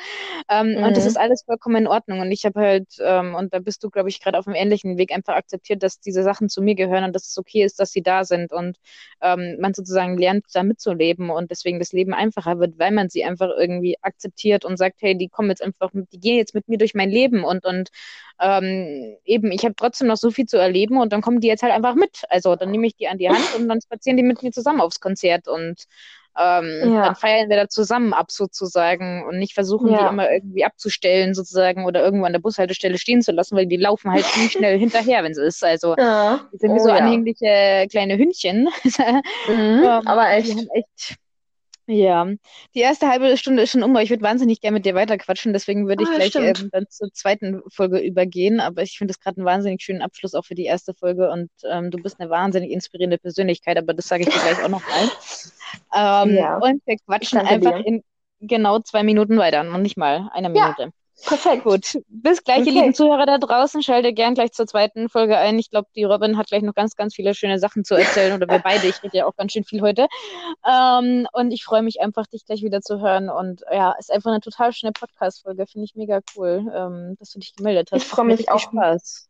Ähm, 0.50 0.72
mhm. 0.72 0.84
Und 0.84 0.98
das 0.98 1.04
mhm. 1.04 1.10
ist 1.10 1.18
alles 1.18 1.44
vollkommen 1.44 1.76
in 1.76 1.88
Ordnung. 1.88 2.22
Und 2.22 2.32
ich 2.32 2.44
habe 2.44 2.60
halt, 2.60 2.88
ähm, 3.00 3.36
und 3.36 3.54
da 3.54 3.60
bist 3.60 3.84
du, 3.84 3.92
glaube 3.92 4.10
ich, 4.10 4.20
gerade 4.20 4.40
auf 4.40 4.48
einem 4.48 4.56
ähnlichen 4.56 4.98
Weg 4.98 5.14
einfach 5.14 5.36
akzeptiert, 5.36 5.84
dass 5.84 6.00
diese 6.00 6.24
Sachen 6.24 6.50
zu 6.50 6.62
mir 6.64 6.74
gehören 6.74 7.04
und 7.04 7.16
dass 7.16 7.28
es 7.28 7.38
okay 7.38 7.64
ist, 7.64 7.80
dass 7.80 7.92
sie 7.92 8.02
da 8.02 8.24
sind 8.24 8.52
und 8.52 8.78
ähm, 9.22 9.58
man 9.60 9.76
sozusagen 9.76 10.18
lernt, 10.18 10.46
da 10.54 10.64
mitzuleben 10.64 11.30
und 11.30 11.52
deswegen 11.52 11.78
das 11.78 11.92
Leben 11.92 12.14
einfacher 12.14 12.60
wird, 12.60 12.80
weil 12.80 12.92
man 12.92 13.10
sie 13.10 13.24
einfach 13.24 13.50
irgendwie 13.56 13.98
akzeptiert 14.02 14.66
und 14.66 14.78
sagt, 14.78 15.02
hey, 15.02 15.16
die 15.16 15.30
kommen 15.30 15.50
jetzt 15.50 15.62
einfach, 15.62 15.92
die 15.94 16.20
gehen 16.20 16.38
jetzt 16.38 16.56
mit 16.56 16.68
mir 16.68 16.80
durch 16.80 16.96
mein 16.96 17.12
Leben 17.12 17.44
und, 17.44 17.66
und 17.66 17.90
ähm, 18.40 19.18
eben, 19.24 19.52
ich 19.52 19.64
habe 19.64 19.76
trotzdem 19.76 20.08
noch 20.08 20.18
so 20.18 20.32
viel 20.32 20.48
zu 20.48 20.58
erleben 20.58 20.98
und 20.98 21.14
dann 21.14 21.22
kommen 21.22 21.42
die 21.42 21.48
jetzt 21.48 21.62
halt 21.62 21.74
einfach 21.74 21.94
mit. 21.94 22.24
Also 22.30 22.56
dann 22.56 22.72
nehme 22.72 22.88
ich 22.88 22.96
die 22.96 23.08
an 23.08 23.20
die 23.20 23.30
Hand 23.30 23.56
und 23.56 23.70
dann 23.70 23.82
spazieren 23.82 24.18
die 24.18 24.24
mit 24.24 24.42
mir 24.42 24.52
zusammen 24.52 24.82
aufs 24.82 25.00
Konzert 25.00 25.48
und 25.48 25.86
ähm, 26.38 26.94
ja. 26.94 27.06
Dann 27.06 27.16
feiern 27.16 27.50
wir 27.50 27.58
da 27.58 27.68
zusammen 27.68 28.14
ab 28.14 28.32
sozusagen 28.32 29.26
und 29.28 29.38
nicht 29.38 29.54
versuchen, 29.54 29.92
ja. 29.92 30.00
die 30.00 30.06
immer 30.14 30.32
irgendwie 30.32 30.64
abzustellen 30.64 31.34
sozusagen 31.34 31.86
oder 31.86 32.04
irgendwo 32.04 32.26
an 32.26 32.34
der 32.34 32.40
Bushaltestelle 32.40 32.98
stehen 32.98 33.22
zu 33.22 33.32
lassen, 33.32 33.58
weil 33.58 33.66
die 33.66 33.78
laufen 33.78 34.12
halt 34.12 34.26
ziemlich 34.26 34.52
schnell 34.54 34.80
hinterher, 34.80 35.24
wenn 35.24 35.34
es 35.34 35.38
ist. 35.38 35.64
Also 35.64 35.96
ja. 35.98 36.40
die 36.54 36.58
sind 36.58 36.74
wie 36.74 36.80
oh, 36.80 36.84
so 36.84 36.92
anhängliche 36.92 37.88
kleine 37.90 38.18
Hündchen. 38.18 38.70
mhm, 39.48 39.84
ähm, 39.84 40.02
aber 40.06 40.30
echt. 40.30 40.48
Die 40.48 40.52
haben 40.54 40.70
echt 40.74 41.18
ja, 41.92 42.28
die 42.74 42.80
erste 42.80 43.08
halbe 43.08 43.36
Stunde 43.38 43.64
ist 43.64 43.72
schon 43.72 43.84
um, 43.84 43.92
aber 43.92 44.04
ich 44.04 44.10
würde 44.10 44.24
wahnsinnig 44.24 44.62
gerne 44.62 44.76
mit 44.76 44.86
dir 44.86 44.96
weiterquatschen, 44.96 45.54
deswegen 45.54 45.88
würde 45.88 46.04
ich 46.04 46.10
ah, 46.10 46.16
gleich 46.16 46.36
ähm, 46.36 46.70
dann 46.72 46.86
zur 46.90 47.12
zweiten 47.14 47.62
Folge 47.70 48.00
übergehen. 48.00 48.60
Aber 48.60 48.82
ich 48.82 48.98
finde 48.98 49.12
es 49.12 49.20
gerade 49.20 49.38
einen 49.38 49.46
wahnsinnig 49.46 49.82
schönen 49.82 50.02
Abschluss 50.02 50.34
auch 50.34 50.46
für 50.46 50.56
die 50.56 50.66
erste 50.66 50.94
Folge 50.94 51.30
und 51.30 51.50
ähm, 51.70 51.92
du 51.92 51.98
bist 51.98 52.20
eine 52.20 52.30
wahnsinnig 52.30 52.72
inspirierende 52.72 53.18
Persönlichkeit, 53.18 53.78
aber 53.78 53.94
das 53.94 54.08
sage 54.08 54.24
ich 54.24 54.30
dir 54.30 54.40
gleich 54.40 54.64
auch 54.64 54.70
noch 54.70 54.82
mal. 54.88 55.10
Ähm, 55.96 56.36
ja. 56.36 56.58
Und 56.58 56.82
wir 56.86 56.98
quatschen 57.06 57.40
einfach 57.40 57.78
dir. 57.78 57.88
in 57.88 58.04
genau 58.42 58.80
zwei 58.80 59.04
Minuten 59.04 59.38
weiter, 59.38 59.64
noch 59.64 59.78
nicht 59.78 59.96
mal 59.96 60.30
eine 60.34 60.50
Minute. 60.50 60.82
Ja. 60.82 60.90
Perfekt. 61.26 61.64
Gut. 61.64 61.98
Bis 62.08 62.44
gleich, 62.44 62.62
okay. 62.62 62.70
ihr 62.70 62.82
lieben 62.82 62.94
Zuhörer 62.94 63.26
da 63.26 63.38
draußen. 63.38 63.84
Schalte 63.84 64.14
gern 64.14 64.34
gleich 64.34 64.52
zur 64.52 64.68
zweiten 64.68 65.10
Folge 65.10 65.38
ein. 65.38 65.58
Ich 65.60 65.70
glaube, 65.70 65.88
die 65.96 66.04
Robin 66.04 66.38
hat 66.38 66.48
gleich 66.48 66.62
noch 66.64 66.74
ganz, 66.74 66.96
ganz 66.96 67.16
viele 67.16 67.34
schöne 67.34 67.60
Sachen 67.60 67.84
zu 67.84 67.96
erzählen. 67.96 68.34
Oder 68.34 68.48
wir 68.48 68.60
beide. 68.60 68.88
Ich 68.88 69.02
rede 69.04 69.18
ja 69.18 69.26
auch 69.26 69.36
ganz 69.36 69.54
schön 69.54 69.64
viel 69.64 69.82
heute. 69.82 70.08
Ähm, 70.68 71.28
und 71.34 71.52
ich 71.52 71.64
freue 71.64 71.82
mich 71.82 72.02
einfach, 72.02 72.28
dich 72.28 72.46
gleich 72.46 72.64
wieder 72.64 72.82
zu 72.82 73.00
hören. 73.02 73.30
Und 73.30 73.62
ja, 73.72 73.92
ist 74.00 74.12
einfach 74.12 74.32
eine 74.32 74.42
total 74.42 74.74
schöne 74.74 74.92
Podcast-Folge. 74.92 75.68
Finde 75.68 75.86
ich 75.86 75.96
mega 75.96 76.20
cool, 76.36 76.72
ähm, 76.74 77.16
dass 77.20 77.32
du 77.32 77.40
dich 77.40 77.56
gemeldet 77.56 77.90
hast. 77.92 78.04
Ich 78.04 78.08
freue 78.08 78.26
mich 78.26 78.50
auch. 78.50 78.60
Spaß. 78.60 79.28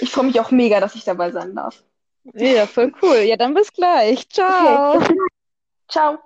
Ich 0.00 0.10
freue 0.10 0.26
mich 0.26 0.38
auch 0.40 0.50
mega, 0.50 0.80
dass 0.80 0.94
ich 0.94 1.04
dabei 1.04 1.30
sein 1.30 1.54
darf. 1.54 1.82
Ja, 2.34 2.66
voll 2.66 2.92
cool. 3.02 3.18
Ja, 3.18 3.36
dann 3.36 3.54
bis 3.54 3.72
gleich. 3.72 4.28
Ciao. 4.28 4.96
Okay. 4.96 5.14
Ciao. 5.88 6.18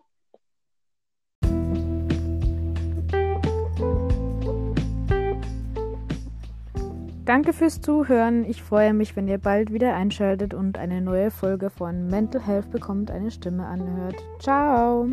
Danke 7.33 7.55
fürs 7.55 7.81
Zuhören. 7.81 8.45
Ich 8.45 8.63
freue 8.63 8.93
mich, 8.93 9.17
wenn 9.17 9.27
ihr 9.27 9.39
bald 9.39 9.73
wieder 9.73 9.95
einschaltet 9.95 10.53
und 10.53 10.77
eine 10.77 11.01
neue 11.01 11.31
Folge 11.31 11.71
von 11.71 12.09
Mental 12.09 12.47
Health 12.47 12.71
bekommt 12.71 13.11
eine 13.11 13.31
Stimme 13.31 13.65
anhört. 13.65 14.23
Ciao! 14.39 15.09